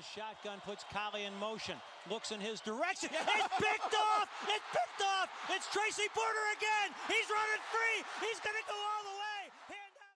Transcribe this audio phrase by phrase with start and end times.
[0.00, 1.76] the shotgun, puts Collie in motion,
[2.12, 3.10] looks in his direction.
[3.36, 4.28] It's picked off!
[4.54, 5.28] It's picked off!
[5.54, 6.88] It's Tracy Porter again!
[7.12, 7.98] He's running free!
[8.24, 9.42] He's going to go all the way!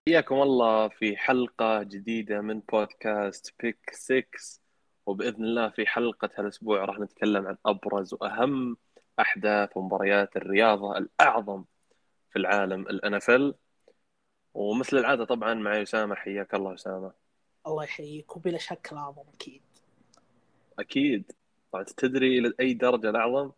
[0.08, 4.26] حياكم الله في حلقة جديدة من بودكاست بيك 6
[5.06, 8.76] وبإذن الله في حلقة هالأسبوع راح نتكلم عن أبرز وأهم
[9.20, 11.64] أحداث ومباريات الرياضة الأعظم
[12.30, 13.54] في العالم الأنفل
[14.54, 17.12] ومثل العادة طبعا معي أسامة حياك الله أسامة
[17.66, 19.63] الله يحييك وبلا شك الأعظم أكيد
[20.78, 21.32] أكيد.
[21.72, 23.50] طبعا تدري إلى أي درجة الأعظم؟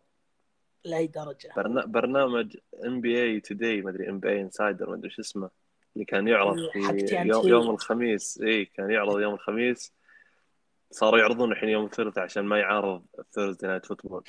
[0.85, 1.85] لأي درجة؟ برنا...
[1.85, 5.49] برنامج ام بي اي توداي ما أدري ام بي اي انسايدر ما أدري شو اسمه
[5.95, 7.05] اللي كان يعرض في.
[7.11, 8.41] يوم, يوم الخميس.
[8.41, 9.93] إي كان يعرض يوم الخميس.
[10.91, 14.23] صاروا يعرضون الحين يوم الثلاثاء عشان ما يعارض الثيرزداي نايت فوتبول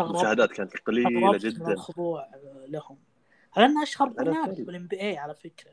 [0.00, 1.72] المشاهدات كانت قليلة جدا.
[1.72, 2.28] الخضوع
[2.68, 2.98] لهم.
[3.56, 4.24] لأنه أشهر الأنفل.
[4.24, 5.72] برنامج بالإن بي إي على فكرة؟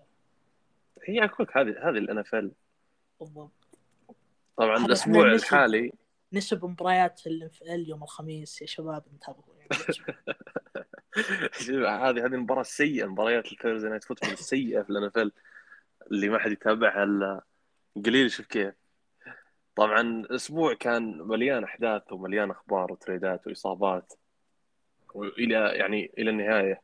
[1.03, 2.51] هي أقول لك هذه هذه ال NFL
[3.19, 3.51] بالضبط.
[4.57, 5.93] طبعا الأسبوع الحالي
[6.33, 9.69] نسب مباريات ال يوم الخميس يا شباب انتبهوا يعني.
[11.69, 15.31] هذه هذه المباراة السيئة مباريات ال Thursday Night Football السيئة في ال N
[16.11, 17.41] اللي ما حد يتابعها إلا
[18.05, 18.31] قليل.
[18.31, 18.73] شوف كيف.
[19.75, 24.13] طبعا الأسبوع كان مليان أحداث ومليان أخبار و trade ات وإصابات
[25.13, 26.81] والى يعني إلى النهاية.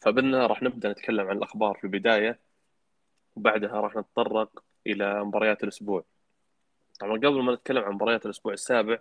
[0.00, 2.40] فبدنا راح نبدأ نتكلم عن الأخبار في البداية
[3.36, 6.04] وبعدها راح نتطرق إلى مباريات الأسبوع.
[7.00, 8.98] طبعا قبل ما نتكلم عن مباريات الأسبوع السابع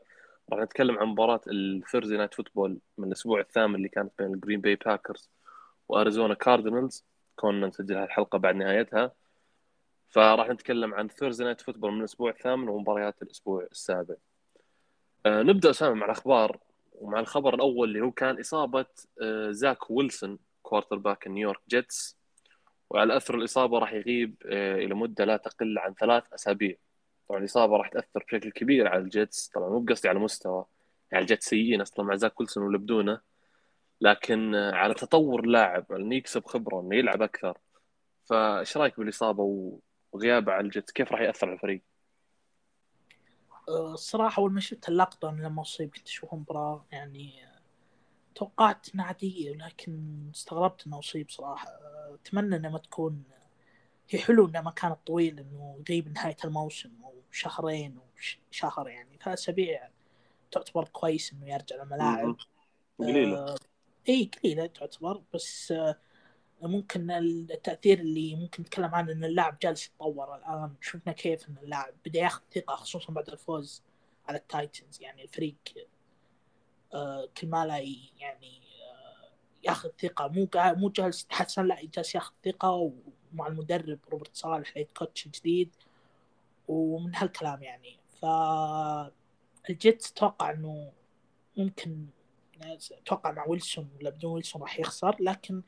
[0.53, 4.61] راح نتكلم عن مباراة ال Thursday Night Football من الأسبوع الثامن اللي كانت بين الجرين
[4.61, 5.29] باي باكرز
[5.89, 7.05] وأريزونا كاردينالز
[7.35, 9.11] كنا نسجل هالحلقة بعد نهايتها.
[10.09, 14.15] فراح نتكلم عن Thursday Night Football من الأسبوع الثامن ومباريات الأسبوع السابع.
[15.25, 16.59] آه نبدأ اسامه مع الأخبار
[16.93, 18.85] ومع الخبر الأول اللي هو كان إصابة
[19.21, 22.17] آه زاك ويلسون quarterback نيويورك جيتس
[22.89, 26.75] وعلى أثر الإصابة راح يغيب آه إلى مدة لا تقل عن ثلاث أسابيع.
[27.29, 29.47] طبعا الإصابة راح تأثر بشكل كبير على الجيتس.
[29.47, 30.65] طبعا مو بقصدي على مستوى
[31.11, 33.21] يعني الجيتس سيئين أصلا مع زاك ويلسون ولا بدونه
[34.01, 37.57] لكن على تطور لاعب إنه يكسب خبرة إنه يلعب أكثر.
[38.25, 39.73] فإيش رأيك بالإصابة
[40.13, 41.81] وغيابه على الجيتس؟ كيف راح يأثر على الفريق؟
[43.69, 47.49] آه، الصراحة أول ما شفت اللقطة من لما أصيب كنت أشوف مباراة يعني
[48.35, 51.67] توقعت إنها عادية لكن استغربت إنه أصيب صراحة.
[51.67, 53.23] آه، أتمنى إنها ما تكون
[54.09, 58.89] هي حلو إنها ما كانت طويل إنه يغيب نهاية الموسم أو شهرين أو ش- شهر
[58.89, 59.17] يعني.
[59.23, 59.89] ثلاث أسابيع
[60.51, 62.35] تعتبر كويس إنه يرجع الملاعب
[62.99, 63.37] قليلة.
[63.37, 63.55] آه،
[64.09, 65.21] إي قليلة تعتبر.
[65.33, 65.95] بس آه،
[66.61, 70.35] ممكن التأثير اللي ممكن نتكلم عنه إن اللاعب جالس يتطور.
[70.35, 73.83] الآن شفنا كيف إن اللاعب بدأ ياخذ ثقة خصوصا بعد الفوز
[74.27, 75.01] على التايتنز.
[75.01, 75.55] يعني الفريق
[76.93, 77.77] آه، كل ما لا
[78.19, 79.29] يعني آه،
[79.63, 80.27] ياخذ ثقة.
[80.27, 82.91] مو مو جالس يتحسن لا جالس ياخذ ثقة
[83.33, 85.75] ومع المدرب روبرت صالح head coach جديد
[86.67, 87.97] ومن هالكلام يعني.
[88.21, 88.25] ف
[89.69, 90.91] الجيتس أتوقع إنه
[91.57, 92.05] ممكن
[92.91, 95.61] أتوقع مع ويلسون ولا بدون ويلسون راح يخسر لكن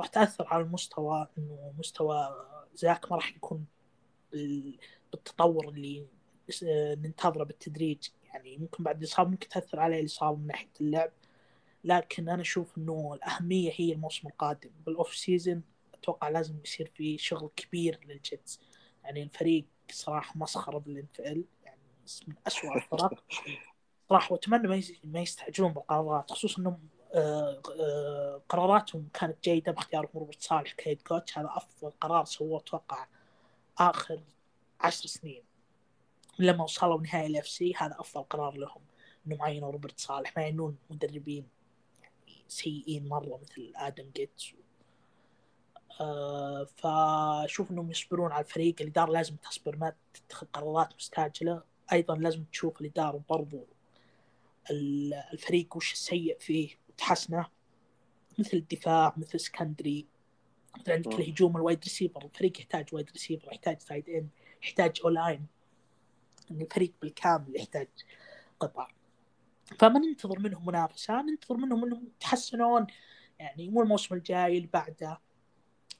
[0.00, 3.66] راح تأثر على المستوى إنه مستوى زاك ما راح يكون
[4.32, 4.78] بال-
[5.12, 6.06] بالتطور اللي
[6.96, 8.08] ننتظره بالتدريج.
[8.24, 11.10] يعني ممكن بعد الاصابه ممكن تأثر عليه الإصابة من ناحية اللعب
[11.84, 14.70] لكن أنا أشوف إنه الأهمية هي الموسم القادم.
[14.86, 15.62] بال off-season
[16.02, 18.60] أتوقع لازم يصير في شغل كبير للجيتس.
[19.04, 21.80] يعني الفريق صراحة مسخرة بال NFL يعني
[22.28, 23.24] من اسوء الفرق.
[24.08, 30.10] صراحة وأتمنى ما يس- ما يستعجلون بالقرارات خصوصا إنهم آه، آه، قراراتهم كانت جيدة باختيارهم
[30.14, 33.06] روبرت صالح ك head coach هذا أفضل قرار سووه أتوقع
[33.78, 34.20] آخر
[34.80, 35.42] عشر سنين.
[36.38, 38.80] لما وصلوا نهائي ال AFC هذا أفضل قرار لهم
[39.26, 41.48] انهم عينوا روبرت صالح ما يعينون مدربين
[42.02, 44.52] يعني سيئين مرة مثل آدم جيس
[46.76, 51.62] فأشوف إنهم يصبرون على الفريق الاداره لازم تصبر ما تتخذ قرارات مستعجلة.
[51.92, 53.66] أيضا لازم تشوف الاداره برضو
[54.70, 56.70] ال- الفريق وش السيء فيه.
[56.88, 57.46] وتحسنه
[58.38, 60.06] مثل الدفاع مثل secondary.
[60.78, 61.12] مثل عندك.
[61.14, 62.24] الهجوم ال wide receiver.
[62.24, 64.28] الفريق يحتاج wide receiver يحتاج side end
[64.62, 65.46] يحتاج O-line.
[66.50, 67.88] الفريق بالكامل يحتاج
[68.60, 68.88] قطع.
[69.78, 72.86] فما ننتظر منهم منافسة ننتظر منهم إنهم يتحسنون.
[73.38, 75.20] يعني مو الموسم الجاي اللي بعده.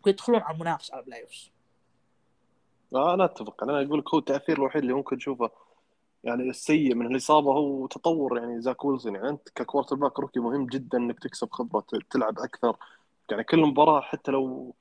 [0.07, 1.51] ويدخلون على المنافسة على ال playoffs.
[2.95, 3.63] آه أنا أتفق.
[3.63, 5.51] أنا أقول لك هو التأثير الوحيد اللي ممكن تشوفه
[6.25, 9.15] يعني السيء من الإصابة هو تطور يعني زاك ويلسون.
[9.15, 12.77] يعني أنت ك quarterback rookie مهم جدا إنك تكسب خبرة تلعب أكثر.
[13.31, 14.75] يعني كل مباراة حتى لو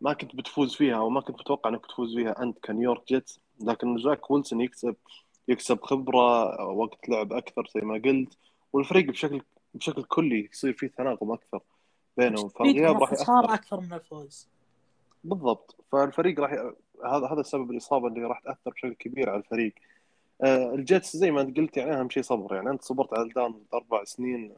[0.00, 3.98] ما كنت بتفوز فيها أو ما كنت متوقع إنك بتفوز فيها أنت كنيويورك جيتس لكن
[3.98, 4.96] زاك ويلسون يكسب
[5.48, 8.38] يكسب خبرة وقت لعب أكثر زي ما قلت
[8.72, 9.42] والفريق بشكل
[9.74, 11.60] بشكل كلي يصير فيه تناغم أكثر.
[12.18, 14.48] بينهم فالغياب راح الخساره ياثر أكثر من الفوز.
[15.24, 15.76] بالضبط.
[15.92, 16.56] فالفريق راح ي...
[17.04, 19.74] هذا هذا سبب الإصابة اللي راح تأثر بشكل كبير على الفريق.
[20.42, 22.54] آه، الجيتس زي ما انت قلت يعني أهم شيء صبر.
[22.54, 24.52] يعني أنت صبرت على ألدان أربع سنين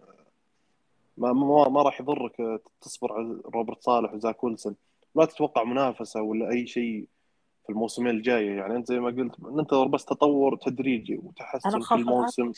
[1.16, 4.76] ما ما, ما راح يضرك تصبر على روبرت صالح وزاك ويلسون.
[5.14, 7.06] لا تتوقع منافسة ولا أي شيء
[7.64, 12.52] في الموسمين الجايه يعني أنت زي ما قلت ننتظر بس تطور تدريجي وتحسن في الموسم.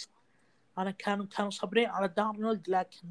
[0.78, 3.08] أنا كانوا كانوا صابرين على دارنولد لكن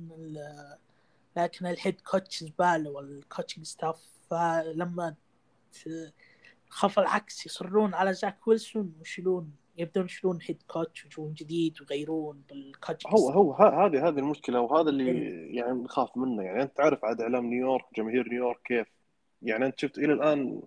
[1.38, 5.16] لكن ال head coach زبالة وال coaching staff فلما
[6.70, 12.66] خاف العكس يصرون على زاك ويلسون ويشيلون يبدون يشيلون head coach ويجون جديد ويغيرون بال
[12.66, 15.58] coach هو هو هذه هذه المشكلة وهذا اللي إيه.
[15.58, 16.44] يعني نخاف منه.
[16.44, 18.88] يعني أنت تعرف عاد إعلام نيويورك جماهير نيويورك كيف؟
[19.42, 20.62] يعني أنت شفت إلى الآن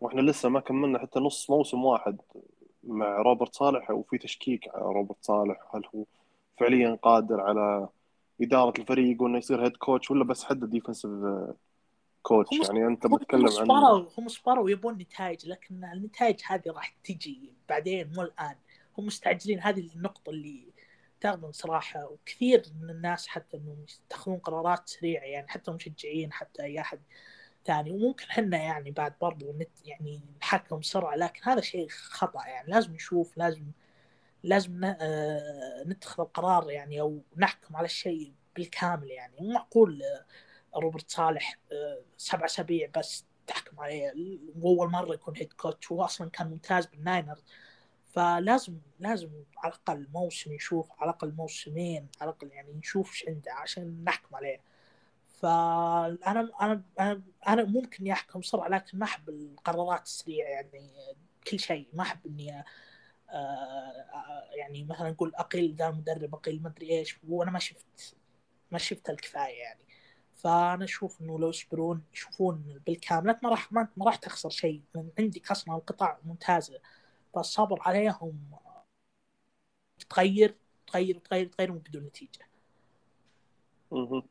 [0.00, 2.20] وإحنا لسه ما كملنا حتى نص موسم واحد
[2.84, 5.74] مع روبرت صالح وفي تشكيك على روبرت صالح.
[5.74, 6.04] هل هو
[6.60, 7.88] فعليا قادر على
[8.42, 11.10] إدارة الفريق وانه يصير head coach ولا بس حد defensive
[12.22, 18.12] coach يعني أنت بتتكلم عن هم صبروا يبون نتائج لكن النتائج هذه راح تجي بعدين
[18.16, 18.54] مو الآن.
[18.98, 19.60] هم مستعجلين.
[19.60, 20.72] هذه النقطة اللي
[21.20, 22.06] تاخذون صراحة.
[22.06, 27.00] وكثير من الناس حتى إنهم يتخذون قرارات سريعة يعني حتى المشجعين حتى أي أحد
[27.64, 27.90] ثاني.
[27.90, 32.46] وممكن إحنا يعني بعد برضو نت يعني نحكم بسرعة لكن هذا شيء خطأ.
[32.46, 33.64] يعني لازم نشوف لازم
[34.42, 39.36] لازم آه، نتخذ القرار يعني أو نحكم على الشيء بالكامل يعني.
[39.40, 44.12] مو معقول آه، روبرت صالح آه، سبع أسابيع بس تحكم عليه.
[44.60, 47.44] واول مرة يكون head coach هو أصلا كان ممتاز بالناينرز.
[48.12, 53.52] فلازم لازم على الأقل موسم يشوف على الأقل موسمين على الأقل يعني نشوف إيش عنده
[53.52, 54.60] عشان نحكم عليه.
[55.40, 60.90] فأنا أنا أنا أنا ممكن يحكم بسرعة لكن ما أحب القرارات السريعة يعني.
[61.50, 62.64] كل شيء ما أحب إني
[64.52, 68.16] يعني مثلا نقول أقيل ذا المدرب أقيل ما أدري إيش وأنا ما شفت
[68.70, 69.80] ما شفت الكفاية يعني.
[70.34, 74.82] فأنا أشوف إنه لو يصبرون يشوفون بالكامل ما راح ما راح تخسر شيء.
[74.94, 76.80] لأن عندك أصلا القطع ممتازة
[77.34, 78.50] فالصبر عليهم.
[80.10, 80.54] تغير
[80.86, 82.46] تغير تغير تغير بدون نتيجة.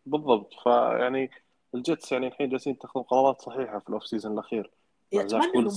[0.05, 0.53] بالضبط.
[0.63, 1.31] فيعني
[1.75, 4.71] الجيتس يعني الحين جالسين يتخذون قرارات صحيحة في ال off season الأخير.
[5.13, 5.67] أتمنى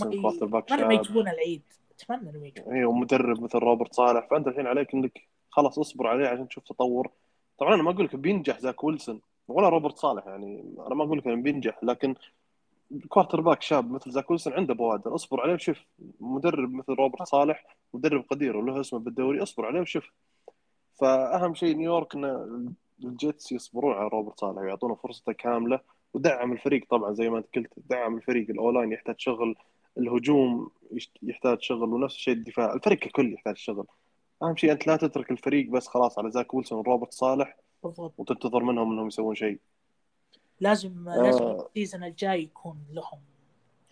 [0.71, 1.63] إنهم يجيبون العيد.
[2.01, 4.27] أتمنى انهم يجون أيوه ومدرب مثل روبرت صالح.
[4.31, 7.11] فأنت الحين عليك إنك خلاص اصبر عليه عشان تشوف تطور.
[7.59, 10.65] طبعا أنا ما أقول لك بينجح زاك ويلسون ولا روبرت صالح يعني.
[10.87, 12.15] أنا ما أقول لك إنه بينجح لكن
[13.09, 15.15] quarterback شاب مثل زاك ويلسون عنده بوادر.
[15.15, 15.85] اصبر عليه وشوف.
[16.21, 20.13] مدرب مثل روبرت صالح مدرب قدير وله اسمه بالدوري اصبر عليه وشوف.
[21.01, 22.75] فأهم شيء نيويورك ان
[23.05, 25.81] الجيتس يصبرون على روبرت صالح ويعطونه فرصته كاملة.
[26.15, 28.51] ودعم الفريق طبعا زي ما أنت قلت دعم الفريق.
[28.51, 29.57] ال O-line يحتاج شغل.
[29.99, 30.71] الهجوم
[31.23, 32.75] يحتاج شغل ونفس الشيء الدفاع.
[32.75, 33.87] الفريق ككل يحتاج شغل.
[34.43, 38.15] أهم شيء أنت لا تترك الفريق بس خلاص على زاك ويلسون وروبرت صالح بالضبط.
[38.19, 39.59] وتنتظر منهم إنهم يسوون شيء.
[40.61, 41.23] لازم آه.
[41.23, 43.21] لازم ال season الجاي يكون لهم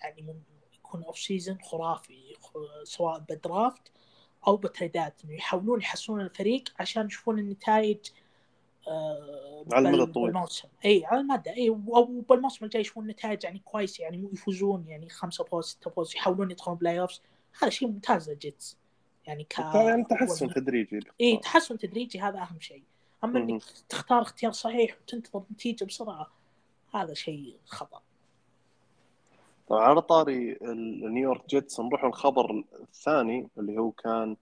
[0.00, 0.34] يعني
[0.75, 2.34] يكون off season خرافي.
[2.84, 3.93] سواء ب draft
[4.46, 5.25] أو ب تريدات.
[5.25, 7.99] إنه يحاولون يحسنون الفريق عشان يشوفون النتائج
[9.73, 10.32] على المدى الطويل.
[10.32, 11.50] بالموسم إي على المدى.
[11.50, 16.50] إي وبالموسم الجاي يشوفون نتائج يعني كويسه يعني يفوزون يعني خمسة فوز ستة فوز يحاولون
[16.50, 17.22] يدخلون playoffs
[17.62, 18.76] هذا شيء ممتاز للجيتس.
[19.26, 22.82] يعني ك يعني تحسن تدريجي إي تحسن تدريجي هذا أهم شيء.
[23.25, 26.31] أما إنك تختار اختيار صحيح وتنتظر نتيجة بسرعة
[26.94, 28.02] هذا شيء خطأ.
[29.69, 34.37] طبعا على طاري النيويورك جيتس نروح الخبر الثاني اللي هو كان آه،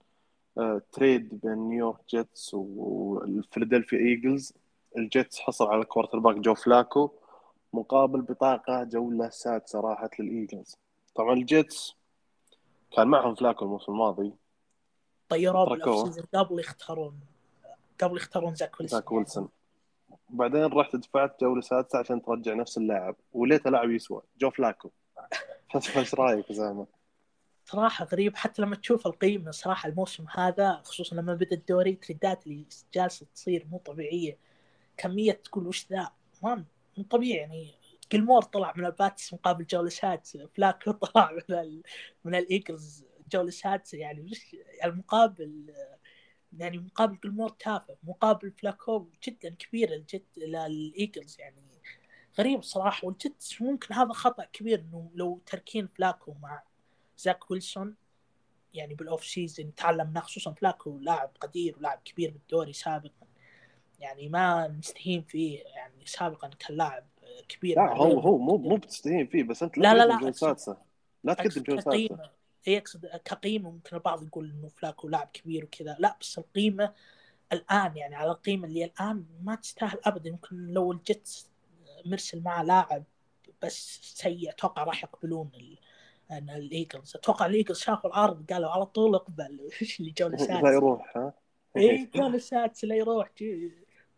[0.91, 4.53] trade بين نيويورك جيتس والفيلادلفيا إيجلز.
[4.97, 7.11] الجيتس حصل على quarterback جو فلاكو
[7.73, 10.77] مقابل بطاقة جولة سادسة راحت للإيجلز.
[11.15, 11.95] طبعا الجيتس
[12.95, 14.33] كان معهم فلاكو الموسم الماضي.
[15.29, 15.63] طيروه
[16.33, 17.19] قبل يختارون
[18.01, 18.99] قبل يختارون زاك ويلسون.
[18.99, 19.49] زاك ويلسون.
[20.33, 24.89] وبعدين رحت دفعت جولة سادسة عشان ترجع نفس اللاعب وليته لاعب يسوى جو فلاكو.
[25.97, 27.00] إيش رأيك زلمة؟
[27.65, 32.65] صراحة غريب حتى لما تشوف القيمة صراحة الموسم هذا خصوصا لما بدأ الدوري تريدات اللي
[32.93, 34.37] جالسة تصير مو طبيعية.
[34.97, 36.11] كمية تقول وش ذا؟
[36.43, 36.65] ما
[36.97, 37.75] مو طبيعي يعني.
[38.11, 41.83] جلمور طلع من الباتس مقابل جولسات فلاكو طلع من ال...
[42.25, 43.05] من الإيجلز.
[43.31, 45.73] جولسات يعني وش المقابل
[46.57, 47.97] يعني مقابل جلمور تافه.
[48.03, 51.71] مقابل فلاكو جدا كبير الجد للإيجلز يعني.
[52.39, 56.63] غريب الصراحه والجد ممكن هذا خطأ كبير إنه لو تركين فلاكو مع
[57.21, 57.95] زاك ويلسون
[58.73, 63.27] يعني بالاوف سيزون يتعلم منه خصوصا فلاكو لاعب قدير ولاعب كبير بالدوري سابقا.
[63.99, 67.07] يعني ما نستهين فيه يعني سابقا كان لاعب
[67.49, 70.77] كبير لا هو هو مو مو بتستهين فيه بس أنت لا لا لا, لا
[71.23, 72.31] لا تقدم جولة سادسة.
[72.67, 75.95] يقصد كقيمة ممكن البعض يقول إنه فلاكو لاعب كبير وكذا.
[75.99, 76.93] لا بس القيمة
[77.53, 80.29] الآن يعني على القيمة اللي الآن ما تستاهل ابدا.
[80.29, 81.49] يمكن لو الجيتس
[82.05, 83.03] مرسل معه لاعب
[83.63, 85.51] بس سيء أتوقع راح يقبلون
[86.31, 90.71] أن الايجلز أتوقع الايجلز شافوا العرض قالوا على طول اقبل إيش اللي جوله لا سادسه
[90.73, 91.33] يروح ها؟
[91.77, 93.31] اي جوله سادسه لا يروح.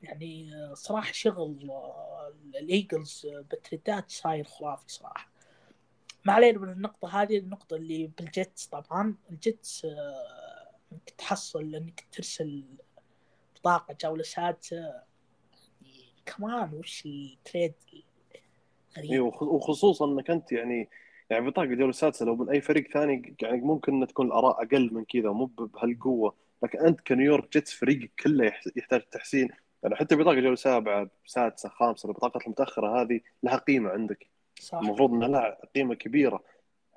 [0.02, 5.32] يعني صراحة شغل آه، الايجلز بالتريدات صاير خرافي صراحة.
[6.26, 9.16] ما علينا من النقطة هذه النقطة اللي بالجيتس طبعا.
[9.32, 12.64] الجيتس آه، إنك تحصل إنك ترسل
[13.56, 14.76] بطاقة جولة سادسة
[15.82, 17.74] يعني كمان وش ال trade؟
[18.98, 19.22] غريب.
[19.22, 20.90] وخ- وخصوصا إنك أنت يعني
[21.30, 25.04] يعني بطاقة جوله سادسه لو من أي فريق ثاني يعني ممكن تكون الآراء أقل من
[25.06, 26.34] كذا مو بهالقوة.
[26.64, 29.50] لكن أنت كنيويورك جيتس فريقك كله يح- يحتاج تحسين.
[29.84, 34.28] يعني حتى بطاقة جوله سابعه سادسة خامسة البطاقات المتأخرة هذه لها قيمة عندك.
[34.60, 34.78] صح.
[34.78, 36.44] المفروض إنها لها قيمة كبيرة.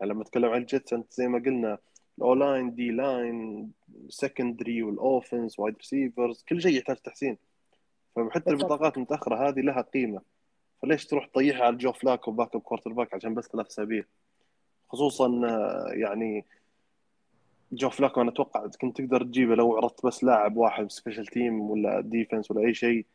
[0.01, 1.79] يعني لما نتكلم عن الجيتس أنت زي ما قلنا
[2.19, 3.71] ال O-line D-line
[4.09, 7.39] secondary وال offense wide receivers كل شيء يحتاج تحسين.
[8.17, 8.51] فحتى.
[8.51, 10.21] البطاقات المتأخرة هذه لها قيمة.
[10.83, 14.05] فليش تروح تطيحها على جو فلاكو backup quarterback عشان بس ثلاث اسابيع
[14.89, 16.45] خصوصا آه، يعني
[17.73, 22.01] جو فلاكو أنا أتوقع كنت تقدر تجيبه لو عرضت بس لاعب واحد special team ولا
[22.01, 23.07] defense ولا أي شيء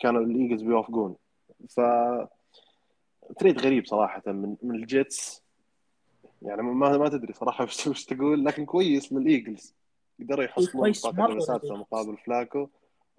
[0.00, 1.16] كانوا ال Eagles بيوافقون
[1.68, 1.80] ف
[3.38, 5.42] trade غريب صراحة من من ال Jets.
[6.42, 9.74] يعني ما ما تدري صراحة وش تقول لكن كويس لل Eagles
[10.20, 11.76] قدروا يحصلون بطاقه.
[11.76, 12.68] مقابل فلاكو.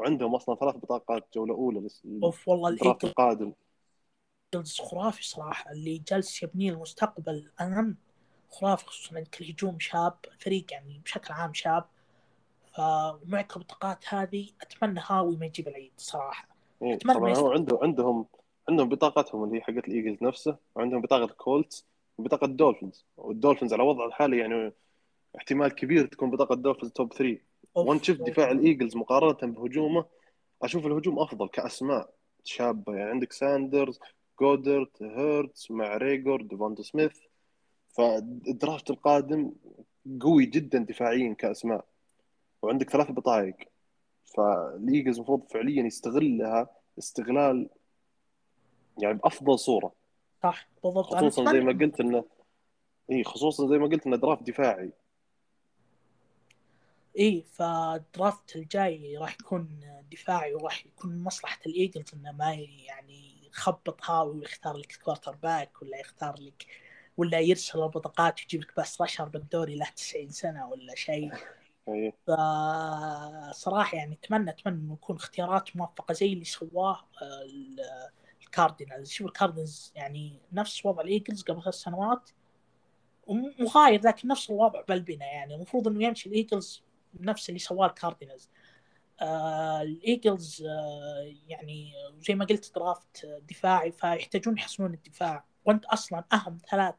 [0.01, 3.53] وعندهم أصلا ثلاث بطاقات جولة أولى لس- أوف والله ال draft القادم.
[4.79, 7.33] خرافي صراحة اللي جالس يبني المستقبل.
[7.33, 7.95] الان
[8.49, 11.85] خرافي خصوصا عندك الهجوم شاب الفريق يعني بشكل عام شاب.
[12.73, 16.47] فمعك البطاقات هذه أتمنى هاوي ما يجيب العيد صراحة.
[16.83, 18.25] إيه أتمنى طبعا هو عنده عندهم
[18.69, 21.85] عندهم بطاقتهم اللي هي حقت ال Eagles نفسه وعندهم بطاقة ال Colts
[22.17, 23.05] وبطاقه ال Dolphins.
[23.17, 24.73] وال Dolphins على وضعه الحالي يعني
[25.37, 27.39] احتمال كبير تكون بطاقة ال Dolphins top 3 أوف،
[27.75, 28.21] وانت شفت.
[28.21, 30.05] دفاع ال Eagles مقارنة بهجومه
[30.61, 32.13] أشوف الهجوم أفضل كأسماء
[32.43, 32.95] شابة.
[32.95, 33.99] يعني عندك ساندرز
[34.41, 37.19] جودرت هيرتز مع ريجور ديفونتا سميث
[37.89, 39.51] فال draft القادم
[40.21, 41.85] قوي جدا دفاعيا كأسماء.
[42.61, 43.55] وعندك ثلاث بطايق.
[44.23, 47.69] فال Eagles المفروض فعليا يستغلها استغلال
[48.97, 49.91] يعني بأفضل صورة.
[50.43, 51.05] صح بالضبط.
[51.05, 52.25] خصوصا زي ما قلت انه
[53.11, 54.91] إي خصوصا زي ما قلت إنه draft دفاعي.
[57.15, 59.79] إيه فال draft الجاي راح يكون
[60.11, 65.81] دفاعي وراح يكون من مصلحة ال Eagles إنه ما يعني يخبط هاوي ويختار لك quarterback
[65.81, 66.65] ولا يختار لك
[67.17, 71.31] ولا يرسل البطاقات ويجيب لك pass rusher بالدوري له 90 سنة ولا شيء.
[71.89, 72.13] إي.
[73.51, 78.09] فصراحة يعني أتمنى أتمنى إنه يكون اختيارات موفقة زي اللي سواه آه، ال-
[78.41, 82.29] ال Cardinals شوف ال Cardinals يعني نفس وضع ال Eagles قبل ثلاث سنوات
[83.27, 86.83] وم- مغاير لكن نفس الوضع بلبنة يعني المفروض إنه يمشي ال Eagles
[87.19, 88.49] نفس اللي سواه ال Cardinals
[89.21, 91.93] آه ال Eagles آه يعني
[92.27, 95.45] زي ما قلت draft دفاعي فيحتاجون يحسنون الدفاع.
[95.65, 96.95] وأنت أصلا أهم ثلاث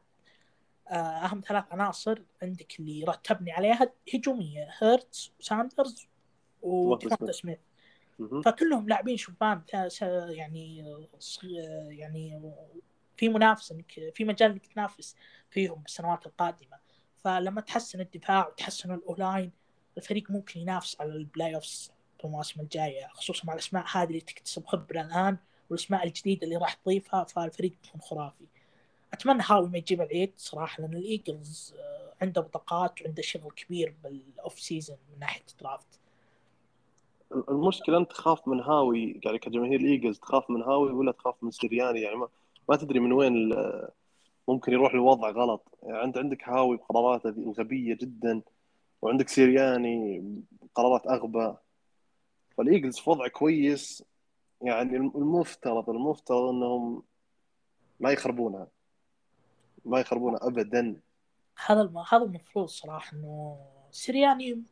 [0.87, 6.07] آه أهم ثلاث عناصر عندك اللي راح تبني عليها هجومية هيرتز وساندرز
[6.61, 7.59] وديفونتا سميث.
[8.45, 9.61] فكلهم لاعبين شبان
[10.29, 10.85] يعني
[11.89, 12.51] يعني
[13.17, 15.15] في منافسه انك في مجال إنك تنافس
[15.49, 16.77] فيهم بالسنوات القادمة.
[17.17, 19.51] فلما تحسن الدفاع وتحسن ال O-line
[19.97, 21.91] الفريق ممكن ينافس على ال playoffs
[22.25, 25.37] المواسم الجاية خصوصا مع الأسماء هذه اللي تكتسب خبرة الآن
[25.69, 28.45] والأسماء الجديدة اللي راح تضيفها فالفريق بيكون خرافي.
[29.13, 33.95] أتمنى هاوي ما يجيب العيد صراحة لأن ال Eagles آه، عنده بطاقات وعنده شغل كبير
[34.03, 35.99] بال off season من ناحية ال draft.
[37.49, 41.51] المشكلة أنت تخاف من هاوي يعني كجماهير ال Eagles تخاف من هاوي ولا تخاف من
[41.51, 42.27] سيرياني يعني ما,
[42.69, 43.55] ما تدري من وين
[44.47, 48.41] ممكن يروح الوضع غلط يعني أنت عندك هاوي بقراراته الغبية جدا
[49.03, 51.55] وعندك سيرياني بقرارات أغبى.
[52.57, 54.03] فال Eagles في وضع كويس.
[54.61, 57.03] يعني المفترض المفترض إنهم
[57.99, 58.67] ما يخربونها
[59.85, 61.01] ما يخربونها ابدا.
[61.65, 61.97] هذا الم...
[61.97, 63.57] هذا المفروض صراحة إنه
[63.91, 64.63] سيرياني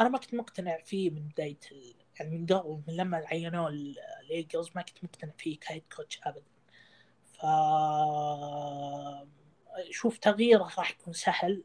[0.00, 1.94] أنا ما كنت مقتنع فيه من بداية ال...
[2.20, 5.82] يعني من قبل من لما عينوه ال- ال Eagles ما كنت مقتنع فيه ك head
[5.96, 6.42] coach ابدا.
[7.24, 7.40] ف
[9.90, 11.62] شوف تغييره راح يكون سهل.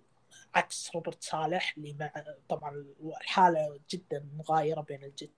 [0.57, 2.11] عكس روبرت صالح اللي مع
[2.49, 2.85] طبعا
[3.21, 5.31] الحالة جدا مغايرة بين ال Jets.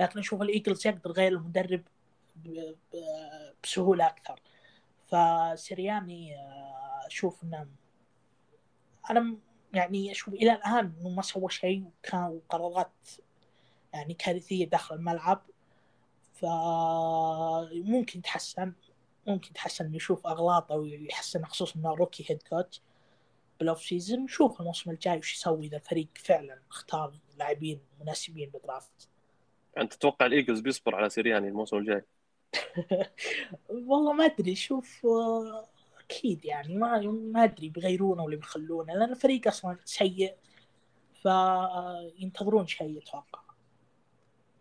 [0.00, 1.82] لكن أشوف ال Eagles يقدر يغير المدرب
[3.62, 4.40] بسهولة أكثر.
[5.06, 7.66] فسيرياني آه، أشوف إنه
[9.10, 9.38] أنا
[9.74, 12.92] يعني أشوف إلى الآن إنه ما سوى شيء وكان قرارات
[13.92, 15.42] يعني كارثية داخل الملعب.
[16.34, 18.72] فممكن يتحسن
[19.26, 22.82] ممكن يتحسن يشوف أغلاطه ويحسن خصوصا إنه rookie head coach
[23.60, 28.64] بال off season نشوف الموسم الجاي وش يسوي إذا الفريق فعلا اختار لاعبين مناسبين بال
[28.64, 29.08] draft.
[29.78, 32.04] أنت تتوقع ال Eagles بيصبر على سيرياني الموسم الجاي؟
[33.68, 35.06] والله ما أدري شوف
[36.04, 40.34] أكيد يعني ما ما أدري بيغيرونه ولا بيخلونه لأن الفريق أصلا سيء
[41.22, 43.40] فينتظرون شيء أتوقع.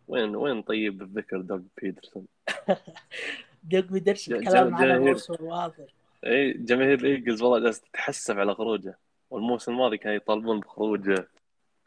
[0.08, 2.26] وين وين طيب الذكر دوغ بيترسون
[3.64, 5.86] دوغ بيترسون ج- كلام على واضح.
[6.26, 8.98] اي جماهير ال Eagles والله جالسة تتحسف على خروجه.
[9.30, 11.28] والموسم الماضي كانوا يطالبون بخروجه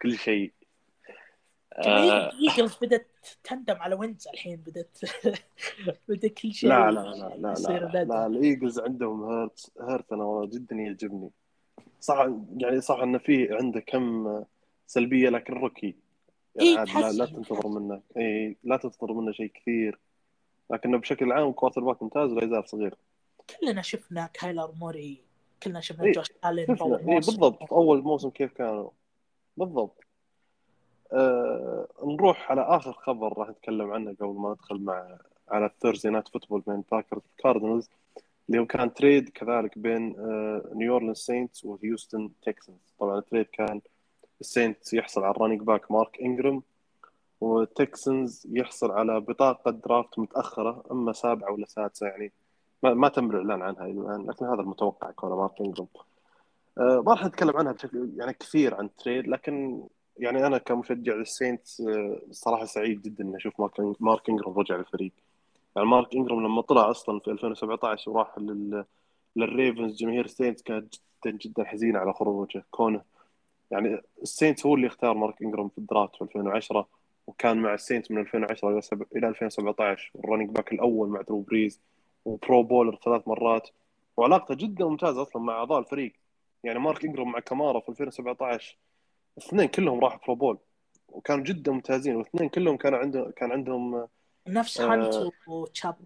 [0.03, 0.53] كل شيء.
[1.85, 2.31] جماهير آه.
[2.33, 3.07] ال Eagles بدأت
[3.45, 4.99] تندم على وينز الحين بدأت
[6.09, 8.13] بدأ كل شيء لا لا لا لا لا, ندم.
[8.13, 8.27] لا.
[8.27, 11.31] ال Eagles عندهم هيرت هيرت أنا والله جدا يعجبني.
[12.01, 14.43] صح يعني صح انه في عنده كم
[14.87, 15.95] سلبية لكن rookie.
[16.57, 17.27] يعني إيه، عاد لا, لا.
[17.27, 18.03] تنتظر منه.
[18.17, 19.99] اي لا تنتظر منه شيء كثير.
[20.71, 22.95] لكنه بشكل عام quarterback ممتاز ولا يزال صغير.
[23.51, 25.21] كلنا شفنا كايلر موري
[25.63, 26.87] كلنا شفنا إيه، جوش ألين شفنا.
[27.03, 27.31] موسم.
[27.33, 27.73] بالضبط.
[27.73, 28.91] أول موسم كيف كانوا.
[29.57, 30.01] بالضبط.
[31.13, 36.11] آه نروح على آخر خبر راح نتكلم عنه قبل ما ندخل مع على ال Thursday
[36.11, 37.91] Night Football بين Packers Cardinals
[38.49, 43.23] اللي هو كان trade كذلك بين آه New Orleans Saints و Houston Texans طبعا ال
[43.23, 43.81] trade كان
[44.41, 46.63] ال Saints يحصل على ال running back مارك انجرام
[47.41, 52.33] و Texans يحصل على بطاقة draft متأخرة أما سابعة ولا سادسة يعني
[52.83, 55.61] ما, ما تم الإعلان عنها إلى الآن لكن هذا المتوقع كون مارك
[56.79, 59.83] آه، ما راح نتكلم عنها بشكل يعني كثير عن ال trade لكن
[60.19, 64.77] يعني أنا كمشجع لل Saints آه، صراحة سعيد جدا إني أشوف مارك مارك إنجرام رجع
[64.77, 65.13] للفريق.
[65.77, 68.85] يعني مارك إنجرام لما طلع أصلا في 2017 وراح لل
[69.37, 72.65] لل Ravens جماهير ال Saints كانت جدا جدا حزينة على خروجه.
[72.71, 73.03] كونه
[73.71, 76.87] يعني ال Saints هو اللي اختار مارك إنجرام في ال draft في 2010
[77.27, 81.21] وكان مع ال Saints من 2010 إلى سب- إلى 2017 وال running back الأول مع
[81.21, 81.81] درو بريز.
[82.27, 83.69] و Pro Bowler ثلاث مرات
[84.17, 86.13] وعلاقته جدا ممتازة أصلا مع أعضاء الفريق.
[86.65, 88.79] يعني مارك إنجرام مع كامارا في 2017
[89.39, 90.59] الاثنين كلهم راحوا Pro Bowl
[91.09, 94.09] وكانوا جدا ممتازين والاثنين كلهم كانوا عندهم كان عندهم
[94.49, 94.93] نفس آه.
[94.93, 95.97] هانت وتشاب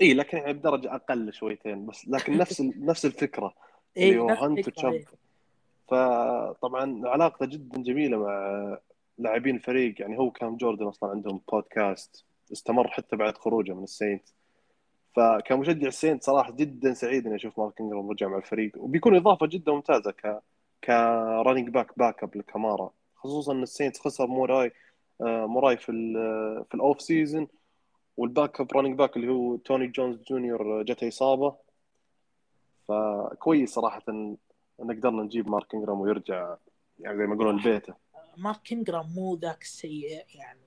[0.00, 3.54] إي لكن يعني بدرجة أقل شويتين بس لكن نفس نفس الفكرة.
[3.96, 5.04] اللي اي هو هانت وتشاب.
[5.88, 8.78] فطبعا علاقته جدا جميلة مع
[9.18, 10.00] لاعبين الفريق.
[10.00, 14.28] يعني هو كام جوردن أصلا عندهم بودكاست استمر حتى بعد خروجه من السينت.
[15.16, 18.72] فكمشجع السينت صراحة جدا سعيد اني أشوف مارك انجرام رجع مع الفريق.
[18.76, 20.42] وبيكون إضافة جدا ممتازة ك
[20.84, 22.90] ك running back backup لكامارا.
[23.16, 24.72] خصوصا إن السينت خسر موراي
[25.20, 27.48] آه، موراي في ال- في ال off-season
[28.16, 31.54] وال backup running back اللي هو توني جونز جونيور جته إصابة.
[32.88, 34.36] فكويس صراحة إن
[34.82, 36.56] ان قدرنا نجيب مارك انجرام ويرجع
[36.98, 37.94] يعني زي ما يقولون لبيته.
[38.36, 40.59] مارك انجرام مو ذاك السيء يعني.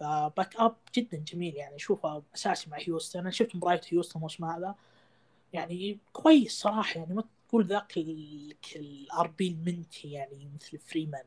[0.00, 3.18] ف backup جدا جميل يعني أشوفه أساسي مع هيوستن.
[3.20, 4.74] أنا شفت مباراة هيوستن الموسم هذا.
[5.52, 7.96] يعني كويس صراحة يعني ما تقول ذاك
[8.76, 11.24] ال RB المنتهي يعني مثل فريمان.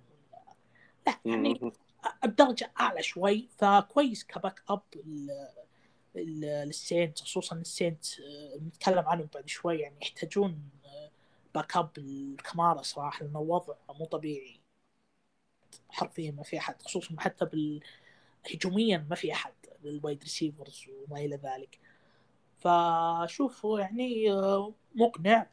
[1.07, 1.71] لا يعني مم.
[2.23, 3.47] الدرجه أعلى شوي.
[3.57, 4.81] فكويس ك backup
[6.15, 9.79] للسينت خصوصا السينت آه، نتكلم عنهم بعد شوي.
[9.79, 11.12] يعني يحتاجون آه،
[11.55, 14.62] backup لكمارا صراحة لأنه وضع مو طبيعي.
[15.89, 17.81] حرفيا ما في أحد خصوصا حتى بال
[18.54, 21.80] هجوميا ما في أحد لل wide receivers وما إلى ذلك.
[22.58, 25.47] فشوف هو يعني آه، مقنع.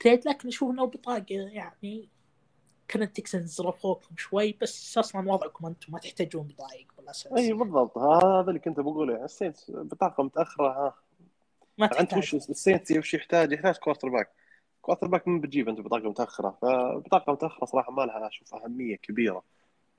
[0.00, 2.08] trade لكن أشوف إنه بطاقة يعني
[2.88, 7.32] كان التكسنز رفوكم شوي بس أصلا وضعكم أنتم ما تحتاجون بطايق بالأساس.
[7.32, 7.98] إي بالضبط.
[7.98, 9.12] هذا اللي كنت بقوله.
[9.12, 10.94] يعني السينت بطاقة متأخرة ها.
[11.78, 14.30] ما انت وش تحتاج السينت وش يحتاج؟ يحتاج quarterback
[14.82, 16.58] quarterback من بتجيب أنت بطاقة متأخرة.
[16.62, 19.42] فبطاقة متأخرة صراحة ما لها أشوف أهمية كبيرة.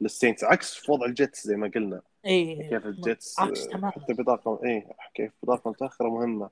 [0.02, 2.02] للسينتس عكس وضع الجيتس زي ما قلنا.
[2.26, 6.50] اي كيف الجيتس حتى بطاقه اي كيف بطاقه متأخرة مهمة.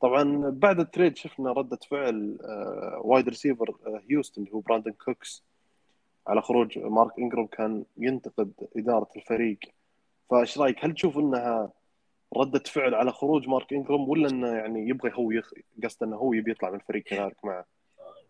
[0.00, 2.38] طبعا بعد ال trade شفنا ردة فعل
[2.98, 3.74] wide receiver
[4.10, 5.42] هيوستن اللي هو براندن كوكس
[6.26, 9.58] على خروج مارك إنجرام كان ينتقد إدارة الفريق.
[10.30, 11.72] فإيش رأيك؟ هل تشوف إنها
[12.36, 15.52] ردة فعل على خروج مارك إنجرام ولا إنه يعني يبغى هو يخ...
[15.84, 17.64] قصده إنه هو يبي يطلع من الفريق كذلك معه؟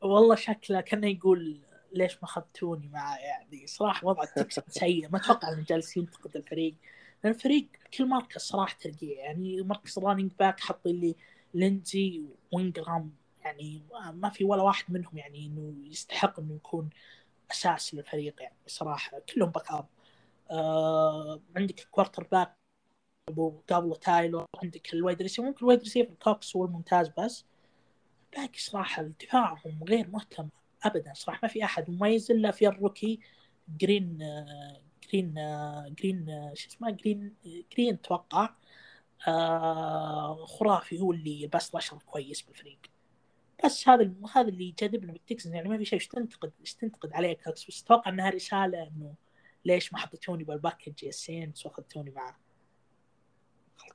[0.02, 1.60] والله شكله كأنه يقول
[1.94, 5.08] ليش ما أخذتوني معاه يعني؟ صراحة وضع التكسن سيء.
[5.08, 6.74] ما أتوقع انه جالس ينتقد الفريق.
[7.24, 7.66] لأن الفريق
[7.98, 11.14] كل مركز صراحة تلقيه يعني مركز running back حط لي
[11.54, 12.22] لينزي
[12.52, 13.12] وانجرام
[13.44, 16.90] يعني ما في ولا واحد منهم يعني إنه يستحق إنه يكون
[17.50, 19.18] أساس للفريق يعني صراحة.
[19.34, 19.86] كلهم باك اب
[20.50, 22.56] آه عندك كوارتر باك
[23.68, 27.44] قبله تايلور عندك الوايد ريسيفر ممكن الوايد ريسيفر كوكس هو الممتاز بس.
[28.36, 30.48] باقي صراحة دفاعهم غير مهتم.
[30.84, 33.20] ابدا صراحة ما في أحد مميز الا في الروكي
[33.80, 34.18] جرين
[35.08, 35.34] جرين
[35.98, 37.34] جرين شو اسمه جرين
[37.72, 38.50] جرين أتوقع
[39.28, 42.78] آه، خرافي هو اللي يلبس الاشهر كويس بالفريق.
[43.64, 47.32] بس هذا هذا اللي يجذبنا بالتكسن يعني ما في شيء إيش تنتقد إيش تنتقد عليه
[47.32, 49.14] كوكس بس أتوقع إنها رسالة إنه
[49.64, 52.36] ليش ما حطيتوني بال package يا سينتس واخذتوني معاه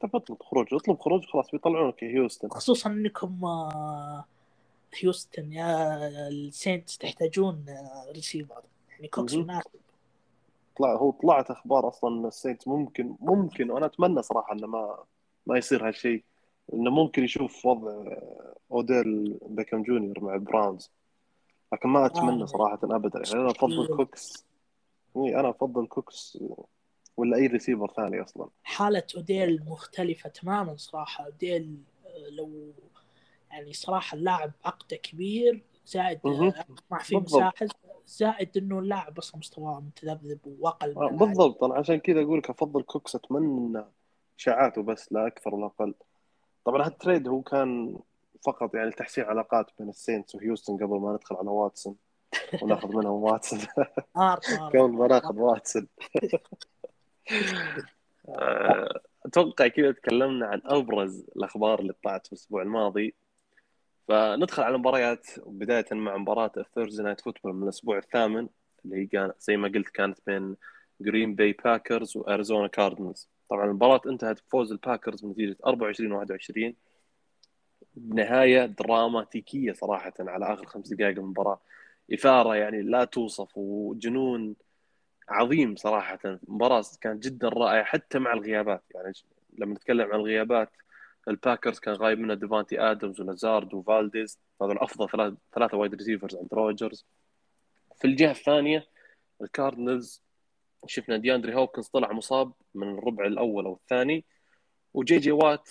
[0.01, 2.49] تبطل خروج أطلب خروج خلاص بيطلعونك هيوستن.
[2.49, 4.25] خصوصا إنكم آه،
[4.95, 5.97] هيوستن يا
[6.27, 7.65] السينتس تحتاجون
[8.15, 9.33] ريسيفر يعني كوكس.
[9.33, 9.69] مناسب
[10.77, 15.03] طلع هو طلعت أخبار أصلا إن السينت ممكن ممكن وأنا أتمنى صراحة إنه ما
[15.45, 16.23] ما يصير هالشيء.
[16.73, 18.15] إنه ممكن يشوف وضع
[18.71, 20.91] أوديل بيكم جونيور مع براونز.
[21.73, 22.45] لكن ما أتمنى آه.
[22.45, 23.21] صراحة ابدا.
[23.27, 23.87] يعني أنا أفضل.
[23.87, 24.45] كوكس.
[25.15, 26.37] أنا أفضل كوكس
[27.17, 28.47] ولا أي ريسيفر ثاني أصلا.
[28.63, 31.25] حالة أوديل مختلفة تماما صراحة.
[31.25, 32.73] أوديل آه، لو
[33.51, 36.19] يعني صراحة اللاعب عقده كبير زائد
[36.91, 37.15] ما في.
[37.15, 37.67] مساحة
[38.05, 40.93] زائد إنه اللاعب أصلا مستواه متذبذب وأقل.
[41.17, 41.63] بالضبط.
[41.63, 43.85] أنا عشان كذا أقول لك أفضل كوكس أتمنى إنه
[44.39, 45.93] اشاعاته بس لا أكثر ولا أقل.
[46.65, 47.99] طبعا هال trade هو كان
[48.45, 51.95] فقط يعني تحسين علاقات بين السينتس وهيوستن قبل ما ندخل على واتسون.
[52.61, 53.59] وناخذ منهم واتسون.
[54.69, 55.87] قبل ما ناخذ واتسون.
[58.29, 63.15] آه، أتوقع كذا تكلمنا عن أبرز الأخبار اللي طلعت في الأسبوع الماضي.
[64.09, 68.47] فندخل على المباريات بدايه مع مباراة ال Thursday Night Football من الأسبوع الثامن
[68.85, 70.55] اللي هي كان زي ما قلت كانت بين
[71.01, 76.75] جرين باي باكرز واريزونا كاردنلز طبعا المباراة انتهت بفوز الباكرز بنتيجة 24 21
[77.95, 81.61] بنهايه دراماتيكية صراحة على آخر خمس دقائق من المباراة.
[82.13, 84.55] إثارة يعني لا توصف وجنون
[85.29, 86.19] عظيم صراحة.
[86.47, 88.83] مباراة كانت جدا رائعة حتى مع الغيابات.
[88.95, 89.13] يعني
[89.57, 90.69] لما نتكلم عن الغيابات
[91.27, 94.39] الباكرز كان غايب منها ديفانتي آدمز ولازارد وفالديز.
[94.61, 97.05] هذول افضل ثلاث ثلاثة wide receivers عند روجرز.
[97.95, 98.87] في الجهة الثانية
[99.41, 100.23] الكاردنالز
[100.87, 104.25] شفنا دياندري هوبكنز طلع مصاب من الربع الأول أو الثاني
[104.93, 105.69] وجي جي وات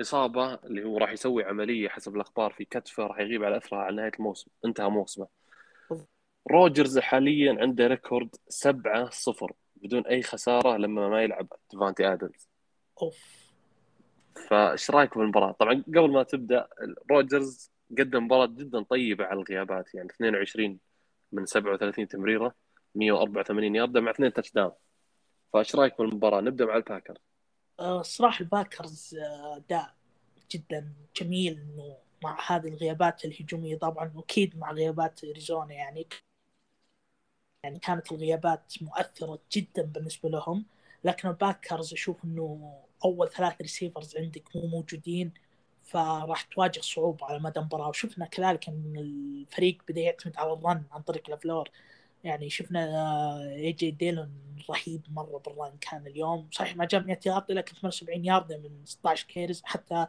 [0.00, 3.96] إصابة اللي هو راح يسوي عملية حسب الأخبار في كتفه راح يغيب على اثرها على
[3.96, 5.26] نهاية الموسم انتهى موسمه.
[6.50, 12.48] روجرز حاليا عنده record 7 0 بدون أي خسارة لما ما يلعب ديفانتي آدمز.
[13.02, 13.45] أوف.
[14.36, 16.68] فايش رايك بالمباراه؟ طبعا قبل ما تبدأ
[17.10, 20.78] روجرز قدم مباراة جدا طيبة على الغيابات يعني 22
[21.32, 22.54] من 37 تمريرة
[22.94, 24.72] 184 ياردة مع اثنين touchdown
[25.52, 27.18] فايش رايك بالمباراه؟ نبدأ مع الباكر
[27.80, 29.94] آه، الصراحه الباكرز آه، أداء
[30.50, 36.06] جدا جميل إنه مع هذه الغيابات الهجومية طبعا واكيد مع غيابات أريزونا يعني
[37.64, 40.64] يعني كانت الغيابات مؤثرة جدا بالنسبة لهم
[41.04, 45.32] لكن الباكرز أشوف إنه أول ثلاث receivers عندك مو موجودين
[45.82, 47.88] فراح تواجه صعوبة على مدى المباراة.
[47.88, 51.70] وشفنا كذلك إن الفريق بدأ يعتمد على ال run عن طريق لافلور
[52.24, 52.84] يعني شفنا
[53.54, 54.30] اي جي ديلون
[54.70, 56.48] رهيب مرة بال run كان اليوم.
[56.52, 60.06] صحيح ما جاب 100 يارده لكن 78 يارده من 16 carries حتى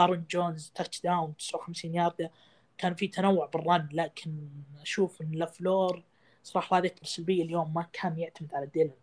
[0.00, 2.30] ارون جونز touchdown 59 يارده
[2.78, 4.48] كان في تنوع بال run لكن
[4.82, 6.02] أشوف إن لافلور
[6.42, 8.96] صراحة هذه اكبر سلبية اليوم ما كان يعتمد على ديلون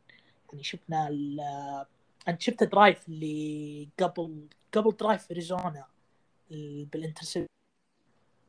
[0.51, 1.09] يعني شفنا
[2.27, 5.85] انت شفت ال drive اللي قبل قبل drive اريزونا
[6.51, 7.45] ال- بال interception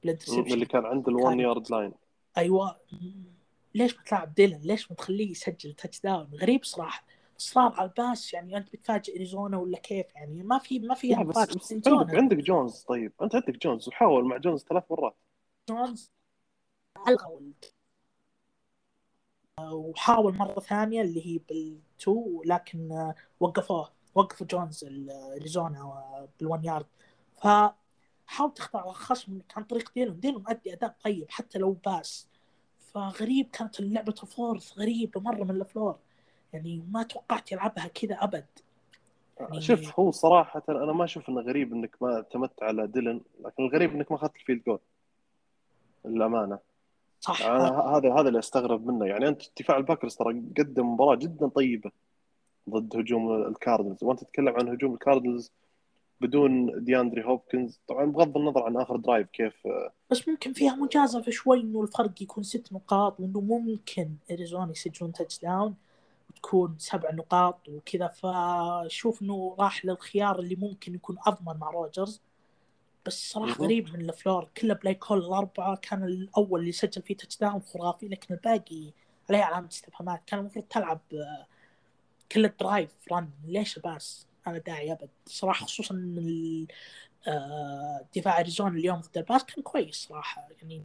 [0.03, 1.93] بال interception اللي كان عند ال one yard line
[2.37, 2.81] أيوه.
[3.75, 7.05] ليش ما تلعب ديلون؟ ليش ما تخليه يسجل touchdown؟ غريب صراحة.
[7.41, 11.15] اصرار على ال pass يعني أنت بتفاجئ اريزونا ولا كيف يعني؟ ما في ما في
[11.15, 11.57] بس.
[11.57, 13.13] بس عندك عندك جونز طيب.
[13.23, 15.17] أنت عندك جونز وحاول مع جونز ثلاث مرات.
[15.69, 16.13] جونز
[17.09, 17.53] ال-
[19.71, 26.51] وحاول مرة ثانية اللي هي بال two لكن آه، وقفوه وقفوا جونز ال- أريزونا بال
[26.51, 26.87] one yard.
[27.37, 32.29] فحاول تخدع خصمك عن طريق ديلون ديلون مؤدي أداء طيب حتى لو بأس.
[32.93, 35.99] فغريب كانت لعبه ال fourth غريبة مرة من لافلور
[36.53, 38.47] يعني ما توقعت يلعبها كذا أبد.
[39.41, 43.63] يعني شوف هو صراحة أنا ما أشوف إنه غريب إنك ما اعتمدت على ديلون لكن
[43.65, 44.79] الغريب إنك ما أخذت ال field goal.
[46.05, 46.59] للأمانة.
[47.23, 47.43] صح.
[47.43, 49.07] هذا هذا اللي أستغرب منه.
[49.07, 51.91] يعني أنت دفاع الباكرز ترى قدم مباراة جدا طيبة
[52.71, 54.05] ضد هجوم الكاردنلز.
[54.05, 55.53] وأنت تتكلم عن هجوم الكاردنلز
[56.21, 57.81] بدون دياندري هوبكنز.
[57.89, 59.55] طبعا بغض النظر عن آخر drive كيف
[60.11, 65.75] بس ممكن فيها مجازفة شوي إنه الفرق يكون ست نقاط وإنه ممكن اريزونا يسجلون touchdown
[66.31, 68.09] وتكون سبع نقاط وكذا.
[68.09, 72.21] فشوف إنه راح للخيار اللي ممكن يكون أضمن مع روجرز
[73.07, 73.53] بس صراحة.
[73.65, 78.35] غريب من لافلور كله play call الأربعة كان الأول اللي سجل فيه touchdown خرافي لكن
[78.35, 78.93] الباقي
[79.31, 80.23] عليه علامة استفهامات.
[80.27, 81.01] كان المفروض تلعب
[82.33, 85.09] كل ال drive run ليش pass ما له داعي أبد.
[85.27, 86.67] صراحة خصوصا إن ال-
[87.29, 90.49] آه، دفاع أريزونا اليوم ضد ال pass كان كويس صراحة.
[90.63, 90.83] يعني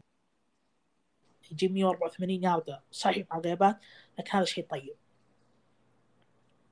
[1.51, 3.77] يجي 184 ياردة صحيح مع غيابات
[4.19, 4.95] لكن هذا شيء طيب.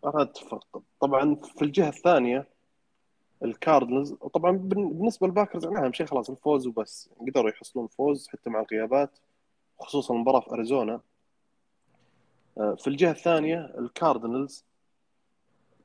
[0.05, 2.47] أنا أتفق طبعا في الجهة الثانية
[3.45, 7.10] الكاردنلز وطبعا بالنسبة للباكرز يعني أهم شيء خلاص الفوز وبس.
[7.27, 9.19] قدروا يحصلون فوز حتى مع الغيابات
[9.79, 11.01] خصوصا المباراة في أريزونا.
[12.58, 14.65] آه، في الجهة الثانية الكاردنلز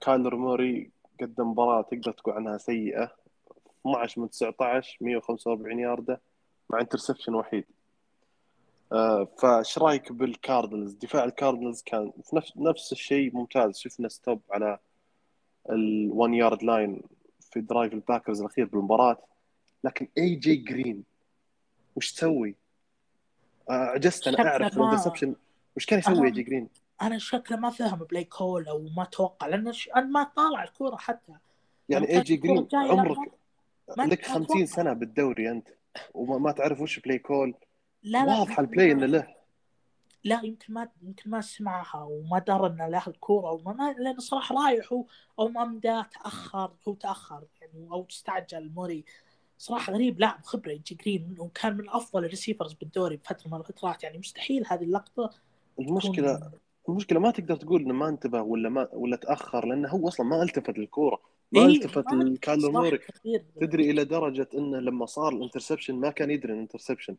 [0.01, 3.13] كايلر موري قدم مباراة تقدر تقول عنها سيئة.
[3.81, 6.21] 12 من 19 145 ياردة
[6.71, 7.65] مع interception وحيد.
[8.93, 13.79] آه، فايش رأيك بالكاردنلز؟ دفاع الكاردنز كان في نفس نفس الشيء ممتاز.
[13.79, 14.79] شفنا stop على
[15.69, 17.03] ال1 yard line
[17.51, 19.19] في drive الباكرز الأخير بالمباراة
[19.85, 21.05] لكن اي جي جرين
[21.97, 22.55] وش تسوي؟
[23.71, 25.35] آه، عجزت أنا شكله أعرف ما- ال interception
[25.77, 26.69] وش كان يسوي اي جي جرين؟
[27.03, 29.89] أنا شكله ما فهم play call أو ما توقع لأن ش...
[29.97, 31.33] أنا ما طالع الكورة حتى
[31.89, 33.19] يعني اي جي جرين عمرك
[33.99, 34.35] لك أتوقع.
[34.35, 35.69] 50 سنة بالدوري أنت
[36.15, 37.55] وما ما تعرف وش play call
[38.03, 39.35] لا واضحة ال play إنه له
[40.25, 44.55] لا يمكن ما يمكن ما سمعها وما درى ان له الكورة أو ما لأنه صراحة
[44.65, 44.93] رايح
[45.39, 49.05] أو ما مداه تأخر هو تأخر يعني أو استعجل موري.
[49.59, 53.61] صراحة غريب لاعب خبرة اي جي جرين وكان من أفضل ال receivers بالدوري بفترة من
[53.61, 55.31] الفترات يعني مستحيل هذه اللقطة
[55.79, 60.09] المشكلة تكون- المشكلة ما تقدر تقول إنه ما انتبه ولا ما ولا تأخر لأنه هو
[60.09, 61.21] أصلا ما التفت للكورة.
[61.53, 62.17] ما إيه، التفت صراحة
[62.71, 62.99] موري.
[63.61, 67.17] تدري إلى درجة إنه لما صار ال interception ما كان يدري ال interception.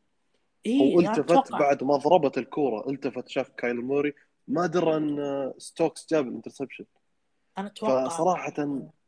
[0.66, 4.14] إيه هو أنا التفت بعد ما ضربت الكورة ألتفت شاف كايلر موري.
[4.48, 6.86] ما درى ان ستوكس جاب الانترسبشن.
[7.58, 8.08] أنا أتوقع.
[8.08, 8.54] فصراحه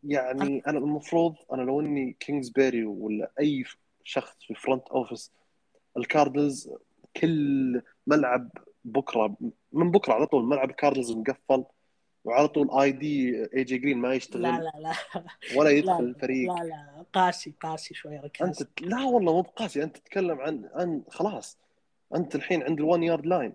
[0.04, 3.64] يعني أنا المفروض أنا لو إني كينجز بيري ولا أي
[4.04, 5.32] شخص في فرونت اوفيس
[5.98, 6.70] الكاردلز
[7.18, 8.50] كل ملعب
[8.86, 9.36] بكرة
[9.72, 11.64] من بكرة على طول ملعب الكاردلز مقفل.
[12.26, 14.94] وعلى طول آي دي إي جي جرين ما يشتغل لا لا لا.
[15.58, 16.54] ولا لا يدخل الفريق.
[16.54, 19.84] لا لا قاسي قاسي شوي ركاز أنت لا والله مو بقاسي.
[19.84, 21.58] أنت تتكلم عن عن خلاص.
[22.16, 23.54] أنت الحين عند ال one yard line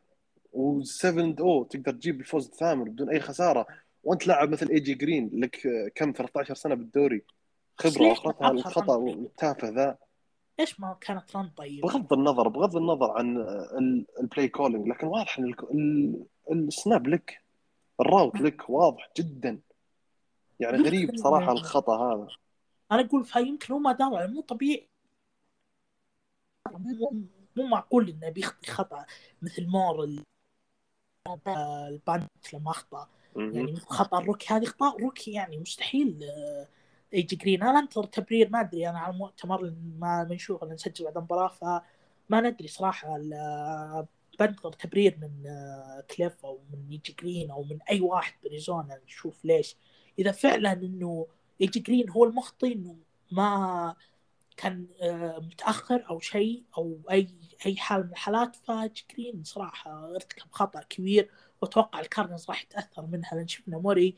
[0.55, 3.67] و7 أو تقدر تجيب الفوز الثامن بدون أي خسارة.
[4.05, 5.61] وأنت لاعب مثل إي جي جرين لك
[5.95, 7.23] كم 13 سنة بالدوري.
[7.77, 9.97] خبرة واخرتها الخطا؟ التافه ذا.
[10.59, 15.07] ليش ما كانت run طيب؟ بغض النظر بغض النظر عن ال- ال play calling لكن
[15.07, 15.57] واضح إن ال-
[16.51, 17.41] ال- ال snap لك.
[18.01, 19.61] ال route لك واضح جدا.
[20.61, 22.29] يعني غريب صراحة الخطأ هذا.
[22.93, 24.89] أنا أقول فيمكن هو ما دار مو طبيعي.
[26.71, 27.13] مو
[27.57, 29.05] مو معقول إنه بيخطي خطأ
[29.43, 30.09] مثل مور
[31.47, 33.09] آه، ال punt لما أخطأ.
[33.37, 34.55] يعني خطأ ال rookie.
[34.55, 36.69] هذه أخطاء rookie يعني مستحيل آه،
[37.13, 37.63] اي جي جرين.
[37.63, 38.89] أنا أنتظر تبرير ما أدري.
[38.89, 43.17] أنا على المؤتمر ما بنشوف نسجل بعد المباراة فما ندري صراحة
[44.41, 49.01] بنتظر تبرير من آه، كليف أو من اي جي جرين أو من أي واحد باريزونا
[49.05, 49.77] نشوف ليش.
[50.19, 51.27] إذا فعلا إنه
[51.61, 52.97] اي جي جرين هو المخطي إنه
[53.33, 53.95] ما
[54.57, 57.29] كان آه، متأخر أو شيء أو أي
[57.67, 59.05] أي حال من الحالات ف A.J.
[59.17, 61.31] Green صراحة أرتكب خطأ كبير.
[61.63, 64.17] وأتوقع الكاردينالز راح يتأثر منها لأن شفنا موري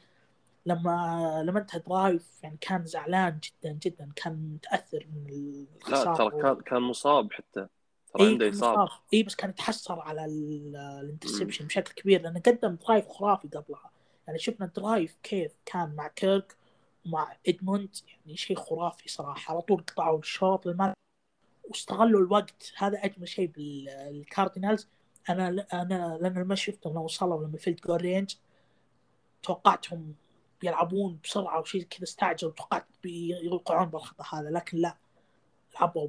[0.67, 6.43] لما لما انتهى drive يعني كان زعلان جدا جدا كان متأثر من لا الخساره ترى
[6.43, 7.67] كان كان مصاب حتى.
[8.15, 8.91] ترى اي عنده إصابة.
[9.15, 13.91] اي بس كان يتحسر على ال- ال interception بشكل كبير لأنه قدم drive خرافي قبلها.
[14.27, 16.57] يعني شفنا ال drive كيف كان مع كيرك
[17.07, 19.53] ومع إدموند يعني شيء خرافي صراحة.
[19.53, 20.67] على طول قطعوا الشوط
[21.65, 22.73] واستغلوا الوقت.
[22.77, 24.89] هذا أجمل شيء بالكاردينالز
[25.29, 28.35] أنا أنا لأن لما شفتهم لما وصلوا لما field goal range
[29.43, 30.15] توقعتهم
[30.63, 34.97] يلعبون بسرعة وشيء كذا استعجلوا توقعت بيوقعون بالخطأ هذا لكن لا
[35.75, 36.09] لعبوا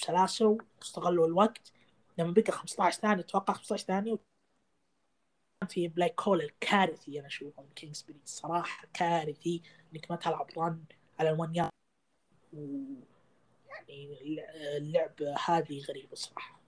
[0.00, 1.72] بسلاسة واستغلوا الوقت.
[2.18, 4.18] لما بقى 15 ثانية أتوقع 15 ثانية.
[5.60, 10.84] كان في play call الكارثي أنا اشوفه من كينجزبري صراحة كارثي إنك ما تلعب run
[11.18, 11.70] على ال one yard
[12.52, 12.58] و
[13.68, 14.18] يعني
[14.76, 16.60] اللعبه هذه غريبة صراحة.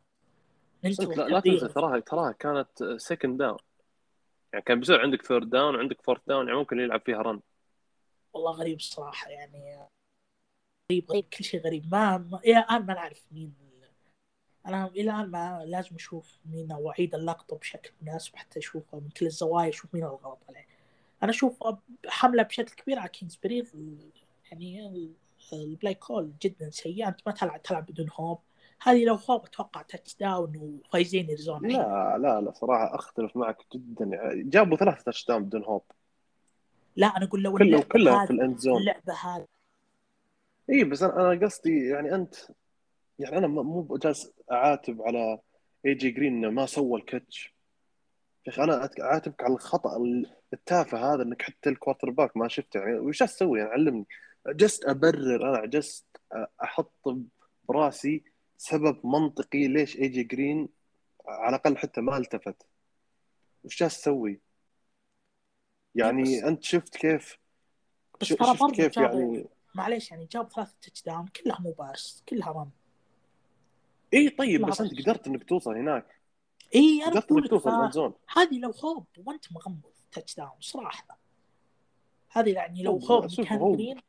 [0.83, 3.59] لا, لا تنسى تراها تراها كانت second down
[4.53, 7.41] يعني كان بيصير عندك third down وعندك fourth down يعني ممكن يلعب فيها run
[8.33, 9.89] والله غريب الصراحه يعني
[10.93, 11.85] غريب غريب كل شيء غريب.
[11.93, 13.53] ما, ما إلى الآن ما نعرف مين
[14.67, 19.09] أنا إلى الآن ما لازم أشوف مين أو اعيد اللقطة بشكل مناسب حتى أشوفها من
[19.09, 20.67] كل الزوايا أشوف مين الغلط عليه.
[21.23, 21.59] أنا أشوف
[22.07, 23.65] حملة بشكل كبير على كينجزبري
[24.51, 25.11] يعني
[25.53, 28.39] ال play call جدا سيء أنت ما تلعب تلعب بدون هوب.
[28.83, 34.11] هذه لو هوب أتوقع touchdown وفايزين اريزونا لا لا لا صراحة أختلف معك جدا.
[34.35, 35.83] جابوا ثلاث touchdown بدون هوب.
[36.97, 39.47] لا أنا أقول لو كله هذه- في ال end zone اللعبة هذه
[40.73, 42.35] اي بس أنا أنا قصدي يعني انت
[43.19, 45.39] يعني أنا مو جالس أعاتب على
[45.87, 46.11] A.J.
[46.11, 47.55] Green إنه ما سوى ال catch.
[48.47, 52.81] يا أخي أنا أعاتبك على الخطأ ال- التافه هذا إنك حتى ال quarterback ما شفته.
[52.81, 54.07] يعني وش أسوي يعني علمني.
[54.49, 56.07] جالس أبرر أنا جالس
[56.63, 56.93] أحط
[57.69, 58.25] براسي
[58.57, 60.23] سبب منطقي ليش A.J.
[60.23, 60.69] Green
[61.27, 62.67] على الأقل حتى ما التفت.
[63.65, 64.41] وش جالس تسوي؟
[65.95, 67.39] يعني بس- أنت شفت كيف
[68.21, 72.71] بس شفت كيف يعني معليش يعني جاب ثلاثة touchdown كلها مو pass كلها run
[74.15, 75.03] إي طيب بس أنت.
[75.03, 76.21] قدرت إنك توصل هناك.
[76.75, 79.81] إي أنا قدرت إنك توصل هذه لو هوب وأنت مغمض
[80.13, 81.19] touchdown صراحة.
[82.31, 84.01] هذه يعني لو هوب شوف، كان جرين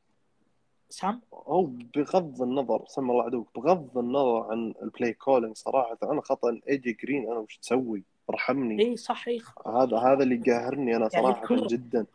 [0.89, 6.21] سام؟ هو بغض النظر سم الله عدوك بغض النظر عن ال play calling صراحة أنا
[6.21, 6.93] خطأ A.J.
[6.93, 8.83] Green أنا وش تسوي؟ ارحمني.
[8.83, 11.67] إي صح اي هذا هذا اللي قاهرني أنا يعني صراحة الكرة.
[11.67, 12.05] جدا.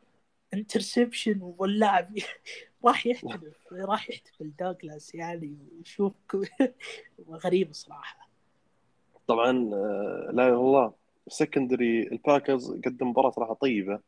[0.54, 2.14] interception واللاعب
[2.84, 6.12] راح يحتفل راح يحتفل دوغلاس يعني وشوف
[7.44, 8.28] غريب صراحة.
[9.26, 10.92] طبعا آه، لا إله إلا الله.
[11.28, 14.00] secondary الباكرز قدم مباراة صراحة طيبة.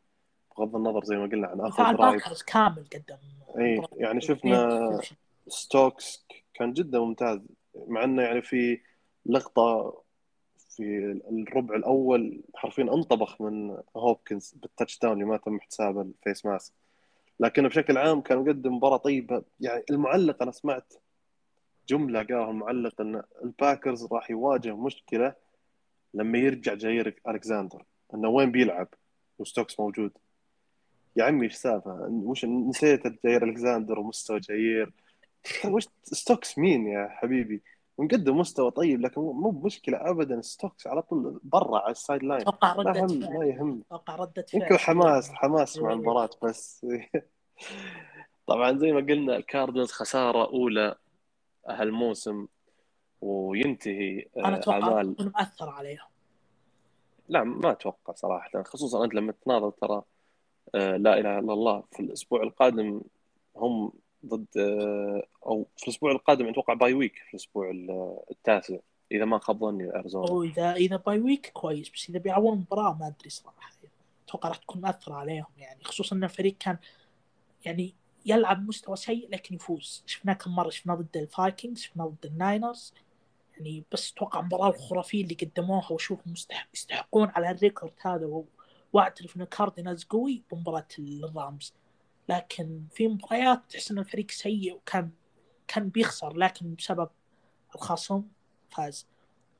[0.58, 3.16] بغض النظر زي ما قلنا عن آخر drive الباكرز كامل قدم
[3.58, 3.82] إي.
[3.92, 5.00] يعني شفنا.
[5.48, 7.40] ستوكس كان جدا ممتاز.
[7.74, 8.80] مع إنه يعني في
[9.26, 9.94] لقطة
[10.70, 10.82] في
[11.30, 16.72] الربع الأول حرفيا انطبخ من هوبكنز بال touchdown اللي ما تم احتسابه ال face mask
[17.40, 19.42] لكنه بشكل عام كان مقدم مباراة طيبة.
[19.60, 20.94] يعني المعلق أنا سمعت
[21.88, 25.34] جملة قالها المعلق إن الباكرز راح يواجه مشكلة
[26.14, 28.88] لما يرجع جاير ألكساندر إنه وين بيلعب
[29.38, 30.12] وستوكس موجود.
[31.16, 34.92] يا عمي إيش السالفه وش نسيت جاير ألكساندر ومستوى جاير
[35.64, 37.62] وش ستوكس مين يا حبيبي؟
[38.00, 40.40] مقدم مستوى طيب لكن مو بمشكله ابدا.
[40.40, 42.40] ستوكس على طول برا على ال sideline.
[42.40, 44.62] أتوقع ردة هم ما فعل هم أتوقع ردة فعل.
[44.62, 45.94] يمكن حماس حماس مع إيه.
[45.94, 46.86] المباراة بس.
[48.46, 50.96] طبعا زي ما قلنا الكاردينالز خسارة أولى
[51.68, 52.46] هالموسم
[53.20, 56.06] وينتهي آه، أنا أتوقع تكون مأثر عليهم.
[57.28, 60.02] لا ما أتوقع صراحة خصوصا أنت لما تناظر ترى
[60.74, 63.00] آه، لا إله إلا الله في الأسبوع القادم
[63.56, 63.92] هم
[64.26, 68.76] ضد آه، أو في الأسبوع القادم أتوقع bye week في الأسبوع ال- التاسع
[69.12, 73.06] إذا ما خاب ظني أريزونا واذا إذا bye week كويس بس إذا بيلعبون مباراة ما
[73.06, 73.70] أدري صراحة.
[74.28, 76.78] أتوقع راح تكون مأثرة عليهم يعني خصوصا إن الفريق كان
[77.64, 77.94] يعني
[78.26, 80.02] يلعب مستوى سيء لكن يفوز.
[80.06, 82.94] شفناه كم مرة شفناه ضد الفايكنجز شفناه ضد الناينرز.
[83.56, 86.20] يعني بس أتوقع المباراة الخرافية اللي قدموها واشوف
[86.74, 88.42] يستحقون على ال record هذا
[88.92, 91.74] واعترف إن كاردينالز قوي بمباراة الرامز.
[92.28, 95.10] لكن في مباريات تحس إن الفريق سيء وكان
[95.68, 97.08] كان بيخسر لكن بسبب
[97.74, 98.22] الخصم
[98.70, 99.06] فاز.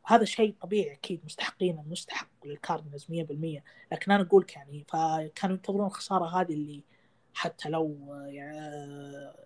[0.06, 6.40] هذا شيء طبيعي أكيد مستحقين مستحق للكاردينالز 100% لكن أنا أقول يعني فكانوا ينتظرون الخسارة
[6.40, 6.82] هذه اللي
[7.34, 7.96] حتى لو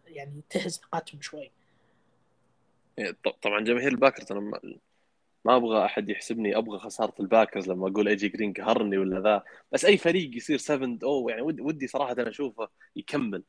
[0.06, 1.50] يعني تهز ثقتهم شوي.
[3.24, 4.60] ط- طبعا جماهير الباكرز أنا
[5.44, 8.28] ما- أبغى أحد يحسبني أبغى خسارة الباكرز لما أقول A.J.
[8.28, 9.42] Green قهرني ولا ذا.
[9.72, 13.42] بس أي فريق يصير 7 0 يعني ود- ودي صراحة أنا أشوفه يكمل.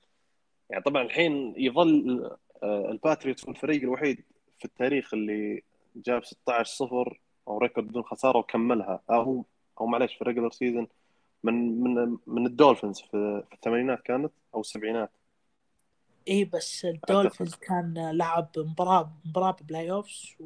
[0.70, 2.26] يعني طبعا الحين يظل
[2.64, 4.24] آه، الباتريوتس هو الفريق الوحيد
[4.60, 5.64] في التاريخ اللي
[5.96, 9.00] جاب 16 صفر أو record بدون خسارة وكملها.
[9.10, 9.44] آه هو
[9.82, 10.88] أو معلش في ال regular season
[11.44, 15.10] من من من الدولفينز في, في الثمانينات كانت أو السبعينات.
[16.28, 20.46] اي بس الدولفينز كان لعب مباراه مباراة playoffs و...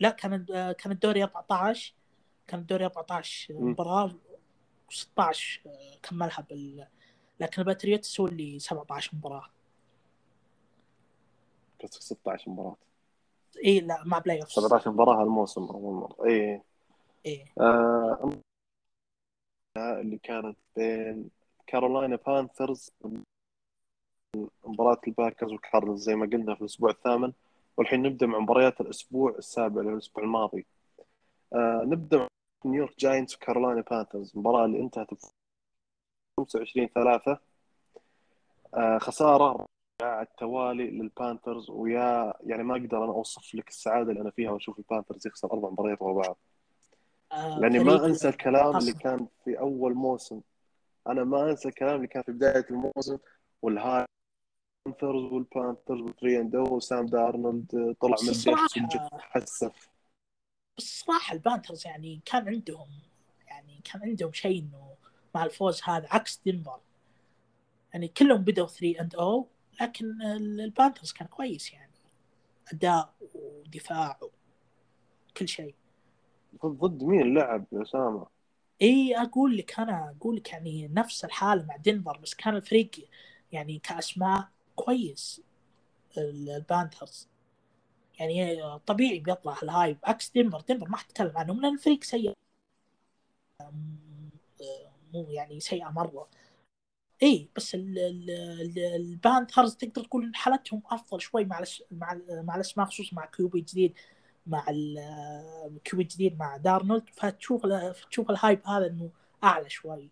[0.00, 1.94] لا كان كان الدوري؟ 14
[2.46, 3.70] كان الدوري؟ 14 مم.
[3.70, 4.14] مباراة
[4.92, 5.38] و16
[6.02, 6.86] كملها بال
[7.40, 9.50] لكن الباتريوتس هو اللي 17 مباراة.
[11.84, 12.76] بس 16 مباراة؟
[13.64, 16.62] إي لا مع playoffs 17 مباراة هالموسم اول مره إي.
[17.26, 17.44] إي.
[17.60, 18.40] آه
[19.76, 21.30] اللي كانت بين
[21.66, 22.90] كارولاينا بانثرز
[24.64, 27.32] مباراة الباكرز والكاردنز زي ما قلنا في الأسبوع الثامن.
[27.80, 30.66] والحين نبدأ مع مباريات الأسبوع السابع الأسبوع الماضي.
[31.52, 32.28] آه نبدأ مع
[32.64, 34.32] نيويورك جاينتس وكارولاينا بانثرز.
[34.34, 35.18] المباراة اللي انتهت ب
[36.40, 37.38] 25 3
[38.74, 39.66] آه خسارة
[40.02, 44.78] على التوالي للبانثرز ويا يعني ما أقدر أنا أوصف لك السعادة اللي أنا فيها وأشوف
[44.78, 46.36] البانثرز يخسر أربع مباريات ورا بعض.
[47.32, 48.92] آه لأني ما أنسى الكلام اللي.
[48.92, 50.40] كان في أول موسم.
[51.06, 53.18] أنا ما أنسى الكلام اللي كان في بداية الموسم
[53.62, 54.04] والهاي
[54.90, 58.54] بانثرز والبانثرز و three and oh وسام دارنولد طلع بس من
[59.12, 59.90] وحسف
[60.78, 62.88] بس الصراحه البانثرز يعني كان عندهم
[63.46, 64.94] يعني كان عندهم شيء إنه
[65.34, 66.80] مع الفوز هذا عكس دنفر
[67.94, 69.46] يعني كلهم بدأوا 3 and oh
[69.80, 71.90] لكن ال- البانثرز كان كويس يعني.
[72.72, 74.18] أداء ودفاع
[75.30, 75.74] وكل شيء.
[76.66, 78.26] ضد مين لعب يا أسامة؟
[78.82, 82.90] إي أقول لك أنا أقول لك يعني نفس الحالة مع دنفر بس كان الفريق
[83.52, 84.48] يعني كأسماء
[84.84, 85.42] كويس
[86.18, 87.28] ال- البانثرز
[88.20, 89.98] يعني طبيعي بيطلع ال hype.
[90.04, 92.32] عكس دنفر دنفر ما حتكلم عنهم لأن الفريق سيء.
[95.14, 96.28] مو يعني سيئة مرة.
[97.22, 102.86] اي بس ال- ال- ال- البانثرز تقدر تقول حالتهم أفضل شوي مع مع مع الأسماء
[102.86, 103.94] خصوصا مع QB جديد
[104.46, 107.04] مع ال QB جديد مع دارنولد.
[107.12, 109.10] فتشوف ال- تشوف ال hype هذا إنه
[109.44, 110.10] أعلى شوي.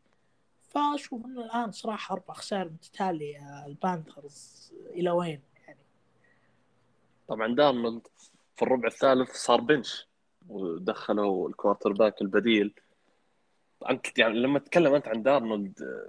[0.79, 4.73] فاشوف انه الآن صراحة أربع خسائر متتالية البانثرز.
[4.91, 5.79] إلى وين يعني؟
[7.29, 8.07] طبعا دارنولد
[8.57, 10.09] في الربع الثالث صار bench
[10.49, 12.75] ودخلوا ال quarterback البديل.
[13.91, 16.01] أنت يعني لما تتكلم أنت عن دارنولد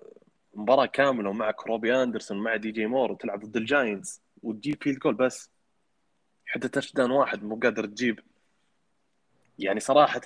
[0.54, 5.14] مباراة كاملة ومعك روبي أندرسون مع دي جي مور وتلعب ضد الجاينتس وتجيب field goal
[5.14, 5.50] بس
[6.46, 8.20] حتى touchdown واحد مو قادر تجيب.
[9.60, 10.22] يعني صراحة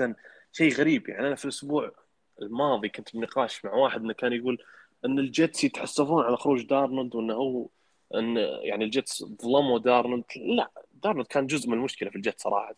[0.52, 1.10] شيء غريب.
[1.10, 2.03] يعني أنا في الأسبوع
[2.44, 4.64] الماضي كنت بنقاش مع واحد إنه كان يقول
[5.06, 7.68] إن الجيتس يتحسفون على خروج دارنولد وإنه هو
[8.16, 10.24] إن يعني الجيتس ظلموا دارنولد.
[10.36, 10.72] لا
[11.04, 12.76] دارنولد كان جزء من المشكلة في الجيتس صراحة.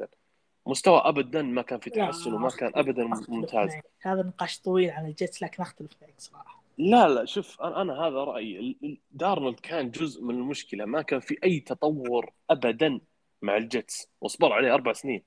[0.68, 3.72] مستوى ابدا ما كان في تحسن وما كان ابدا ممتاز.
[4.02, 6.64] هذا نقاش طويل عن الجيتس لكن أختلف معك صراحة.
[6.78, 8.78] لا لا شوف أنا هذا رأيي.
[9.12, 10.86] دارنولد كان جزء من المشكلة.
[10.86, 13.00] ما كان في أي تطور ابدا
[13.42, 14.10] مع الجيتس.
[14.22, 15.24] واصبر عليه أربع سنين.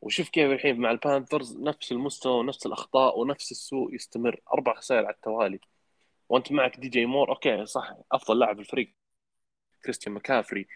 [0.00, 4.40] وشوف كيف الحين مع البانثرز نفس المستوى ونفس الأخطاء ونفس السوء يستمر.
[4.54, 5.60] أربع خسائر على التوالي.
[6.28, 7.28] وأنت معك دي جي مور.
[7.30, 8.94] okay صح أفضل لاعب في الفريق.
[9.84, 10.66] كريستيان مكافري.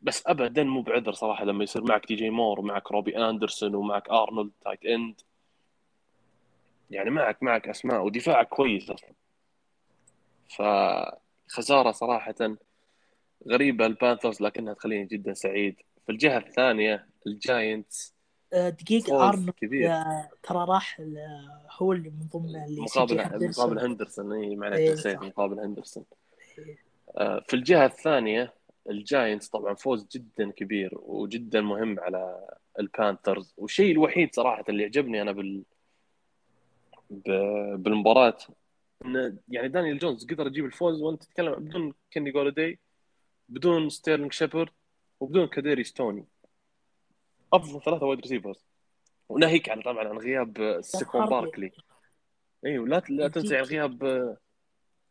[0.00, 4.08] بس ابدا مو بعذر صراحة لما يصير معك دي جي مور ومعك روبي أندرسون ومعك
[4.10, 5.20] أرنولد tight end
[6.90, 9.12] يعني معك معك أسماء ودفاعك كويس أصلا.
[10.56, 12.34] فخسارة صراحة
[13.48, 15.76] غريبة البانثرز لكنها تخليني جدا سعيد.
[16.06, 18.17] في الجهة الثانية الجاينتس.
[18.52, 19.54] دقيقة أرنولد.
[19.72, 21.00] آه، ترى راح
[21.70, 26.04] هو اللي من ضمن اللي مقابل مقابل هندرسون إي معلش إيه، مقابل هندرسون.
[26.58, 26.78] إيه.
[27.16, 28.54] آه، في الجهة الثانية
[28.90, 33.54] الجاينتس طبعا فوز جدا كبير وجدا مهم على البانثرز.
[33.56, 35.62] والشيء الوحيد صراحة اللي عجبني أنا بال
[37.76, 38.38] بالمباراة
[39.04, 42.78] إن يعني دانيال جونز قدر يجيب الفوز وأنت تتكلم بدون كيني جولاداي
[43.48, 44.68] بدون ستيرلينج شيبرد
[45.20, 46.24] وبدون كاداريوس توني.
[47.52, 48.64] أفضل ثلاثة wide receivers
[49.28, 51.72] وناهيك عن طبعا عن غياب سيكون باركلي.
[52.66, 53.98] اي ولا لا تنسى عن غياب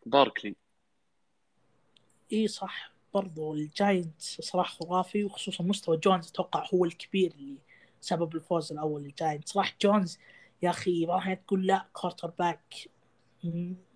[0.06, 0.56] باركلي.
[2.34, 2.92] إي صح.
[3.14, 7.58] برضو الجاينت صراحة خرافي وخصوصا مستوى جونز أتوقع هو الكبير اللي
[8.02, 10.20] سبب الفوز الأول للجاينت صراحة جونز
[10.62, 12.90] يا أخي بعض الاحيان تقول لا quarterback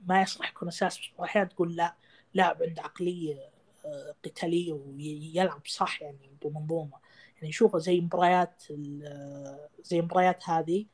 [0.08, 1.96] ما يصلح يكون أساس بس بعض الاحيان تقول لا.
[2.34, 3.50] لاعب عنده عقلية
[3.86, 6.98] آه، قتالية ويلعب صح يعني بمنظومة.
[7.42, 8.64] يعني شوفه زي مباريات
[9.84, 10.86] زي مباريات هذه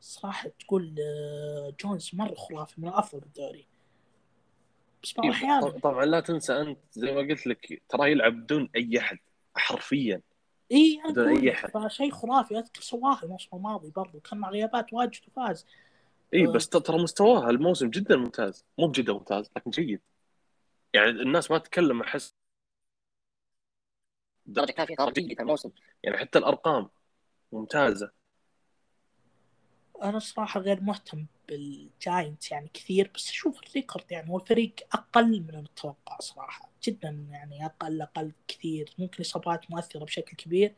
[0.00, 3.66] صراحة تقول آه، جونز مرة خرافي من الأفضل بالدوري
[5.02, 8.98] بس بعض الأحيان طبعا لا تنسى أنت زي ما قلت لك ترى يلعب بدون أي
[8.98, 9.18] أحد
[9.56, 10.20] حرفيا.
[10.72, 11.88] إي بدون أي أحد.
[11.88, 12.58] شيء خرافي.
[12.58, 15.66] أذكر سواها الموسم الماضي برضو كان مع غيابات واجد وفاز.
[16.34, 18.64] إي بس ترى مستواه الموسم جدا ممتاز.
[18.78, 20.00] مو بجدا ممتاز لكن جيد.
[20.94, 22.34] يعني الناس ما تتكلم أحس
[24.46, 25.70] درجة كافية صار جيد الموسم.
[26.02, 26.88] يعني حتى الأرقام
[27.52, 28.10] ممتازة.
[30.02, 35.40] أنا صراحة غير مهتم بالجاينتس يعني كثير بس أشوف ال record يعني هو الفريق أقل
[35.42, 36.70] من المتوقع صراحة.
[36.84, 38.90] جدا يعني أقل أقل كثير.
[38.98, 40.74] ممكن إصابات مؤثرة بشكل كبير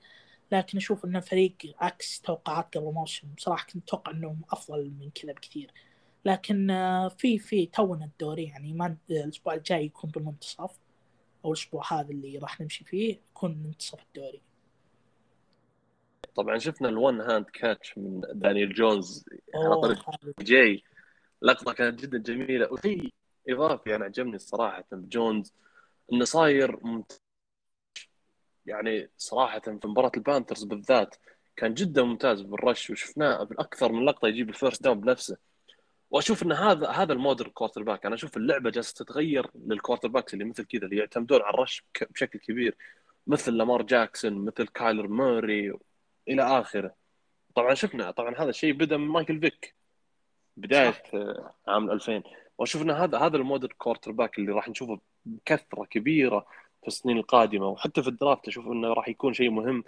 [0.53, 3.29] لكن أشوف إنه فريق عكس توقعات قبل الموسم.
[3.37, 5.71] بصراحه كنت أتوقع إنهم أفضل من كذا بكثير.
[6.25, 10.79] لكن آه، في في تونا الدوري يعني ما الأسبوع الجاي يكون بالمنتصف.
[11.47, 14.41] أو الأسبوع هذا اللي راح نمشي فيه يكون منتصف الدوري.
[16.35, 19.25] طبعا شفنا ال one hand catch من دانيال جونز
[19.55, 20.05] على طريق
[20.41, 20.83] جاي
[21.43, 22.73] لقطة كانت جدا جميلة.
[22.73, 23.13] وفي
[23.49, 25.53] اضافي أنا عجبني الصراحه جونز
[26.13, 27.21] إنه صاير ممتاز.
[28.67, 31.17] يعني صراحة في مباراة البانثرز بالذات
[31.57, 35.37] كان جدا ممتاز بال rush وشفناه باكثر من لقطة يجيب ال first down بنفسه.
[36.11, 40.45] وأشوف إن هذا هذا ال modern quarterback أنا أشوف اللعبة جالسة تتغير لل quarterbacks اللي
[40.45, 42.77] مثل كذا اللي يعتمدون على ال rush بشكل كبير
[43.27, 45.73] مثل لامار جاكسون مثل كايلر موري
[46.29, 46.95] إلى آخره.
[47.55, 49.75] طبعا شفنا طبعا هذا الشيء بدأ من مايكل فيك.
[50.57, 51.53] بداية صح.
[51.69, 52.23] عام 2000
[52.59, 56.47] وأشوف إن هذا هذا ال modern quarterback اللي راح نشوفه بكثرة كبيرة
[56.83, 57.69] في السنين القادمة.
[57.69, 59.85] وحتى في ال draft أشوف إنه راح يكون شيء مهم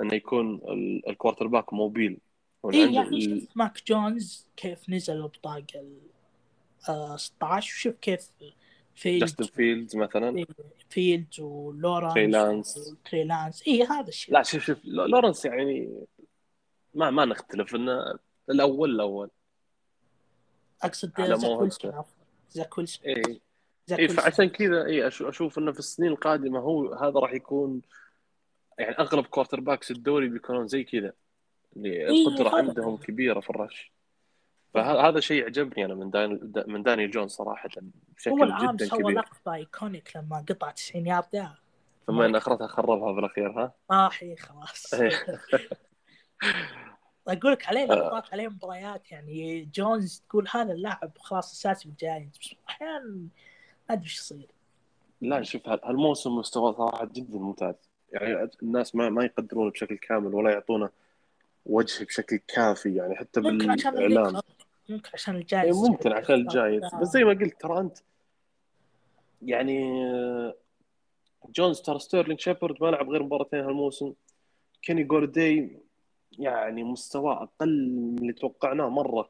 [0.00, 0.60] إنه يكون
[1.08, 2.18] ال quarterback mobile
[2.64, 5.64] إيه يعني شوف ماك جونز كيف نزل بطاقة
[6.88, 8.30] ال 16 وشوف كيف
[8.94, 10.46] فيلد جاستن فيلدز مثلا؟ إيه
[10.88, 14.34] فيلدز ولورانس تري لانس تري لانس اي هذا الشيء.
[14.34, 16.04] لا شوف شوف لورانس يعني
[16.94, 18.18] ما ما نختلف إنه
[18.50, 19.30] الأول الأول.
[20.82, 22.04] أقصد زاك ويلسون
[22.50, 23.06] زاك ويلسون.
[23.06, 23.40] اي
[23.98, 27.82] اي فعشان كذا اي أشوف إنه في السنين القادمة هو هذا راح يكون
[28.78, 31.12] يعني أغلب quarterbacks الدوري بيكونون زي كذا.
[31.76, 33.92] القدرة إيه عندهم كبيرة في ال rush.
[34.74, 37.68] فهذا شيء عجبني أنا من داني من داني جونز صراحة
[38.16, 41.48] بشكل هو العام جدا سوى لقطه iconic لما قطع 90 يارد
[42.06, 44.94] ثم إن أخرتها خربها بالأخير ها؟ آه هي خلاص.
[47.28, 52.54] أقول لك عليه لقطات عليه مباريات يعني جونز تقول هذا اللاعب خلاص أساسي بالجاينت بس
[52.68, 53.28] أحيانا ما
[53.90, 54.48] أدري إيش يصير.
[55.20, 57.74] لا شوف هالموسم مستواه صراحة جدا ممتاز.
[58.12, 60.90] يعني الناس ما ما يقدرونه بشكل كامل ولا يعطونه
[61.66, 64.40] وجه بشكل كافي يعني حتى بالإعلام.
[64.88, 66.82] ممكن عشان الجايز ممكن عشان الجاينتس.
[67.00, 67.98] بس زي ما قلت ترى أنت
[69.42, 70.02] يعني
[71.56, 74.12] جونز ترى ستيرلينج شيبرد ما لعب غير مباراتين هالموسم.
[74.82, 75.78] كيني جولادي
[76.38, 79.20] يعني مستواه أقل من اللي توقعناه مرة.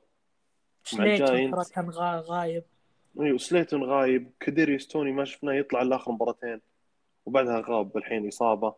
[0.93, 2.63] مع سليتون كان غا- غايب.
[3.21, 4.31] أيوه سليتون غايب.
[4.41, 6.61] كاديريوس توني ما شفناه يطلع الا اخر مباراتين
[7.27, 8.75] وبعدها غاب الحين إصابة.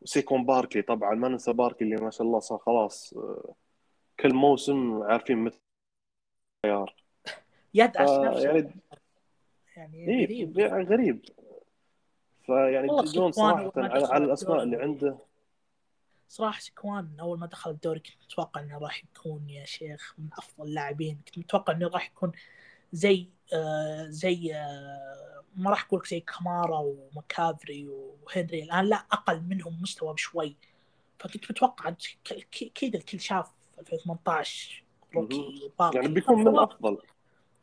[0.00, 3.54] وسيكوان باركلي طبعا ما ننسى باركلي اللي ما شاء الله صار خلاص آه،
[4.20, 5.58] كل موسم عارفين متى
[6.66, 6.94] خيار
[7.74, 8.42] يدعس ف- نفسه.
[8.44, 8.70] يعني
[9.76, 10.58] يعني غريب.
[10.58, 11.24] يعني غريب.
[12.46, 15.18] فيعني جونز صراحة على, على الأسماء اللي عنده.
[16.28, 20.64] صراحة سيكوان أول ما دخل الدوري كنت متوقع إنه راح يكون يا شيخ من أفضل
[20.68, 21.20] اللاعبين.
[21.26, 22.32] كنت متوقع إنه راح يكون
[22.92, 29.82] زي آه زي آه ما راح أقول زي كامارا ومكافري وهنري الآن لا أقل منهم
[29.82, 30.56] مستوى بشوي.
[31.18, 31.94] فكنت متوقع
[32.54, 34.84] كذا الكل شاف 2018
[35.14, 36.98] rookie يعني بيكون من الافضل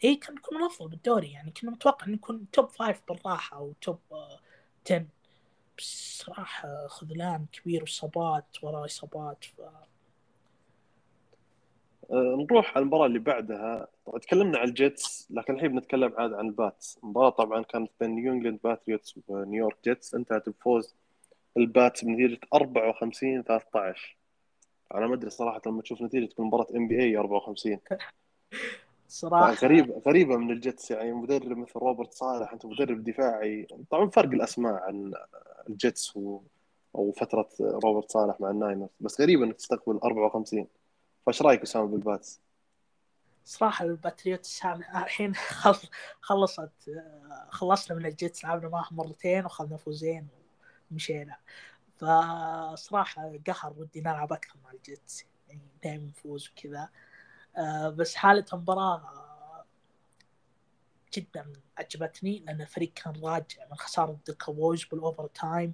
[0.04, 1.32] اي كان بيكون من أفضل بالدوري.
[1.32, 4.40] يعني كنا متوقع إنه يكون top five بالراحة أو top آه،
[4.86, 5.06] 10
[5.78, 9.62] بس صراحة خذلان كبير وإصابات ورا إصابات ف...
[12.12, 13.88] آه، نروح على المباراة اللي بعدها.
[14.06, 18.34] طبعا تكلمنا عن الجيتس لكن الحين بنتكلم عاد عن الباتس المباراة طبعا كانت بين نيو
[18.34, 20.16] إنجلاند باتريوتس ونيويورك جيتس.
[20.16, 20.96] انتهت بفوز
[21.58, 24.18] الباتس بنتيجة 54 13
[24.96, 27.80] أنا ما أدري صراحة لما تشوف نتيجة مباراة NBA 54
[29.08, 29.54] صراحة.
[29.54, 31.12] غريب غريبة من الجيتس يعني.
[31.12, 33.68] مدرب مثل روبرت صالح أنت مدرب دفاعي.
[33.90, 35.14] طبعا فرق الأسماء عن
[35.70, 36.40] الجيتس و...
[36.96, 38.90] أو فترة روبرت صالح مع الناينرز.
[39.00, 40.68] بس غريب إنك تستقبل 54
[41.26, 42.42] فايش رأيك أسامة بالباتس؟
[43.46, 45.90] صراحة الباتريوتس الحين خل-
[46.22, 50.28] خلصت آه، خلصنا من الجيتس لعبنا معهم مرتين واخذنا فوزين
[50.92, 51.38] ومشينا
[51.98, 56.90] فصراحة قهر ودي نلعب أكثر مع الجيتس يعني دائما نفوز وكذا
[57.58, 59.66] آه، بس حالة المباراة آه،
[61.14, 65.74] جدا عجبتني لأن الفريق كان راجع من خسارة ضد الكاوبويز بال overtime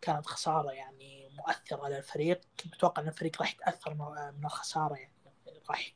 [0.00, 3.94] كانت خسارة يعني مؤثرة للفريق كنت متوقع أن الفريق راح يتأثر
[4.38, 5.12] من الخسارة يعني.
[5.70, 5.94] راح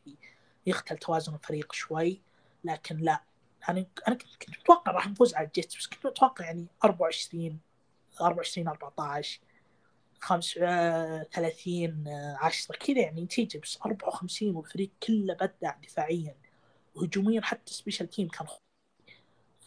[0.66, 2.22] يختل توازن الفريق شوي
[2.64, 3.22] لكن لا.
[3.68, 7.60] أنا أنا كنت متوقع راح نفوز على الجيتس بس كنت متوقع يعني 24
[8.20, 9.40] 24 14
[10.20, 16.36] خمس آه، 30 آه، 10 كذا يعني نتيجة بس 54 والفريق كله بدع دفاعيا.
[16.94, 18.46] وهجوميا حتى special team كان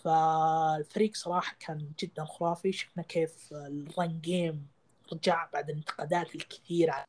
[0.04, 2.72] فالفريق صراحة كان جدا خرافي.
[2.72, 4.68] شفنا كيف ال run game
[5.14, 7.06] رجع بعد الانتقادات الكثيرة.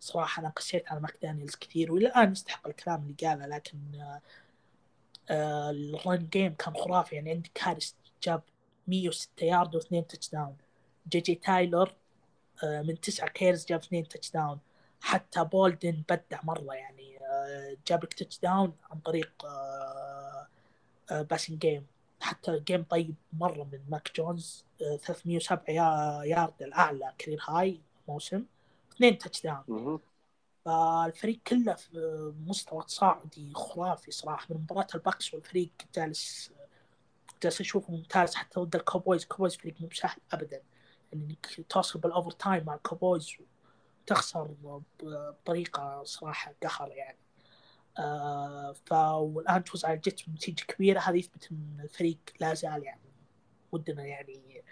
[0.00, 4.20] صراحة أنا قسيت على ماك دانييلز كثير وإلى الآن يستحق الكلام اللي قاله لكن آه،
[5.30, 7.14] آه، ال run game كان خرافي.
[7.16, 8.42] يعني عندك هاريس جاب
[8.88, 10.56] 106 يارد واثنين touchdown
[11.08, 11.94] جي جي تايلر
[12.64, 14.58] آه، من تسعة carries جاب اثنين touchdown
[15.00, 17.18] حتى بولدن بدع مرة يعني
[17.86, 19.30] جاب لك touchdown عن طريق
[21.10, 21.86] passing game.
[22.20, 28.44] حتى game طيب مرة من ماك جونز آه، 307 ya- yard الأعلى career high موسم
[28.92, 29.64] اثنين touchdown.
[30.64, 34.46] فالفريق كله في مستوى تصاعدي خرافي صراحة.
[34.50, 36.50] من مباراة الباكس والفريق جالس
[37.42, 38.34] جالس أشوفه ممتاز.
[38.34, 40.60] حتى ضد الكوبويز الكوبويز فريق مو سهل ابدا.
[41.12, 43.28] يعني إنك توصل بال overtime مع الكوبويز
[44.04, 44.48] وتخسر
[45.02, 47.18] بطريقة صراحة قهر يعني.
[47.98, 51.00] آه ف والان تفوز على الجيت بنتيجه كبيرة.
[51.00, 53.00] هذا يثبت إن الفريق لا زال يعني
[53.72, 54.62] ودنا يعني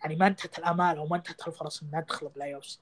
[0.00, 2.80] يعني ما انتهت الأمال أو ما انتهت الفرص ان ندخل playoffs.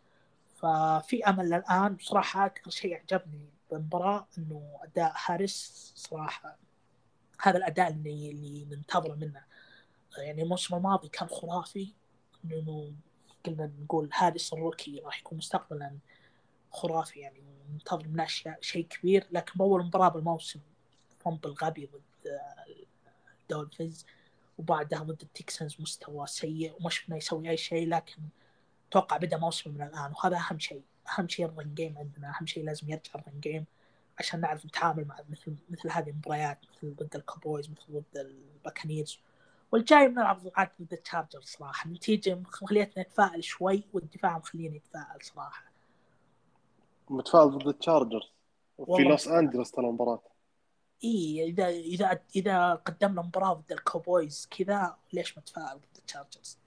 [0.56, 6.58] ففي أمل الان بصراحه أكثر شيء عجبني بالمباراة إنه أداء هاريس صراحة
[7.40, 9.42] هذا الأداء اللي اللي ننتظره منه.
[10.18, 11.94] يعني الموسم الماضي كان خرافي.
[12.44, 12.92] إنه
[13.46, 15.98] قلنا نقول هاريس ال rookie راح يكون مستقبلا
[16.72, 17.42] خرافي يعني
[17.72, 18.26] ننتظر منه
[18.60, 19.26] شيء كبير.
[19.30, 20.60] لكن بأول مباراة بالموسم
[21.18, 22.40] fumble غبي ضد
[23.42, 24.06] الدولفينز
[24.58, 27.88] وبعدها ضد التكسنز مستوى سيء وما شفنا يسوي أي شيء.
[27.88, 28.22] لكن
[28.88, 30.82] أتوقع بدأ موسم من الآن وهذا أهم شيء.
[31.18, 32.34] أهم شيء ال run game عندنا.
[32.38, 33.64] أهم شيء لازم يرجع ال run game
[34.18, 39.18] عشان نعرف نتعامل مع مثل مثل هذه المباريات مثل ضد الكاوبويز مثل ضد الباكانيرز.
[39.72, 41.86] والجاي بنلعب عاد ضد التشارجرز صراحة.
[41.86, 45.71] النتيجه مخليتنا نتفائل شوي والدفاع مخليني اتفائل صراحة.
[47.12, 48.32] متفائل ضد التشارجرز.
[48.96, 50.22] في لوس أنجلوس ترى المباراة.
[51.04, 56.58] إي إذا إذا إذا قدمنا مباراة ضد الكاوبويز كذا ليش متفائل ضد التشارجرز؟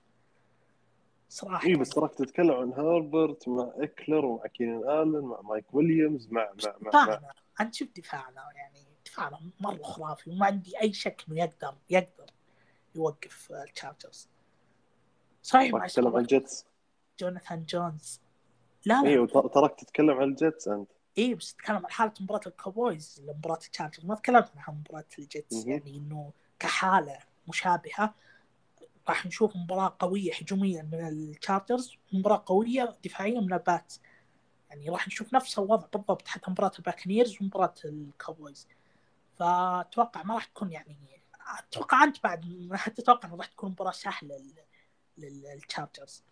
[1.30, 1.68] صراحة.
[1.68, 6.42] إي بس تراك تتكلم عن هربرت مع إكلر ومع كينان آلن مع مايك ويليامز مع
[6.64, 7.04] مع مع, مع.
[7.06, 7.34] دفاعنا.
[7.62, 12.32] أنت شوف دفاعنا يعني دفاعنا مرة خرافي وما عندي أي شك إنه يقدر يقدر
[12.96, 14.30] يوقف التشارجرز.
[15.44, 16.66] صحيح مع تراك تتكلم عن الجيتس
[17.20, 18.25] جوناثان جونز.
[18.86, 19.10] لا لا.
[19.10, 20.92] أيوه تراك تتكلم عن الجيتس أنت.
[21.18, 25.66] اي بس اتكلم عن حالة مباراة الكاوبويز مباراة التشارجرز ما تكلمت عن مباراة الجيتس.
[25.66, 28.14] يعني إنه كحالة مشابهة
[29.10, 33.94] راح نشوف مباراة قوية هجوميا من التشارجرز مباراة قوية دفاعيا من البات
[34.70, 38.68] يعني راح نشوف نفس الوضع بالضبط حتى مباراة الباكنيرز ومباراة الكاوبويز
[39.40, 40.98] فأتوقع ما راح تكون يعني
[41.60, 46.24] أتوقع أنت بعد ما تتوقع إنه راح تكون مباراة سهلة لل- للتشارجرز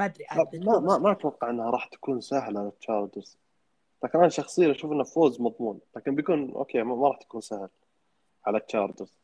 [0.00, 3.38] ما أدري ما ما, ما أتوقع إنها راح تكون سهلة للتشارجرز
[4.04, 7.68] لكن أنا شخصيا أشوف انه فوز مضمون لكن بيكون okay ما, راح تكون سهل
[8.46, 9.18] على التشارجرز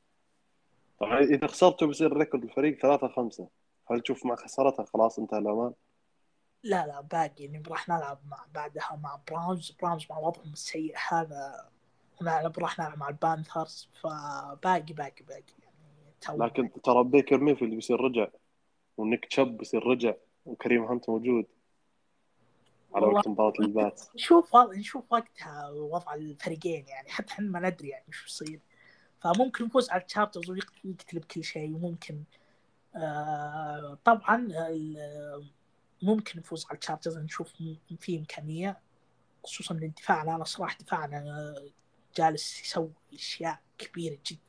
[0.99, 3.49] طبعا إذا خسرتوا بيصير record الفريق 3 5
[3.91, 5.73] هل تشوف مع خسارتها خلاص انتهى الأمل؟
[6.63, 11.69] لا لا باقي يعني راح نلعب مع بعدها مع براونز براونز مع وضعهم السيء هذا
[12.21, 13.89] ونلعب راح نلعب مع البانثرز.
[14.01, 15.43] فباقي باقي باقي.
[16.29, 18.29] يعني لكن ترى بيكر ميفيلد بيصير رجع
[18.97, 20.15] ونيك تشب بيصير رجع.
[20.47, 21.47] وكريم هانت موجود
[22.95, 24.01] على وقت مباراة البات.
[24.15, 28.61] نشوف نشوف وقتها وضع الفريقين يعني حتى إحنا ما ندري يعني شو يصير.
[29.21, 32.23] فممكن نفوز على التشارجرز ويقتلب كل شيء وممكن
[32.97, 35.51] آه طبعا ال-
[36.03, 37.53] ممكن نفوز على التشارجرز نشوف
[38.01, 38.81] في إمكانية
[39.45, 41.55] خصوصا ان دفاعنا أنا صراحة دفاعنا
[42.17, 44.41] جالس يسوي أشياء كبيرة جدا.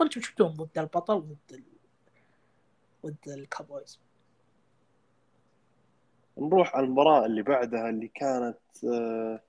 [0.00, 1.62] وأنتم شفتوهم ضد البطل وضد ال...
[3.06, 3.98] ضد الكاوبويز.
[6.40, 9.40] نروح على المباراة اللي بعدها اللي كانت آه،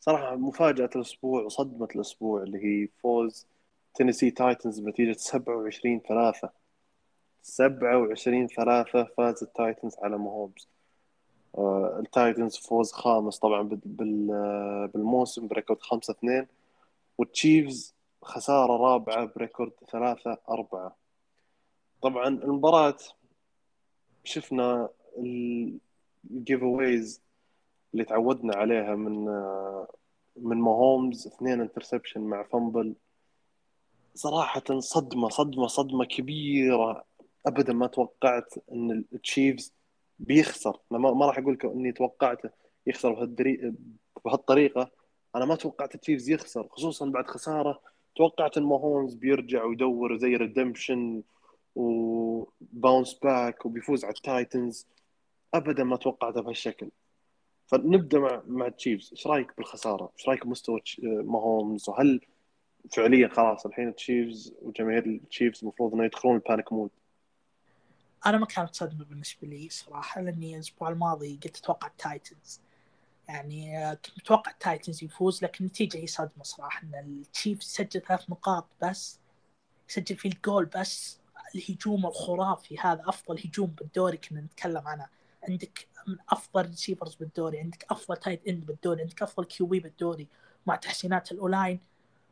[0.00, 3.46] صراحة مفاجأة الأسبوع وصدمة الأسبوع اللي هي فوز
[3.94, 6.50] تينيسي تايتنز بنتيجة 27 3
[7.42, 10.68] 27 3 فاز التايتنز على ماهومز
[11.58, 16.46] آه، التايتنز فوز خامس طبعا آه، بالموسم ب record 5 2
[17.18, 20.96] والتشيفز خسارة رابعة ب record 3 4
[22.02, 22.96] طبعا المباراة
[24.24, 24.88] شفنا
[26.30, 27.22] ال giveaways
[27.92, 29.24] اللي تعودنا عليها من
[30.36, 32.94] من ماهومز اثنين interception مع fumble
[34.14, 37.04] صراحة صدمة صدمة صدمة كبيرة.
[37.46, 39.74] أبدا ما توقعت إن التشيفز
[40.18, 40.78] بيخسر.
[40.92, 42.50] أنا ما, راح أقول لك اني توقعته
[42.86, 43.28] يخسر.
[44.24, 44.90] بهالطريقة.
[45.36, 47.80] أنا ما توقعت التشيفز يخسر خصوصا بعد خسارة.
[48.16, 51.22] توقعت إن ماهومز بيرجع ويدور زي redemption
[51.74, 54.86] و bounce back وبيفوز على التايتنز
[55.54, 56.90] ابدا ما توقعته بهالشكل.
[57.66, 62.20] فنبدأ مع مع التشيفز إيش رأيك بالخسارة؟ إيش رأيك بمستوى ماهومز؟ وهل
[62.92, 66.90] فعليا خلاص الحين التشيفز وجماهير التشيفز المفروض إنه يدخلون ال panic mode؟
[68.26, 72.60] أنا ما كانت صدمه بالنسبة لي صراحة لأني الأسبوع الماضي قلت أتوقع التايتنز.
[73.28, 76.82] يعني آه، كنت متوقع التايتنز يفوز لكن النتيجة هي صدمة صراحة.
[76.82, 79.18] إن التشيفز سجل ثلاث نقاط بس
[79.88, 81.18] سجل field goal بس.
[81.54, 85.06] الهجوم الخرافي هذا أفضل هجوم بالدوري كنا نتكلم عنه.
[85.48, 90.28] عندك من أفضل receivers بالدوري عندك أفضل tight end بالدوري عندك أفضل QB بالدوري
[90.66, 91.80] مع تحسينات ال O-line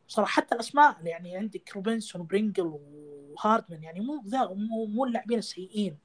[0.07, 5.97] صراحة حتى الأسماء يعني عندك روبنسون وبرينجل وهاردمان يعني مو ذا مو, مو اللاعبين السيئين.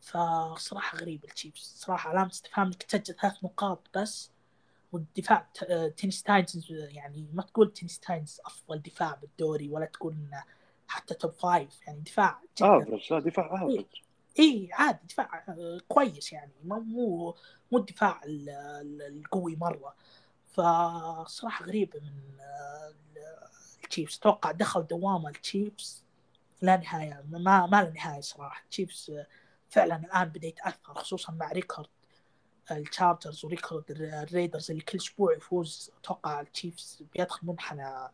[0.00, 4.30] فصراحة غريب التشيفز صراحة علامة استفهام إنك تسجل ثلاث نقاط بس
[4.92, 10.44] والدفاع ت- تينيسي تايتنز يعني ما تقول تينيسي تايتنز أفضل دفاع بالدوري ولا تقول إنه
[10.88, 13.84] حتى top five يعني دفاع average لا دفاع average
[14.38, 15.44] اي عادي دفاع
[15.88, 17.34] كويس يعني مو
[17.72, 19.94] مو الدفاع ال- ال- القوي مره
[20.46, 22.12] فصراحه غريبة من
[23.84, 24.16] التشيفز.
[24.18, 26.04] أتوقع دخل دوامه التشيفز
[26.62, 28.62] لا نهايه ما ما له نهاية صراحة.
[28.64, 29.12] التشيفز
[29.70, 31.88] فعلا الآن بدا يتاثر خصوصا مع record
[32.70, 35.90] التشارجرز و record الريدرز اللي كل أسبوع يفوز.
[36.00, 38.08] أتوقع التشيفز بيدخل منحنى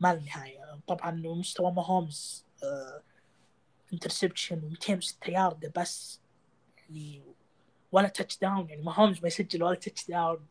[0.00, 0.78] ما له نهاية.
[0.88, 3.02] طبعا مستوى ماهومز آه،
[3.92, 6.20] interception و206 يارده بس
[6.78, 7.22] يعني
[7.92, 10.46] ولا touchdown يعني ماهومز ما يسجل ولا touchdown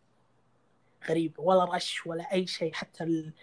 [1.09, 2.73] غريبة ولا rush ولا أي شيء.
[2.73, 3.33] حتى ال...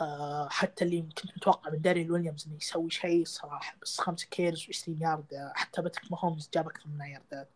[0.00, 3.76] آه حتى اللي كنت متوقع من داريل ويليامز إنه يسوي شيء صراحة.
[3.82, 7.48] بس خمسة carries و20 يارد حتى باتريك ماهومز جاب أكثر من ياردات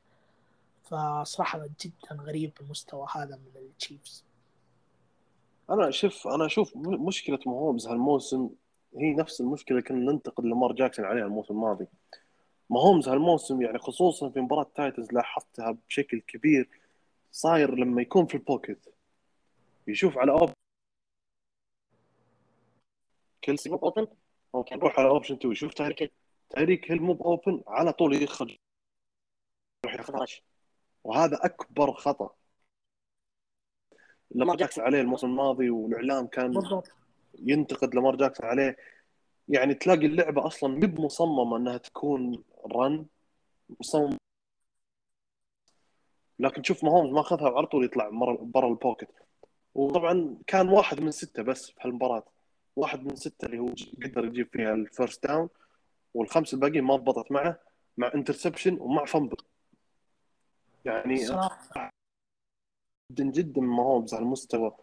[0.84, 4.24] فصراحة جدا غريب المستوى هذا من التشيفز
[5.70, 8.50] أنا شوف أنا أشوف مشكلة ماهومز هالموسم
[8.96, 11.86] هي نفس المشكلة اللي كنا ننتقد لامار جاكسون عليها الموسم الماضي.
[12.70, 16.68] ماهومز هالموسم يعني خصوصا في مباراة تايتنز لاحظتها بشكل كبير
[17.32, 18.86] صاير لما يكون في ال pocket
[19.88, 20.50] يشوف على اوب
[23.42, 24.06] كيلسي مو open
[24.54, 26.12] okay نروح على option 2 يشوف تايريك
[26.50, 28.56] تايريك هيل مو open على طول يخرج.
[29.84, 30.42] يروح ياخذ rush
[31.04, 32.34] وهذا أكبر خطأ.
[34.30, 34.84] لامار جاكسون.
[34.84, 37.03] عليه الموسم الماضي والإعلام كان بالضبط.
[37.38, 38.76] ينتقد لامار جاكسون عليه.
[39.48, 43.06] يعني تلاقي اللعبة أصلا مب مصممه إنها تكون run
[43.80, 44.16] مصمم.
[46.38, 48.08] لكن شوف ماهومز ما أخذها وعلى طول يطلع
[48.42, 49.08] برا ال pocket
[49.74, 52.24] وطبعا كان واحد من ستة بس في هالمباراة.
[52.76, 53.68] واحد من ستة اللي هو
[54.04, 55.48] قدر يجيب فيها ال first down
[56.14, 57.60] والخمس الباقيين ما ضبطت معه
[57.96, 59.36] مع interception ومع fumble
[60.84, 61.90] يعني صراحة.
[63.12, 64.76] جدا جدا ماهومز على المستوى.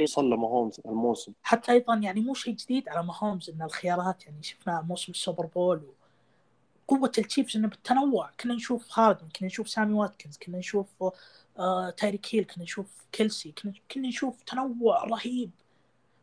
[0.00, 4.42] وصل له ماهومز الموسم حتى أيضا يعني مو شيء جديد على ماهومز إن الخيارات يعني
[4.42, 5.82] شفنا موسم ال Super Bowl
[6.88, 8.30] قوة ال Chiefs إنه بالتنوع.
[8.40, 10.86] كنا نشوف هاردن كنا نشوف سامي واتكنز كنا نشوف
[11.58, 15.50] آه تايريك هيل كنا نشوف كيلسي كنا كنا نشوف تنوع رهيب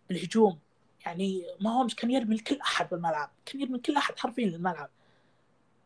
[0.09, 0.59] بالهجوم.
[1.05, 4.89] يعني ماهومز كان يرمي لكل أحد بالملعب كان يرمي لكل أحد حرفيا للملعب.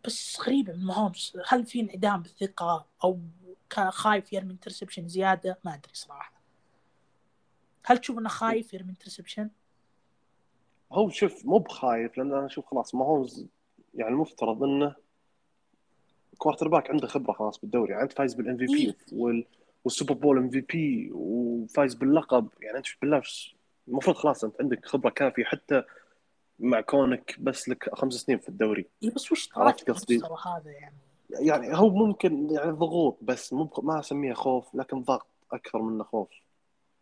[0.05, 3.19] بس غريبة من ماهومز هل في انعدام بالثقة أو
[3.89, 6.34] خايف يرمي interception زيادة؟ ما أدري صراحة.
[7.86, 9.49] هل تشوف إنه خايف يرمي interception؟
[10.91, 13.47] هو شوف مو بخايف لأن أنا أشوف خلاص ماهومز
[13.93, 14.95] يعني المفترض إنه
[16.38, 18.95] quarterback عنده خبرة خلاص بالدوري يعني أنت فايز بال MVP
[19.86, 23.21] وال Super Bowl MVP وفايز باللقب يعني أنت بالله
[23.88, 25.83] المفروض خلاص أنت عندك خبرة كافية حتى
[26.59, 30.95] مع كونك بس لك خمس سنين في الدوري اي بس وش عرفت قصدي؟ هذا يعني
[31.29, 36.29] يعني هو ممكن يعني ضغوط بس مو ما أسميها خوف لكن ضغط أكثر منه خوف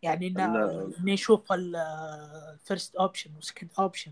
[0.03, 4.11] يعني انه نشوف ال first option وال second option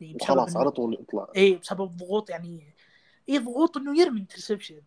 [0.00, 1.28] يعني وخلاص على طول يطلع.
[1.36, 2.62] اي بسبب ضغوط يعني
[3.28, 4.80] اي ضغوط إنه يرمي interception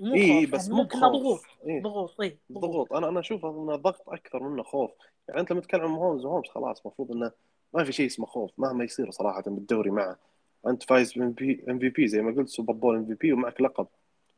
[0.00, 2.92] اي إيه بس يعني ممكن ضغوط إيه؟ ضغوط اي ضغوط.
[2.92, 4.90] أنا أنا أشوف إنه ضغط أكثر منه خوف.
[5.28, 7.32] يعني أنت لما تتكلم عن ماهومز ماهومز خلاص المفروض إنه
[7.74, 10.18] ما في شيء اسمه خوف مهما يصير صراحة بالدوري معه.
[10.66, 13.86] أنت فايز MVP زي ما قلت Super Bowl MVP ومعك لقب.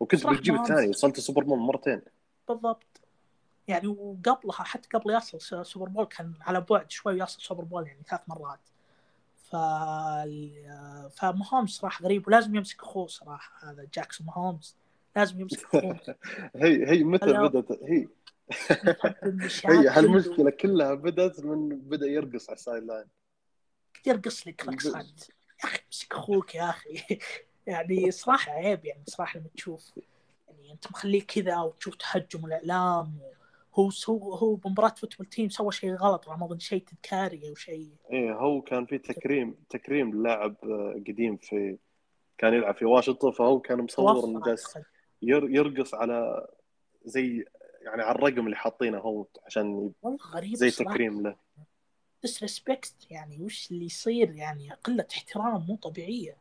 [0.01, 2.01] وكنت بتجيب الثاني وصلت ال Super Bowl مرتين.
[2.49, 2.97] بالضبط.
[3.68, 8.02] يعني وقبلها حتى قبل يصل Super Bowl كان على بعد شوي يصل Super Bowl يعني
[8.08, 8.60] ثلاث مرات.
[9.50, 9.56] ف
[11.16, 14.76] فماهومز صراحة غريب ولازم يمسك اخوه صراحة هذا جاكسون ماهومز
[15.16, 16.00] لازم يمسك اخوه.
[16.56, 18.08] هي هي متى بدأت؟ هي.
[19.70, 23.06] هي هالمشكلة كلها بدأت من بدأ يرقص على ال sideline.
[24.06, 25.28] يرقص لك رقصات
[25.64, 27.18] يا أخي امسك أخوك يا أخي.
[27.66, 29.92] يعني صراحة عيب يعني صراحة لما تشوف
[30.48, 33.38] يعني أنت مخليه كذا وتشوف تهجم الإعلام و...
[33.78, 37.90] هو هو هو بمباراة Football Team سوى شيء غلط ما أظن شيء تذكاري أو شيء.
[38.12, 40.56] إيه هو كان في تكريم تكريم لاعب
[41.08, 41.78] قديم في
[42.38, 44.78] كان يلعب في واشنطن فهو كان مصور إنه جالس
[45.22, 46.46] يرقص على
[47.04, 47.44] زي
[47.82, 49.92] يعني على الرقم اللي حاطينه هو عشان
[50.34, 51.36] غريب زي تكريم له.
[52.22, 56.36] disrespect يعني وش اللي يصير؟ يعني قلة احترام مو طبيعية.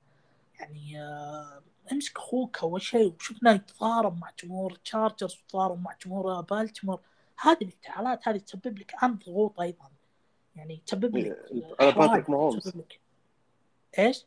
[0.60, 1.62] يعني آه
[1.92, 7.00] امسك أخوك أول شيء وشفنا يتضارب مع جمهور Chargers وتضارب مع جمهور بالتيمور
[7.40, 9.90] هذه الانتحالات هذه تسبب لك انت ضغوط أيضا.
[10.56, 11.38] يعني تسبب لك
[11.80, 12.74] على باتريك ماهومز
[14.00, 14.26] إيش؟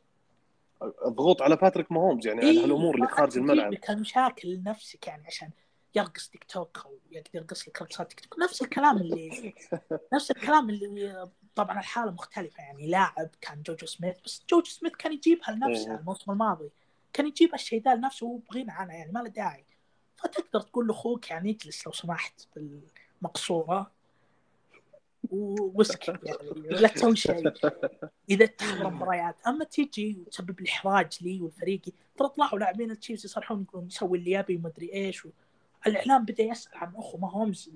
[0.83, 3.73] الضغوط على باتريك ماهومز يعني إيه؟ على الأمور اللي خارج الملعب.
[3.73, 5.51] لك المشاكل لنفسك يعني عشان
[5.95, 8.39] يرقص تيك توك أو يقدر يرقص لك رقصات تيك توك.
[8.39, 9.55] نفس الكلام اللي
[10.15, 12.63] نفس الكلام اللي طبعا الحالة مختلفة.
[12.63, 15.99] يعني لاعب كان جوجو سميث بس جوجو سميث كان يجيبها لنفسه إيه.
[15.99, 16.71] الموسم الماضي.
[17.13, 19.65] كان يجيب الشيء ذا لنفسه وهو بغنى عنها يعني ما له داعي.
[20.17, 22.47] فتقدر تقول لأخوك يعني اجلس لو سمحت
[23.21, 23.91] بالمقصوره
[25.31, 27.53] واسكت يعني لا تسوي شيء.
[28.31, 33.25] إذا تحضر مباريات أما تيجي وتسبب لي احراج لي ولفريقي ترى طلعوا لاعبين ال Chiefs
[33.25, 35.29] يصرحون يقولون يسوي اللي يبي ومدري إيش
[35.87, 37.71] الإعلام بدا يسأل عن أخو ماهومز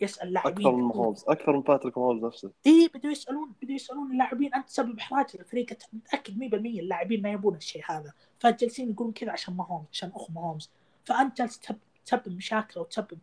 [0.00, 2.50] يسأل لاعبين أكثر من ماهومز أكثر من باتريك ماهومز نفسه.
[2.66, 7.54] إي بدوا يسألون بدوا يسألون اللاعبين انت تسبب إحراج للفريق متأكد 100% اللاعبين ما يبون
[7.54, 8.12] الشيء هذا.
[8.38, 10.70] فجالسين يقولون كذا عشان ماهومز عشان أخو ماهومز
[11.04, 11.60] فأنت جالس
[12.06, 13.18] تسبب مشاكل وتسبب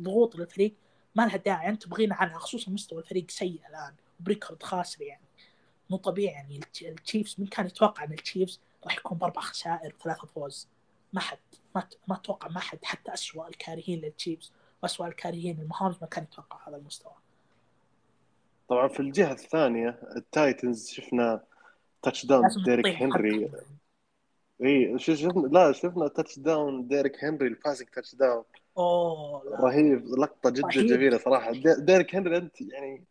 [0.00, 0.74] ضغوط للفريق
[1.14, 1.68] ما لها داعي.
[1.68, 5.22] انت بغنى عنها خصوصا مستوى الفريق سيء الآن ب record خاسر يعني.
[5.90, 6.60] مو طبيعي يعني.
[6.82, 10.68] ال Chiefs من كان يتوقع إن ال Chiefs راح يكون بأربع خسائر وثلاثة فوز؟
[11.12, 11.38] ما حد.
[11.74, 12.78] ما ما أتوقع ما حد.
[12.82, 14.52] حتى اسوء الكارهين لل Chiefs
[14.82, 17.12] واسوء الكارهين لماهومز ما كان يتوقع هذا المستوى.
[18.68, 21.40] طبعا في الجهة الثانية ال Titans شفنا
[22.02, 23.50] touchdown ديريك هنري
[24.62, 28.44] اي شفنا؟ لا شفنا touchdown ديريك هنري ال passing touchdown
[28.78, 29.56] أوه لا.
[29.60, 30.86] رهيب لقطة جدا رهيب.
[30.86, 31.52] جميلة صراحة.
[31.78, 33.04] ديريك هنري أنت يعني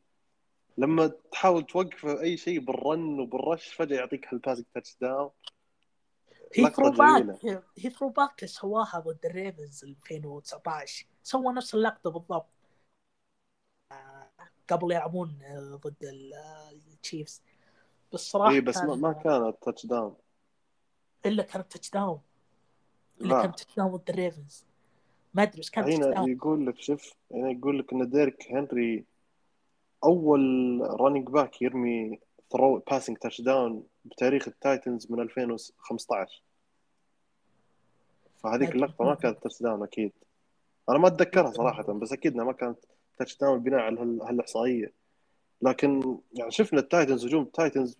[0.77, 5.29] لما تحاول توقف أي شيء بال run وبال rush فجأة يعطيك هال passing touchdown
[6.55, 12.49] هي ثرو باك هي throwback سواها ضد ال Ravens 2019 سوى نفس اللقطة بالضبط.
[13.91, 14.29] آه،
[14.69, 15.95] قبل يلعبون آه، ضد
[16.93, 17.41] ال Chiefs
[18.13, 20.15] بس صراحة اي بس ما كانت تاتش داون
[21.25, 22.21] إلا كانت touchdown
[23.21, 24.65] الا كانت touchdown ضد ال Ravens
[25.33, 29.05] ما أدري بس كانت هنا يقول لك شوف هنا يقول لك إن ديريك هنري
[30.03, 30.41] أول
[30.99, 32.19] running back يرمي
[32.51, 36.41] throw passing touchdown بتاريخ ال Titans من 2015
[38.43, 38.69] فهذيك.
[38.75, 40.11] اللقطة ما كانت touchdown أكيد.
[40.89, 42.77] أنا ما أتذكرها صراحة بس أكيد إنها ما كانت
[43.19, 44.93] touchdown بناء على هال- هالإحصائية.
[45.61, 47.97] لكن يعني شفنا التايتنز هجوم التايتنز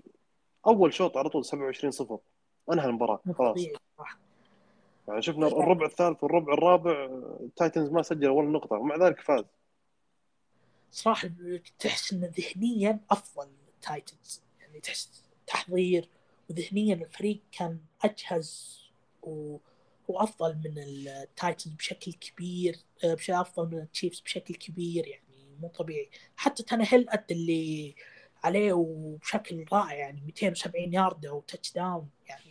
[0.67, 2.19] أول شوط على طول 27 0
[2.73, 3.57] أنهى المباراة خلاص.
[5.11, 7.09] يعني شفنا الربع الثالث والربع الرابع
[7.39, 9.43] التايتنز ما سجل ولا نقطة ومع ذلك فاز.
[10.91, 11.29] صراحة
[11.79, 14.41] تحس انه ذهنيا أفضل التايتنز.
[14.59, 16.09] يعني تحس تحضير
[16.49, 18.81] وذهنيا الفريق كان أجهز
[19.23, 19.57] و...
[20.07, 26.09] وأفضل من التايتنز بشكل كبير آه، بشكل أفضل من التشيفز بشكل كبير يعني مو طبيعي.
[26.35, 27.95] حتى تانيهيل أدى اللي
[28.43, 32.50] عليه وبشكل رائع يعني 270 ياردة و touchdown يعني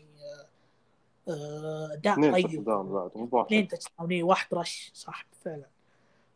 [1.92, 2.46] اداء touch طيب.
[3.46, 5.66] اثنين touchdown واحد rush صح فعلا.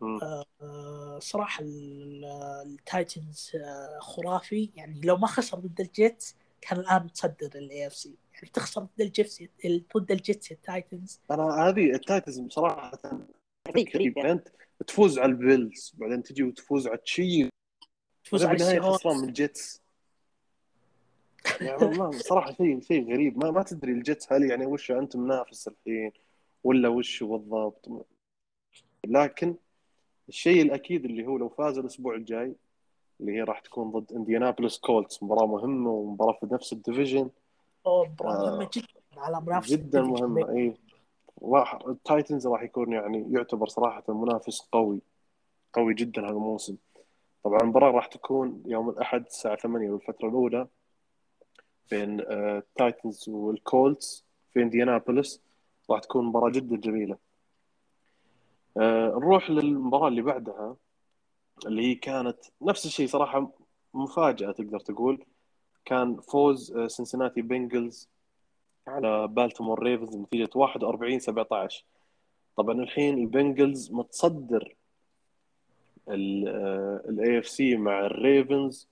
[0.02, 2.24] آه، صراحة ال-
[2.66, 4.70] التايتنز آه، خرافي.
[4.76, 9.42] يعني لو ما خسر ضد الجيتس كان الآن متصدر ال AFC يعني تخسر ضد الجيتس
[9.96, 12.92] ضد الجيتس التايتنز أنا هذه التايتنز بصراحة
[13.94, 14.32] غريب يعني.
[14.32, 14.48] انت
[14.86, 17.48] تفوز على البيلز بعدين تجي وتفوز على تشيفز.
[18.24, 19.82] تفوز على السيهوكس خسران من الجيتس
[21.60, 23.44] يعني ما صراحة شيء شيء غريب.
[23.44, 26.12] ما ما تدري الجيتس هل يعني وش أنت منافس الحين
[26.64, 27.88] ولا وش بالضبط.
[29.06, 29.54] لكن
[30.28, 32.54] الشيء الأكيد اللي هو لو فاز الأسبوع الجاي
[33.20, 37.30] اللي هي راح تكون ضد انديانابوليس كولتس مباراة مهمة ومباراة في نفس ال division.
[37.86, 40.74] أوه، مباراة آه، مهمة جدا على منافسة جدا مهمة إي.
[41.42, 45.00] راح التايتنز راح يكون يعني يعتبر صراحة منافس قوي
[45.72, 46.76] قوي جدا هذا الموسم.
[47.44, 50.68] طبعا المباراه راح تكون يوم الأحد الساعة 8 بالفترة الأولى.
[51.90, 55.40] بين آه، التايتنز والكولتس في انديانابوليس
[55.90, 57.18] راح تكون مباراة جدا جميلة.
[58.76, 60.76] آه، نروح للمباراة اللي بعدها
[61.66, 63.50] اللي هي كانت نفس الشيء صراحة
[63.94, 65.24] مفاجأة تقدر تقول.
[65.84, 68.08] كان فوز آه، سنسناتي بنجلز
[68.86, 71.84] على بالتيمور ريفنز بنتيجة 41 17
[72.56, 74.76] طبعا الحين البنجلز متصدر
[76.08, 78.88] ال AFC مع الريفنز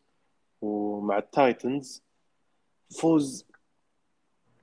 [0.62, 2.02] ومع التايتنز.
[3.00, 3.46] فوز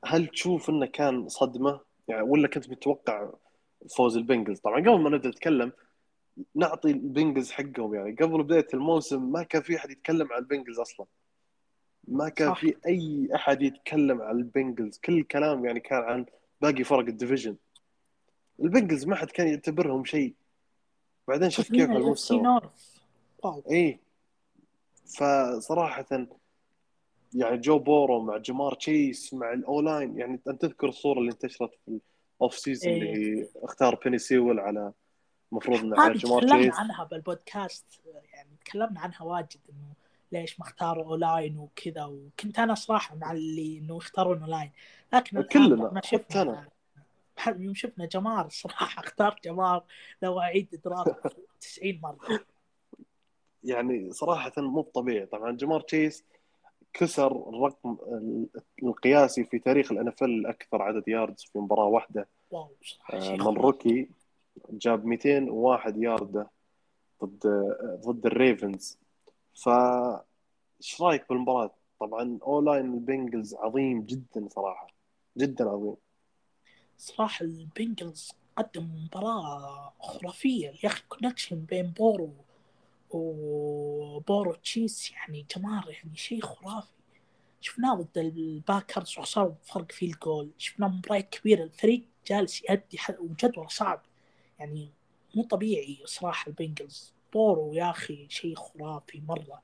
[0.06, 3.30] هل تشوف إنه كان صدمة؟ يعني ولا كنت متوقع
[3.96, 5.72] فوز البنجلز؟ طبعا قبل ما نبدأ نتكلم
[6.56, 8.16] نعطي البنجلز حقهم يعني.
[8.16, 11.06] قبل بداية الموسم ما كان في أحد يتكلم عن البنجلز أصلا.
[12.08, 12.60] ما كان صح.
[12.60, 14.98] في أي أحد يتكلم عن البنجلز.
[14.98, 16.26] كل الكلام يعني كان عن
[16.62, 17.56] باقي فرق ال division.
[18.60, 20.34] البنجلز ما حد كان يعتبرهم شيء.
[21.28, 22.62] بعدين شوف كيف المستوى.
[23.44, 24.00] wow اي
[25.06, 26.28] فصراحة
[27.34, 31.72] يعني جو بورو مع جمار تشيس مع ال O-line يعني أنت تذكر الصورة اللي انتشرت
[31.86, 32.00] في
[32.38, 34.94] ال offseason اللي هي اختار بيني سيول على
[35.52, 36.76] المفروض إنه على جمار تكلمنا تشيس.
[36.80, 37.86] عنها بالبودكاست
[38.34, 39.94] يعني تكلمنا عنها واجد إنه
[40.32, 44.72] ليش ما اختاروا O-line وكذا وكنت أنا صراحة مع اللي إنه يختارون O-line
[45.14, 46.70] لكن كلنا، ما حتى شفنا أنا.
[47.48, 49.84] يوم شفنا جمار الصراحه اختار جمار
[50.22, 51.16] لو أعيد draft
[51.62, 52.40] 90 مرة.
[53.64, 56.24] يعني صراحة مو طبيعي طبعا جمار تشيس
[56.94, 57.98] كسر الرقم
[58.84, 63.58] القياسي في تاريخ ال NFL الاكثر عدد yards في مباراة واحدة wow صراحة آه، من.
[63.58, 64.10] rookie
[64.70, 66.50] جاب 201 ياردة
[67.24, 67.48] ضد
[68.06, 68.98] ضد الريفنز
[69.64, 69.70] ف
[70.82, 74.88] إيش رأيك بالمباراة؟ طبعا O-line البنجلز عظيم جدا صراحة
[75.38, 75.96] جدا عظيم
[76.98, 82.34] صراحة البنجلز قدم مباراة خرافية يا أخي connection بين بورو
[83.12, 86.94] وبورو تشيس يعني جمار يعني شيء خرافي.
[87.62, 90.52] شفناه ضد الباكرز وخسروا بفرق field goal.
[90.58, 94.02] شفناه مباريات كبيره الفريق جالس يأدي وجدوله صعب.
[94.60, 94.90] يعني
[95.36, 97.14] مو طبيعي صراحة البنجلز.
[97.34, 99.62] بورو يا أخي شيء خرافي مرة.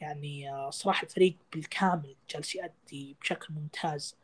[0.00, 4.16] يعني آه، صراحة الفريق بالكامل جالس يأدي بشكل ممتاز.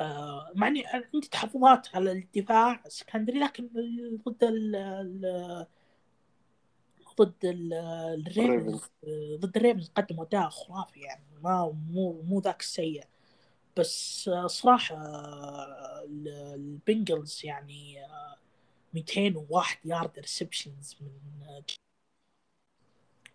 [0.00, 3.68] آه، مع إني عندي تحفظات على الدفاع secondary لكن
[4.28, 4.44] ضد
[7.20, 7.72] ضد ال-
[8.26, 13.04] الريفنز آه، ضد الريفنز قدموا أداء خرافي يعني ما مو مو ذاك السيء.
[13.76, 18.36] بس آه، صراحة آه، ال- البنجلز يعني آه،
[18.94, 21.62] 201 yard receptions من آه،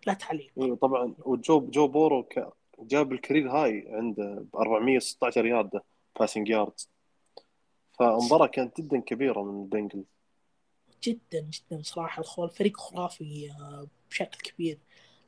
[0.06, 0.50] لا تعليق.
[0.58, 1.14] إيه طبعا.
[1.18, 2.28] وجو جو بورو
[2.80, 5.82] جاب ال career high عنده ب 416 ياردة
[6.20, 6.88] passing yards
[7.98, 10.04] فمباراة كانت جدا كبيرة من البنجلز.
[11.04, 14.78] جدا جدا صراحة الخو الفريق خرافي آه، بشكل كبير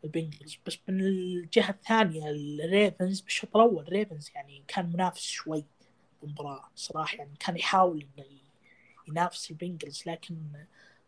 [0.04, 0.58] البنجلز.
[0.66, 5.64] بس من الجهة الثانية الريفنز بالشوط الأول الريفنز يعني كان منافس شوي
[6.22, 8.26] بالمباراه صراحة يعني كان يحاول إنه
[9.08, 10.36] ينافس البنجلز لكن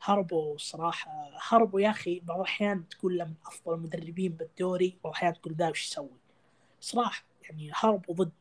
[0.02, 1.10] هاربو صراحة
[1.48, 2.20] هاربو يا أخي.
[2.20, 6.10] بعض الأحيان تقول له من أفضل المدربين بالدوري بعض الأحيان تقول ذا وش يسوي؟
[6.80, 8.32] صراحة يعني هاربو ضد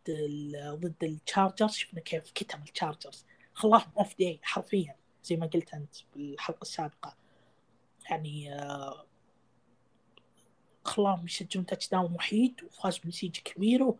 [0.81, 4.95] ضد التشارجرز شفنا كيف كتم التشارجرز خلاهم off day حرفيا.
[5.23, 7.15] زي ما قلت أنت بالحلقة السابقة.
[8.09, 9.05] يعني آه،
[10.85, 13.95] خلاهم يسجلون touchdown وحيد وفاز بنتيجة كبيرة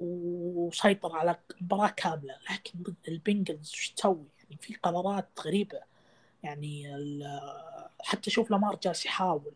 [0.00, 2.34] وسيطر على مباراة كاملة.
[2.50, 5.80] لكن ضد البنجلز وش تسوي؟ يعني في قرارات غريبة.
[6.42, 6.84] يعني
[8.04, 9.54] حتى شوف لامار جالس يحاول.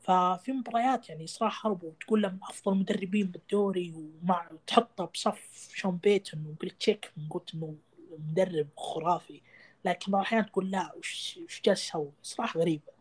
[0.00, 5.96] ففي مباريات يعني صراحة هاربو تقول له من أفضل المدربين بالدوري ومع تحطه بصف شون
[5.96, 7.74] بيتون وبيليتشيك قلت إنه
[8.18, 9.40] مدرب خرافي.
[9.86, 12.92] لكن بعض الأحيان تقول لا وش وش جالس يسوي؟ صراحة غريبة.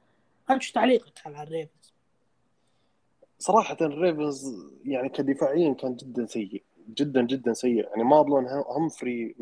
[0.50, 1.94] أنت شو تعليقك على الريفنز؟
[3.40, 7.88] صراحة الريفنز يعني كدفاعيا كان جدا سيء جدا جدا سيء.
[7.90, 8.46] يعني مارلون
[8.78, 9.36] همفري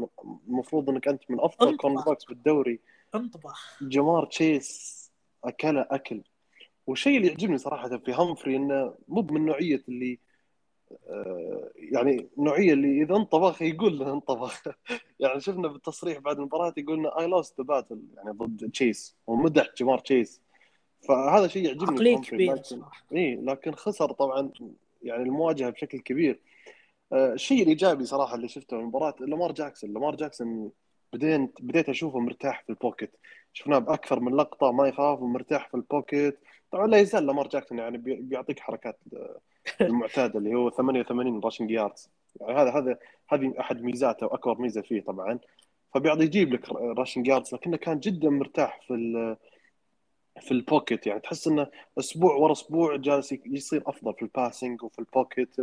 [0.48, 2.80] المفروض إنك أنت من أفضل cornerbacks بالدوري.
[3.16, 5.12] انطبخ جمار تشيس
[5.44, 6.24] اكله أكل.
[6.88, 10.20] والشيء اللي يعجبني صراحة في همفري إنه مو من نوعية اللي
[11.76, 14.64] يعني النوعيه اللي إذا انطبخ يقول له انطبخ.
[15.20, 19.68] يعني شفنا بالتصريح بعد المباراة يقول لنا I lost the battle يعني ضد تشيس ومدح
[19.78, 20.42] جمار تشيس.
[21.08, 22.64] فهذا شيء يعجبني عقلية كبيره
[23.16, 24.52] اي لكن خسر طبعا
[25.02, 26.40] يعني المواجهة بشكل كبير.
[27.14, 30.72] آه، الشيء الإيجابي صراحة اللي شفته في المباراة لامار جاكسون لامار جاكسون
[31.14, 33.12] بديت بديت أشوفه مرتاح في ال pocket
[33.54, 36.40] شفناه بأكثر من لقطة ما يخاف ومرتاح في ال pocket
[36.72, 39.00] طبعا لا يزال لامار جاكسون يعني بيعطيك حركات
[39.82, 42.10] المعتاده اللي هو 88 rushing yards
[42.42, 42.98] يعني هذا هذا
[43.30, 45.40] هذه أحد ميزاته وأكبر ميزة فيه طبعا.
[45.94, 49.36] فبيقعد يجيب لك rushing yards لكنه كان جدا مرتاح في
[50.42, 51.68] في ال pocket يعني تحس إنه
[52.00, 55.56] أسبوع ورا أسبوع جالس يصير أفضل في ال passing وفي ال pocket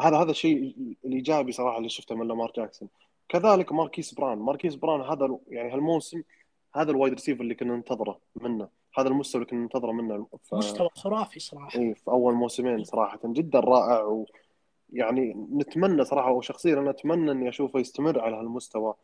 [0.00, 0.74] هذا هذا الشيء
[1.04, 2.88] الإيجابي صراحة اللي شفته من لامار جاكسون.
[3.28, 4.38] كذلك ماركيس براون.
[4.38, 6.22] ماركيس براون هذا يعني هالموسم
[6.74, 8.68] هذا ال wide receiver اللي كنا ننتظره منه.
[8.94, 10.26] هذا المستوى اللي كنا ننتظره منه.
[10.42, 10.54] ف...
[10.54, 11.78] مستوى خرافي صراحة.
[11.78, 14.26] اي في أول موسمين صراحة جدا رائع و
[14.92, 18.94] يعني نتمنى صراحة وشخصيا أنا أتمنى إني أشوفه يستمر على هالمستوى.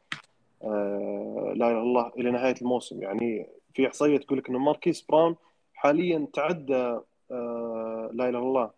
[0.62, 3.02] آه لا إله إلا الله إلى نهاية الموسم.
[3.02, 5.36] يعني في إحصائية تقول لك انه ماركيس براون
[5.74, 6.98] حاليا تعدى
[7.30, 8.70] آه لا إله إلا الله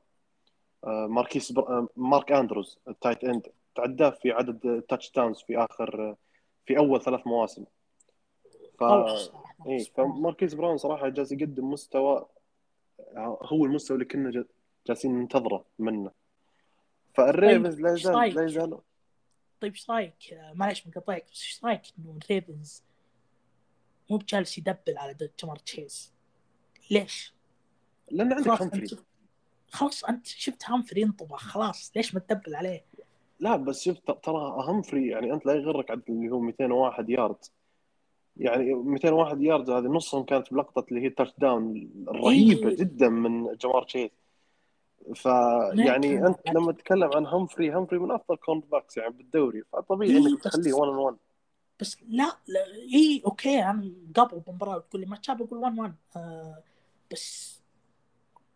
[0.84, 1.68] آه ماركيس بر...
[1.68, 6.14] آه مارك أندروز ال tight end تعداه في عدد touchdowns في آخر
[6.66, 7.64] في أول ثلاث مواسم.
[8.78, 8.84] ف
[9.66, 12.26] اي فماركيز براون صراحة جالس يقدم مستوى
[13.18, 14.44] هو المستوى اللي كنا
[14.86, 16.11] جالسين ننتظره منه.
[17.14, 18.78] فالريفنز طيب، لا يزال لا يزال
[19.61, 22.82] طيب إيش رأيك؟ معلش مقطعك بس إيش رأيك إنه الريفنز
[24.11, 26.12] مو بجالس يدبل على جمار تشيز؟
[26.90, 27.34] ليش؟
[28.11, 28.86] لأن عندك همفري
[29.70, 32.84] خلاص أنت شفت همفري ينطبخ خلاص ليش ما تدبل عليه؟
[33.40, 37.36] لا بس شفت ترى همفري يعني أنت لا يغرك عدد اللي هو 201 يارد.
[38.39, 42.76] يعني 201 يارد هذه نصهم كانت بلقطة اللي هي touchdown رهيبة إيه.
[42.76, 44.11] جدا من جمار تشيس
[45.14, 50.43] فيعني أنت لما تتكلم عن همفري همفري من أفضل cornerbacks يعني بالدوري فطبيعي إيه إنك
[50.43, 51.16] تخليه 1 1
[51.80, 52.61] بس لا, لا
[52.95, 56.62] اي okay أنا قبل المباراه تقول لي match up أقول 1 1 آه
[57.12, 57.59] بس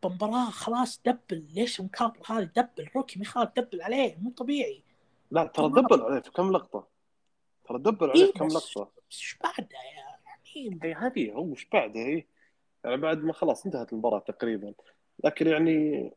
[0.03, 4.83] بمباراه خلاص دبل ليش مكابر هذا دبل؟ rookie ما يخالف دبل عليه مو طبيعي.
[5.30, 6.87] لا ترى دبل عليه في كم لقطة؟
[7.64, 9.81] ترى دبل عليه في كم لقطة؟ إيش بعدها
[10.57, 12.25] يعني اي هذه هو إيش بعدها هي
[12.85, 14.75] يعني بعد ما خلاص انتهت المباراة تقريبا.
[15.25, 16.11] لكن يعني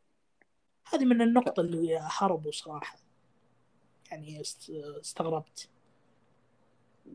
[0.92, 2.98] هذه من النقطة اللي هربوا صراحة.
[4.10, 4.40] يعني
[5.00, 5.68] استغربت.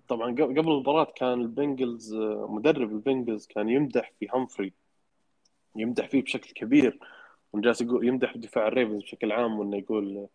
[0.08, 2.16] طبعا قبل المباراة كان البنجلز
[2.50, 4.74] مدرب البنجلز كان يمدح في همفري
[5.76, 7.00] يمدح فيه بشكل كبير.
[7.54, 10.28] وجالس يقول يمدح دفاع الريفنز بشكل عام وإنه يقول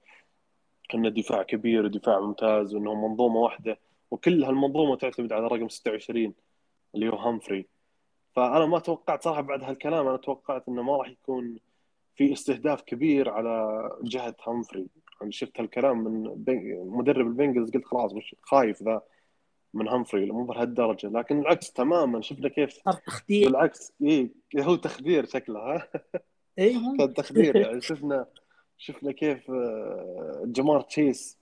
[0.94, 3.78] إنه دفاع كبير ودفاع ممتاز وإنهم منظومة واحدة.
[4.10, 6.34] وكل هالمنظومة تعتمد على رقم 26
[6.94, 7.66] اللي هو همفري
[8.36, 11.58] فأنا ما توقعت صراحة بعد هالكلام أنا توقعت إنه ما راح يكون
[12.14, 13.68] في استهداف كبير على
[14.02, 14.86] جهة همفري
[15.20, 16.44] يعني شفت هالكلام من
[16.86, 19.02] مدرب البنجلز قلت خلاص مش خايف ذا
[19.74, 21.06] من همفري مو بهالدرجة.
[21.06, 23.48] لكن العكس تماما شفنا كيف تخدير.
[23.48, 25.88] بالعكس إي هو تخدير شكله ها؟
[26.58, 28.26] إي كان تخدير يعني شفنا
[28.78, 31.38] شفنا كيف آه، جمار تشيس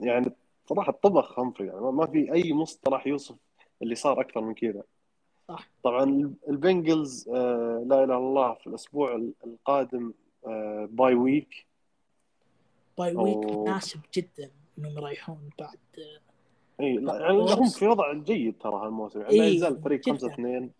[0.00, 0.32] يعني
[0.70, 3.36] صراحة طبخ همفري يعني ما في أي مصطلح يوصف
[3.82, 4.82] اللي صار أكثر من كذا.
[5.48, 5.68] صح.
[5.82, 10.12] طبعا البنجلز آه لا إله إلا الله في الأسبوع القادم
[10.46, 11.66] آه bye week.
[12.98, 15.78] bye week مناسب جدا إنهم يريحون بعد
[16.80, 20.70] إي يعني هم في وضع جيد ترى هالموسم يعني لا يزال الفريق 5 2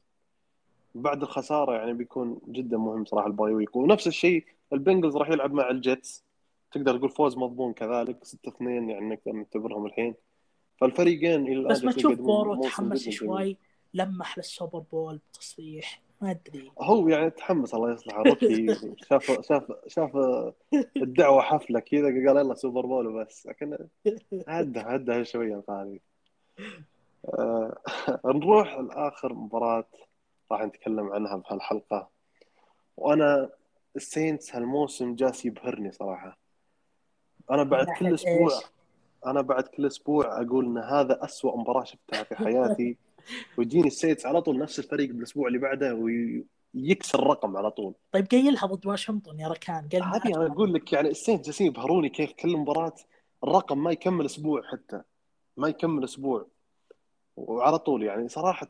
[0.94, 3.76] بعد الخسارة يعني بيكون جدا مهم صراحة ال bye week.
[3.76, 6.24] ونفس الشيء البنجلز راح يلعب مع الجيتس.
[6.72, 10.14] تقدر تقول فوز مضمون كذلك 6 2 يعني نقدر نعتبرهم الحين.
[10.76, 13.56] فالفريقين إلى بس ما تشوف بورو تحمس شوي
[13.94, 16.70] لمح للسوبر بول بتصريح ما أدري.
[16.80, 18.74] هو يعني تحمس الله يصلحه rookie
[19.08, 20.16] شاف شاف شاف
[20.96, 23.46] الدعوة حفلة كذا قال يلا سوبر بول وبس.
[23.46, 23.88] لكن
[24.48, 25.98] هدى هدى شوية هذه
[27.24, 27.78] آه،
[28.24, 29.88] نروح لآخر مباراة
[30.52, 32.08] راح نتكلم عنها بهالحلقه
[32.96, 33.50] وأنا
[33.96, 36.39] السينتس هالموسم جالس يبهرني صراحة.
[37.50, 38.64] أنا بعد كل أسبوع إيش؟
[39.26, 42.96] أنا بعد كل أسبوع أقول إن هذا أسوأ مباراة شفتها في حياتي.
[43.58, 45.94] ويجيني السينتس على طول نفس الفريق بالأسبوع اللي بعده
[46.74, 47.94] ويكسر الرقم على طول.
[48.12, 52.08] طيب قايلها ضد واشنطن يا ركان قال هذه أنا أقول لك يعني السينتس جالسين يبهروني
[52.08, 52.94] كيف كل مباراة
[53.44, 55.02] الرقم ما يكمل أسبوع حتى.
[55.56, 56.46] ما يكمل أسبوع.
[57.36, 58.68] وعلى طول يعني صراحة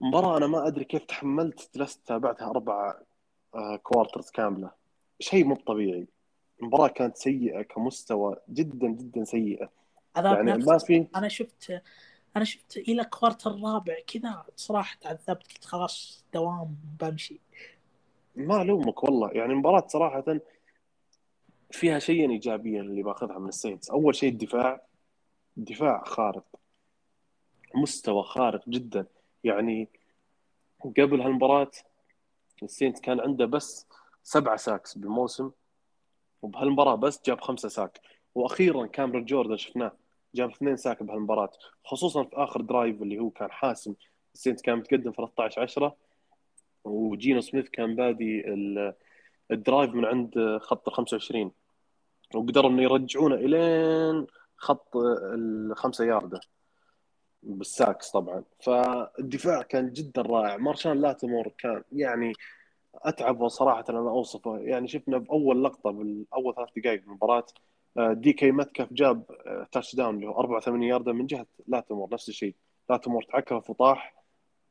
[0.00, 2.94] مباراة أنا ما أدري كيف تحملت جلست تابعتها أربع
[3.54, 4.70] آه، quarters كاملة.
[5.20, 6.06] شيء مو طبيعي.
[6.62, 9.70] المباراة كانت سيئة كمستوى جدا جدا سيئة.
[10.16, 11.82] يعني ما في أنا شفت
[12.36, 17.40] أنا شفت ال quarter الرابع كذا صراحة تعذبت قلت خلاص دوام بمشي.
[18.36, 19.30] ما ألومك والله.
[19.30, 20.40] يعني المباراة صراحة
[21.70, 24.82] فيها شيئين ايجابيا اللي باخذها من ال Saints أول شيء الدفاع.
[25.56, 26.44] دفاع خارق.
[27.74, 29.06] مستوى خارق جدا.
[29.44, 29.88] يعني
[30.84, 31.70] قبل هالمباراة
[32.62, 33.86] ال Saints كان عنده بس
[34.22, 35.50] سبعة sacks بالموسم.
[36.44, 38.00] وبهالمباراة بس جاب خمسة sack.
[38.34, 39.92] وأخيرا كاميرون جوردن شفناه
[40.34, 41.50] جاب اثنين sack بهالمباراة
[41.84, 43.94] خصوصا في آخر drive اللي هو كان حاسم.
[44.34, 45.96] ال Saints كان متقدم 13 10
[46.84, 48.94] وجينو سميث كان بادي ال-
[49.50, 51.50] ال drive من عند خط ال 25
[52.34, 54.26] وقدروا إنه يرجعونه إلين
[54.56, 56.40] خط الخمسة ياردة
[57.42, 58.44] بال sacks طبعا.
[58.62, 60.56] فالدفاع كان جدا رائع.
[60.56, 62.32] مارشال لاتيمور كان يعني
[63.02, 64.58] أتعب صراحة أنا أوصفه.
[64.58, 67.46] يعني شفنا بأول لقطة بالاول ثلاث دقائق من المباراة
[67.98, 72.28] آه، دي كي متكاف جاب آه، touchdown اللي هو 84 ياردة من جهة لاتيمور نفس
[72.28, 72.54] الشيء.
[72.90, 74.14] لاتيمور تعكرف وطاح.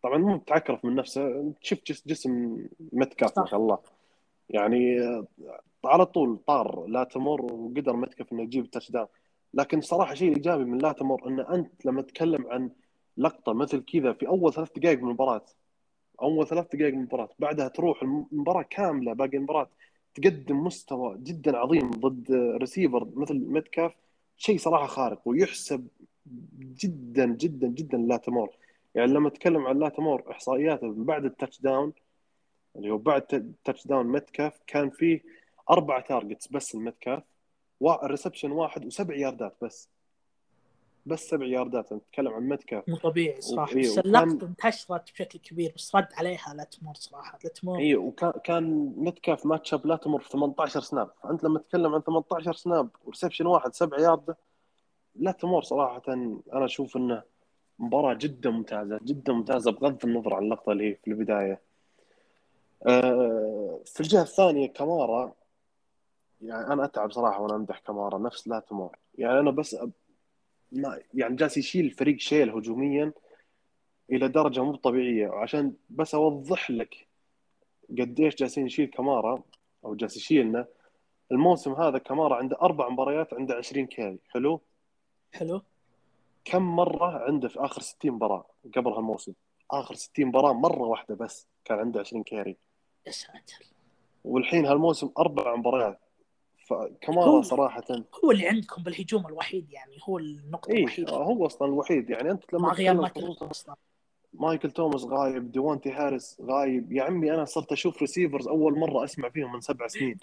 [0.04, 2.58] طبعا مو تعكرف من نفسه شفت جس- جسم
[2.94, 3.78] متكاف ما شاء الله.
[4.50, 5.26] يعني آه،
[5.86, 9.08] على طول طار لاتيمور وقدر متكاف إنه يجيب ال touchdown
[9.54, 12.70] لكن صراحة شيء إيجابي من لاتيمور ان أنت لما تتكلم عن
[13.18, 15.42] لقطة مثل كذا في أول ثلاث دقائق من المباراة
[16.22, 19.70] أول ثلاث دقائق من المباراة بعدها تروح المباراة كاملة باقي المباراة
[20.16, 23.92] تقدم مستوى جدا عظيم ضد ريسيفر مثل متكاف
[24.38, 25.88] شيء صراحة خارق ويحسب
[26.84, 28.50] جدا جدا جدا لاتيمور
[28.96, 31.94] يعني لما اتكلم عن لاتيمور إحصائياته من بعد ال touchdown
[32.76, 35.22] اللي هو بعد ال touchdown متكاف كان فيه
[35.70, 37.24] أربع targets بس المتكاف
[37.80, 39.90] و reception واحد وسبع ياردات بس.
[41.06, 43.72] بس سبع ياردات نتكلم عن متكاف مو طبيعي صراحة.
[43.76, 47.40] إيه، بس وكان- اللقطة انتشرت بشكل كبير بس رد عليها لاتيمور صراحة.
[47.44, 51.10] لاتيمور اي وكان كان متكاف ماتش أب لا تمر في 18 سناب.
[51.24, 54.38] فأنت لما تتكلم عن 18 سناب وريسبشن واحد سبع ياردة
[55.16, 57.24] لا تمر صراحة أنا أشوف إنه
[57.80, 61.62] مباراة جدا ممتازة جدا ممتازة بغض النظر عن اللقطة اللي هي في البداية.
[62.88, 65.34] آه، في الجهة الثانية كمارا
[66.42, 69.78] يعني أنا أتعب صراحة وأنا أمدح كمارا نفس لا تمر يعني أنا بس.
[70.74, 73.14] ما يعني جالس يشيل الفريق شيل هجوميا
[74.12, 75.28] إلى درجة مو طبيعية.
[75.28, 77.08] وعشان بس أوضح لك
[77.90, 79.44] قديش جالسين يشيل كمارا
[79.86, 80.68] أو جالس يشيلنا.
[81.32, 84.62] الموسم هذا كمارا عنده أربع مباريات عنده 20 carry حلو؟
[85.34, 85.62] حلو.
[86.46, 88.46] كم مرة عنده في آخر 60 مباراة
[88.76, 89.34] قبل هالموسم؟
[89.72, 92.58] آخر 60 مباراة مرة واحدة بس كان عنده 20 carry
[93.08, 93.66] يا ساتر.
[94.24, 96.00] والحين هالموسم أربع مباريات.
[96.64, 97.84] فكمارا صراحة
[98.24, 101.14] هو اللي عندكم بالهجوم الوحيد يعني هو النقطة اي الوحيدة.
[101.14, 102.10] هو أصلا الوحيد.
[102.10, 103.76] يعني أنت لما غياب مايكل أصلا
[104.34, 106.92] مايكل توماس غايب ديوانتي هاريس غايب.
[106.92, 110.18] يا عمي أنا صرت أشوف receivers أول مرة أسمع فيهم من سبع سنين.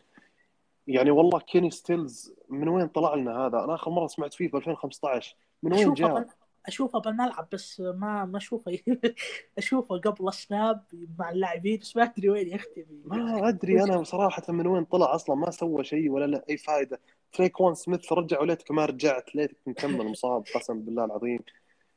[0.87, 4.57] يعني والله كيني ستيلز من وين طلع لنا هذا؟ أنا آخر مرة سمعت فيه في
[4.57, 6.27] 2015 من وين جاء.
[6.67, 8.79] أشوفه بالملعب بس ما ما أشوفه
[9.59, 10.85] أشوفه قبل ال snap
[11.19, 15.37] مع اللاعبين بس ما أدري وين يختفي ما أدري أنا صراحة من وين طلع أصلا
[15.37, 17.01] ما سوى شيء ولا له أي فائده
[17.33, 21.39] تريكوان سميث رجع وليتك ما رجعت ليتك مكمل مصاب قسم بالله العظيم.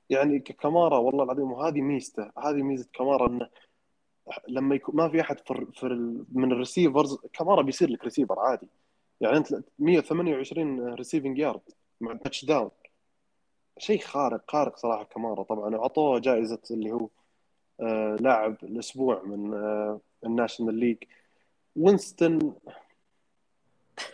[0.09, 3.49] يعني كمارا والله العظيم وهذه ميزته هذه ميزة كمارا إنه
[4.47, 5.85] لما يكون ما في أحد في, في
[6.31, 8.69] من ال receivers كمارا بيصير لك ريسيفر عادي.
[9.21, 11.61] يعني أنت 128 receiving yard
[12.01, 12.71] مع touchdown
[13.77, 15.43] شيء خارق خارق صراحة كمارا.
[15.43, 17.09] طبعا أعطوه جائزة اللي هو
[17.81, 20.97] آه لاعب الأسبوع من آه ال National League.
[21.75, 22.55] وينستون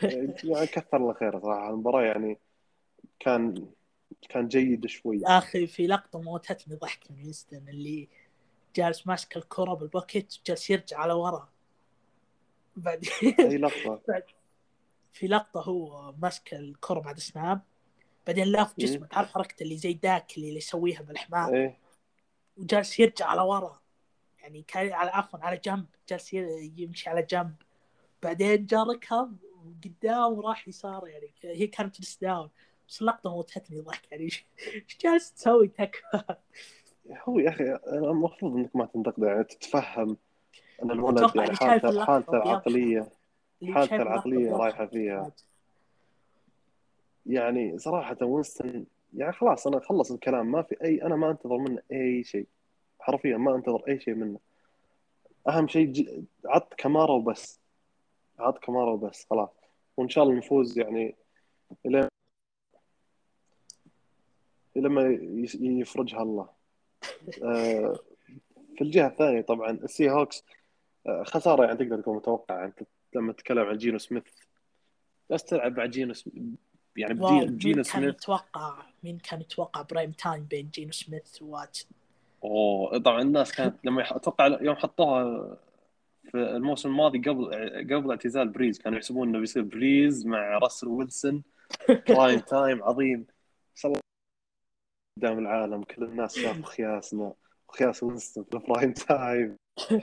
[0.03, 1.69] آه، يعني كثر الله خيره صراحة.
[1.69, 2.37] المباراة يعني
[3.19, 3.67] كان
[4.29, 5.17] كان جيد شوي.
[5.17, 8.07] يا أخي في لقطة موتتني ضحك من وينستون اللي
[8.75, 11.49] جالس ماسك الكرة بال pocket جالس يرجع على ورا.
[12.75, 13.09] بعدين
[13.39, 14.01] أي لقطة؟
[15.13, 17.61] في لقطة هو ماسك الكرة بعد snap
[18.29, 21.53] بعدين لاف جسمه تعرف حركته اللي زي داكلي اللي يسويها بالحمار.
[21.53, 21.77] إيه.
[22.57, 23.79] وجالس يرجع على ورا.
[24.41, 25.85] يعني كان على عفوا على جنب.
[26.09, 26.33] جالس
[26.77, 27.55] يمشي على جنب.
[28.23, 29.35] بعدين جاء ركض
[29.65, 32.49] وقدام وراح يسار يعني هي كانت تس داون.
[32.89, 34.11] بس اللقطة موتتني ضحك.
[34.11, 34.45] يعني إيش
[35.01, 36.23] جالس تسوي تكفى؟
[37.23, 39.27] هو يا أخي المفروض إنك ما تنتقده.
[39.27, 40.17] يعني تتفهم
[40.83, 43.07] أن الولد يعني حالته اللقطة حالته اللي
[43.63, 45.31] حالته اللقطة العقلية رايحة فيها.
[47.29, 51.81] يعني صراحة وينستون يعني خلاص أنا خلص الكلام ما في أي أنا ما أنتظر منه
[51.91, 52.47] أي شيء.
[52.99, 54.39] حرفيا ما أنتظر أي شيء منه.
[55.47, 57.59] أهم شيء عط كمارا وبس.
[58.39, 59.49] عط كمارا وبس خلاص.
[59.97, 61.15] وإن شاء الله نفوز يعني
[61.85, 62.07] إلى
[64.77, 65.01] إلى ما
[65.43, 66.49] يس- يفرجها الله.
[67.43, 67.99] آه،
[68.75, 70.43] في الجهة الثانية طبعا ال Seahawks
[71.07, 72.79] آه، خسارة يعني تقدر تكون متوقع أنت
[73.15, 74.23] لما تتكلم عن جينو سميث
[75.29, 76.35] بس تلعب مع جينو سميث
[76.99, 78.09] يعني wow بجي- جينو مين كان سميث.
[78.15, 81.91] يتوقع مين كان يتوقع prime time بين جينو سميث ووينستون
[82.43, 85.57] أوه طبعا الناس كانت لما أتوقع يوم حطوها
[86.31, 87.45] في الموسم الماضي قبل
[87.93, 91.43] قبل اعتزال بريز كانوا يحسبون إنه بيصير بريز مع راسل ويلسون.
[92.09, 93.25] prime time عظيم.
[95.17, 97.33] قدام العالم كل الناس شافوا خياسنا
[97.69, 99.55] وخياس وينستون في ال prime time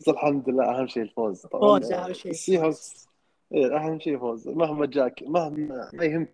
[0.00, 1.80] بس الحمد لله أهم شيء الفوز طبعا.
[1.80, 2.30] فوز أهم شيء.
[2.32, 3.08] ال Seahawks
[3.54, 4.48] أهم شيء فوز.
[4.48, 6.28] مهما جاك مهما ما يهم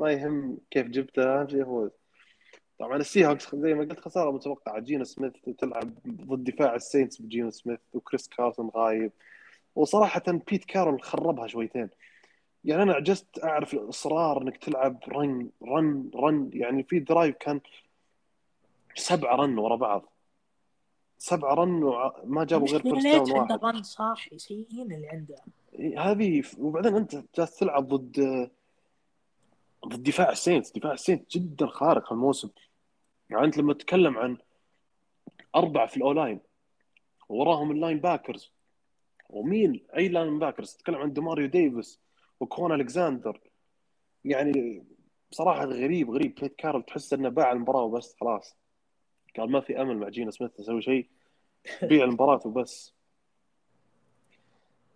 [0.00, 1.90] ما يهم كيف جبته اهم شيء فوز
[2.78, 4.80] طبعا ال Seahawks زي ما قلت خسارة متوقعة.
[4.80, 9.12] جينو سميث تلعب ضد دفاع ال Saints بجينو سميث وكريس كارسون غايب.
[9.76, 11.88] وصراحة بيت كارول خربها شويتين.
[12.64, 17.60] يعني أنا عجزت أعرف الإصرار إنك تلعب run run run يعني في drive كان
[18.94, 20.12] سبعة run ورا بعض.
[21.18, 23.76] سبعة رن وما جابوا غير فيرست ليش داون عنده واحد.
[23.76, 25.36] رن صاحي؟ سيئين اللي عنده.
[25.98, 28.50] هذه وبعدين أنت جالس تلعب ضد
[29.86, 32.50] ضد دفاع السينتس دفاع السينتس جدا خارق هالموسم
[33.30, 34.38] يعني أنت لما تتكلم عن
[35.56, 36.40] أربعة في الأولاين
[37.28, 38.52] وراهم اللاين باكرز
[39.28, 42.00] ومين؟ أي لاين باكرز؟ تتكلم عن دماريو ديفيس
[42.40, 43.40] وكون الكساندر
[44.24, 44.84] يعني
[45.30, 46.34] بصراحه غريب غريب.
[46.34, 48.56] بيت كارل تحس إنه باع المباراة وبس خلاص.
[49.38, 51.08] قال ما في أمل مع جينا سميث يسوي شيء
[51.82, 52.94] بيع المباراة وبس.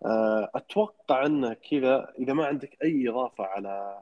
[0.05, 4.01] آه، أتوقع إنه كذا إذا ما عندك أي إضافة على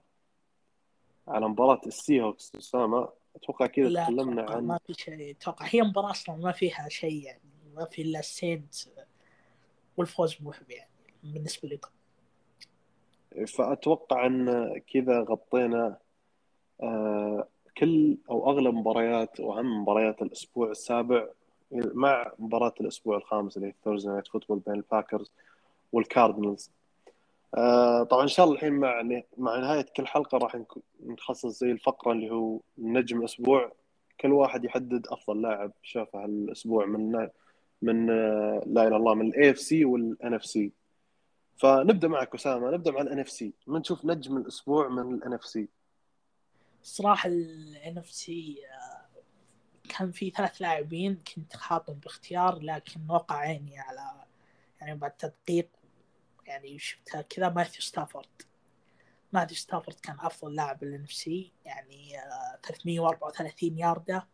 [1.27, 5.31] على مباراة ال Seahawks أسامة أتوقع كذا تكلمنا عن ما في شيء.
[5.31, 7.41] أتوقع هي مباراة أصلا ما فيها شيء يعني
[7.75, 8.75] ما في إلا ال Saints
[9.97, 10.89] والفوز موهب يعني
[11.23, 11.89] بالنسبة لكم
[13.47, 15.97] فأتوقع إن كذا غطينا
[16.83, 17.47] آه،
[17.77, 21.27] كل أو أغلب مباريات وأهم مباريات الأسبوع السابع
[21.71, 25.31] مع مباراة الأسبوع الخامس اللي هي Thursday Night Football بين ال Packers
[25.91, 26.71] وال Cardinals
[27.57, 29.01] آه، طبعا إن شاء الله الحين مع
[29.37, 30.57] مع نهاية كل حلقة راح
[30.99, 33.71] نخصص زي الفقرة اللي هو نجم الأسبوع
[34.19, 37.29] كل واحد يحدد أفضل لاعب شافه هالأسبوع من
[37.81, 40.71] من آه، لا إله إلا الله من ال AFC وال NFC
[41.57, 45.69] فنبدأ معك أسامة نبدأ مع ال NFC من نشوف نجم الأسبوع من ال NFC
[46.83, 49.05] الصراحة ال NFC آه،
[49.89, 54.23] كان في ثلاث لاعبين كنت خاطب باختيار لكن وقع عيني على
[54.81, 55.69] يعني بعد تدقيق
[56.45, 58.27] يعني شفتها كذا ماثيو ستافورد.
[59.33, 64.27] ماثيو ستافورد كان أفضل لاعب بال NFC يعني آه، 334 ياردة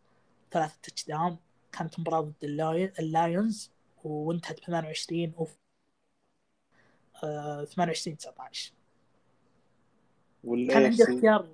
[0.50, 1.38] ثلاثة touchdown
[1.72, 3.70] كانت مباراة ضد ال Li- ال Lions
[4.04, 5.46] وانتهت ب 28 و
[7.64, 8.72] 28 19
[10.68, 11.48] كان اف عندي سي اختيار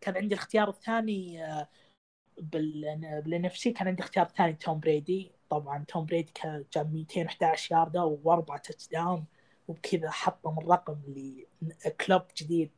[0.00, 1.68] كان عندي الاختيار الثاني آه،
[2.38, 5.30] بال بالان كان عندي اختيار ثاني توم بريدي.
[5.50, 9.24] طبعا توم بريدي كان جاب 211 ياردة واربع تاتش داون
[9.68, 10.96] وبكذا حطم الرقم
[11.86, 12.70] لكلوب جديد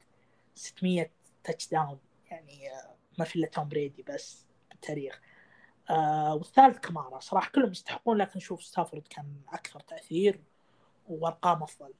[0.54, 1.10] 600
[1.44, 1.98] تاتش داون
[2.30, 2.68] يعني
[3.18, 5.20] ما في إلا توم بريدي بس بالتاريخ.
[5.90, 10.40] آه والثالث كمارا صراحة كلهم يستحقون لكن أشوف ستافورد كان أكثر تأثير
[11.08, 11.94] وأرقام أفضل.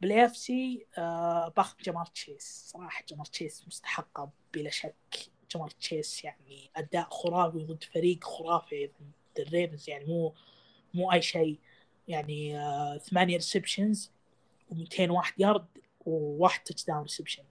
[0.00, 2.64] بال AFC آه باخذ جمار تشيس.
[2.72, 4.94] صراحة جمار تشيس مستحقة بلا شك.
[5.50, 10.34] جمار تشيس يعني أداء خرافي ضد فريق خرافي ضد ال Ravens يعني مو
[10.94, 11.58] مو أي شيء.
[12.08, 14.12] يعني آه ثمانية receptions
[14.72, 15.66] و201 يارد
[16.06, 17.42] وواحد touchdown reception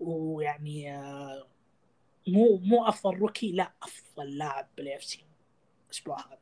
[0.00, 1.46] ويعني آه
[2.28, 5.24] مو مو أفضل rookie لا أفضل لاعب بال AFC
[5.86, 6.38] الأسبوع هذا.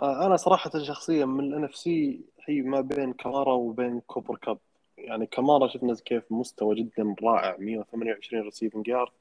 [0.00, 4.58] آه، أنا صراحة شخصيا من ال NFC هي ما بين كمارا وبين كوبر كاب.
[4.98, 9.12] يعني كمارا شفنا كيف مستوى جدا رائع 128 receiving yard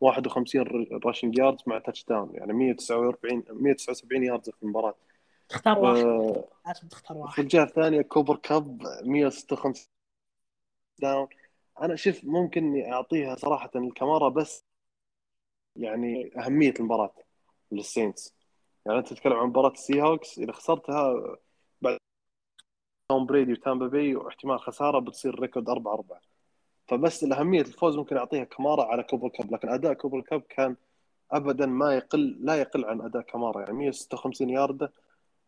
[0.00, 4.94] 51 rushing yard مع touchdown يعني 149 179 يارد في المباراة.
[5.50, 6.04] تختار واحد.
[6.04, 7.40] آه، لازم تختار في واحد.
[7.40, 9.86] الجهه الثانية كوبر كاب 156
[10.98, 11.28] down.
[11.82, 14.64] أنا شوف ممكن أعطيها صراحة الكمارا بس
[15.76, 17.14] يعني أهمية المباراة
[17.72, 18.34] لل Saints.
[18.86, 21.36] يعني أنت تتكلم عن مباراة ال Seahawks إذا خسرتها
[21.80, 21.98] بعد
[23.08, 26.20] توم بريدي وتامبا بي واحتمال خسارة بتصير record 4 4
[26.88, 30.76] فبس الأهمية الفوز ممكن أعطيها كمارا على كوبر كاب لكن أداء كوبر كاب كان
[31.32, 34.92] ابدا ما يقل لا يقل عن أداء كمارا يعني 156 ياردة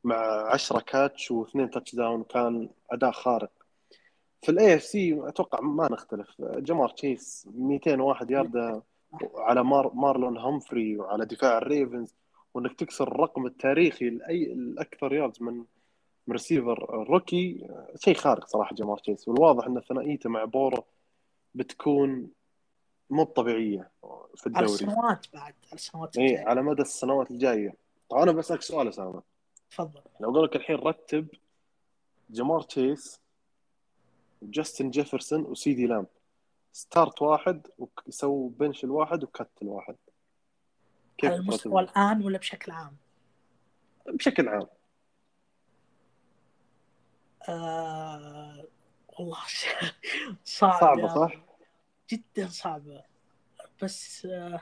[0.04, 0.16] مع
[0.50, 3.50] 10 catch واثنين touchdown كان أداء خارق.
[4.42, 6.28] في ال AFC أتوقع ما نختلف.
[6.40, 8.82] جمار تشيس 201 يارده
[9.36, 12.14] على مار مارلون همفري وعلى دفاع ال Ravens
[12.54, 15.64] وإنك تكسر الرقم التاريخي لاي الاكثر yards من
[16.26, 19.28] من receiver rookie شيء خارق صراحة جمار تشيس.
[19.28, 20.84] والواضح إن ثنائيته مع بورو
[21.54, 22.30] بتكون
[23.10, 23.90] مو طبيعيه
[24.34, 24.84] في على الدوري.
[24.84, 26.48] السنوات بعد على السنوات اي الجاية.
[26.48, 27.74] على مدى السنوات الجاية.
[28.08, 29.31] طبعا أنا بسألك سؤال أسامة.
[29.72, 31.28] تفضل لو أقول لك الحين رتب
[32.30, 33.20] جمار تشيس
[34.42, 36.06] وجاستن جيفرسون وسيدي لامب
[36.72, 37.66] start واحد
[38.06, 39.96] وسووا bench الواحد و cut الواحد
[41.18, 42.96] كيف على المستوى؟ الآن ولا بشكل عام؟
[44.06, 44.66] بشكل عام
[47.48, 48.64] آه...
[49.18, 49.38] والله
[50.44, 51.32] صعب صعبة يا صح؟
[52.10, 53.04] جدا صعبة
[53.82, 54.60] بس آه،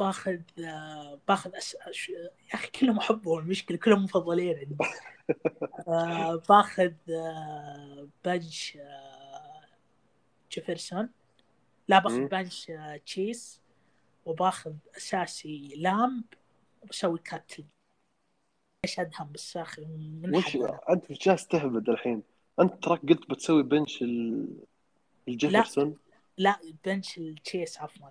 [0.00, 1.76] باخذ آه، باخذ أس...
[1.76, 2.08] أش...
[2.08, 4.76] يا أخي كلهم أحبهم المشكلة كلهم مفضلين عندي.
[5.88, 9.64] آه، باخذ آه، bench آه،
[10.52, 11.10] جيفرسون.
[11.88, 12.28] لا باخذ.
[12.28, 12.72] bench
[13.06, 13.60] تشيس
[14.26, 16.24] وباخذ أساسي لامب
[16.82, 17.64] وبسوي cut ل.
[18.84, 20.56] إيش أدهم بس أخي؟ من وش.
[20.90, 22.22] أنت جالس تهبد الحين؟
[22.60, 24.46] أنت تراك قلت بتسوي bench ال...
[25.28, 25.96] الجيفرسون؟
[26.38, 28.08] لا bench التشيس عفوا.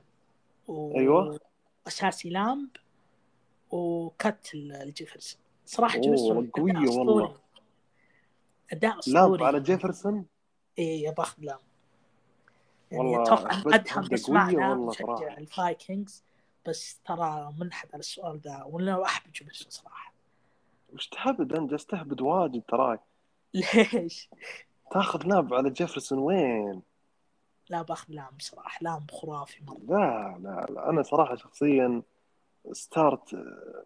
[0.68, 0.98] و...
[0.98, 1.48] أيوة.
[1.90, 2.70] أساسي لامب
[3.72, 7.36] و cut الجيفرسون صراحة جيفرسون قوية أداء والله.
[8.72, 8.99] أداء لامب
[9.34, 10.26] أسطوري على جيفرسون
[10.80, 11.60] إي باخذ لامب
[12.91, 15.38] يعني والله أتوقع ادهم والله مشجع.
[15.38, 16.23] ال Vikings
[16.68, 20.14] بس ترى منحد على السؤال ذا ولا أحب جيفرسون صراحة
[20.94, 22.99] وش تهبد أنت جالس تهبد واجد تراك
[23.53, 24.30] ليش؟
[24.91, 26.82] تاخذ لامب على جيفرسون وين؟
[27.69, 29.77] لا باخذ لامب صراحة لامب خرافي مرة.
[29.87, 30.89] لا لا, لا.
[30.89, 32.01] أنا صراحة شخصيا
[32.72, 33.83] start آه،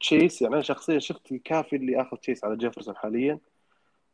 [0.00, 3.38] تشيس يعني أنا شخصيا شفت الكافي اللي آخذ تشيس على جيفرسون حاليا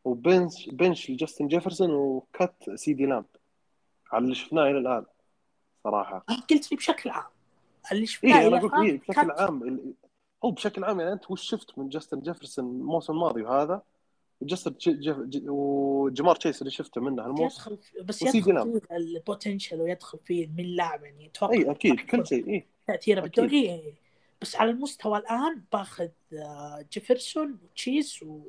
[0.05, 3.25] و bench bench لجاستن جيفرسون و cut سيدي لامب.
[4.13, 5.05] على اللي شفناه إلى الآن
[5.85, 6.25] صراحة.
[6.31, 7.31] انت قلت لي بشكل عام.
[7.93, 9.41] اللي شفناه اي أنا اي الآن بشكل cut.
[9.41, 9.95] عام
[10.45, 13.83] هو بشكل عام يعني أنت وش شفت من جاستن جيفرسون الموسم الماضي وهذا؟
[14.47, 18.43] جي- وجمار تشيس اللي شفته منه هالموسم يدخل في بس يدخل.
[18.43, 23.21] فيه ال potential ويدخل فيه من لاعب يعني أتوقع إي أكيد كل شيء إي تأثيره.
[23.21, 23.95] بالدوري.
[24.43, 28.41] بس على المستوى الآن باخذ آه، جيفرسون وتشيز و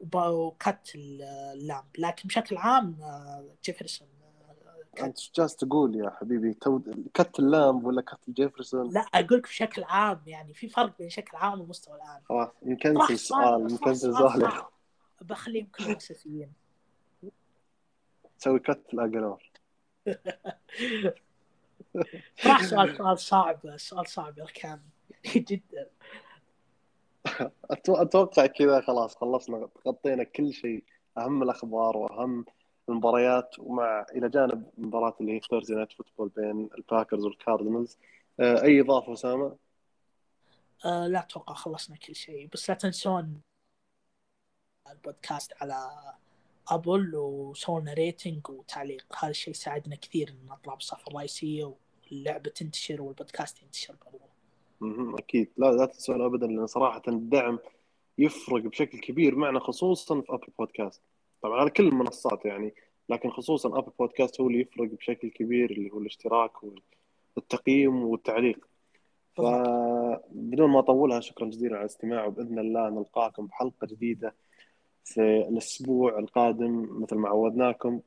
[0.00, 5.04] وب- وكات اللامب لكن بشكل عام آه، جيفرسون آه،.
[5.04, 6.80] أنت جالس تقول يا حبيبي تو
[7.14, 11.36] كت اللامب ولا كت جيفرسون لا أقول لك بشكل عام يعني في فرق بين شكل
[11.36, 12.48] عام والمستوى الآن خلاص
[13.10, 14.72] سؤال السؤال راح نكنسل سؤال سؤال صعب
[15.22, 16.52] بخليهم كلهم اساسيين
[18.38, 19.42] تسوي كت الاقلور
[22.46, 24.80] راح سؤال سؤال صعب سؤال صعب كان
[25.36, 25.88] جدا.
[27.70, 30.84] أتوقع كذا خلاص خلصنا غطينا كل شيء.
[31.18, 32.44] أهم الأخبار وأهم
[32.88, 37.98] المباريات ومع إلى جانب مباراة اللي هي Thursday Night Football بين الباكرز والكاردينالز
[38.40, 39.56] أي إضافة أسامة؟
[40.84, 43.40] آه لا أتوقع خلصنا كل شيء بس لا تنسون
[44.90, 45.90] البودكاست على
[46.68, 49.04] أبل وسووا rating وتعليق.
[49.18, 51.74] هذا الشيء يساعدنا كثير إن نطلع بالصفحه الرئيسيه
[52.10, 55.18] واللعبه تنتشر والبودكاست ينتشر برضو.
[55.18, 55.48] أكيد.
[55.56, 57.58] لا لا تنسون ابدا لأن صراحة الدعم
[58.18, 61.02] يفرق بشكل كبير معنا خصوصا في ابل بودكاست
[61.42, 62.74] طبعا على كل المنصات يعني
[63.08, 66.52] لكن خصوصا ابل بودكاست هو اللي يفرق بشكل كبير اللي هو الاشتراك
[67.36, 68.68] والتقييم والتعليق.
[69.36, 74.34] فبدون ما أطولها شكرا جزيلا على الاستماع وبإذن الله نلقاكم بحلقة جديدة
[75.04, 78.00] في الأسبوع القادم مثل ما عودناكم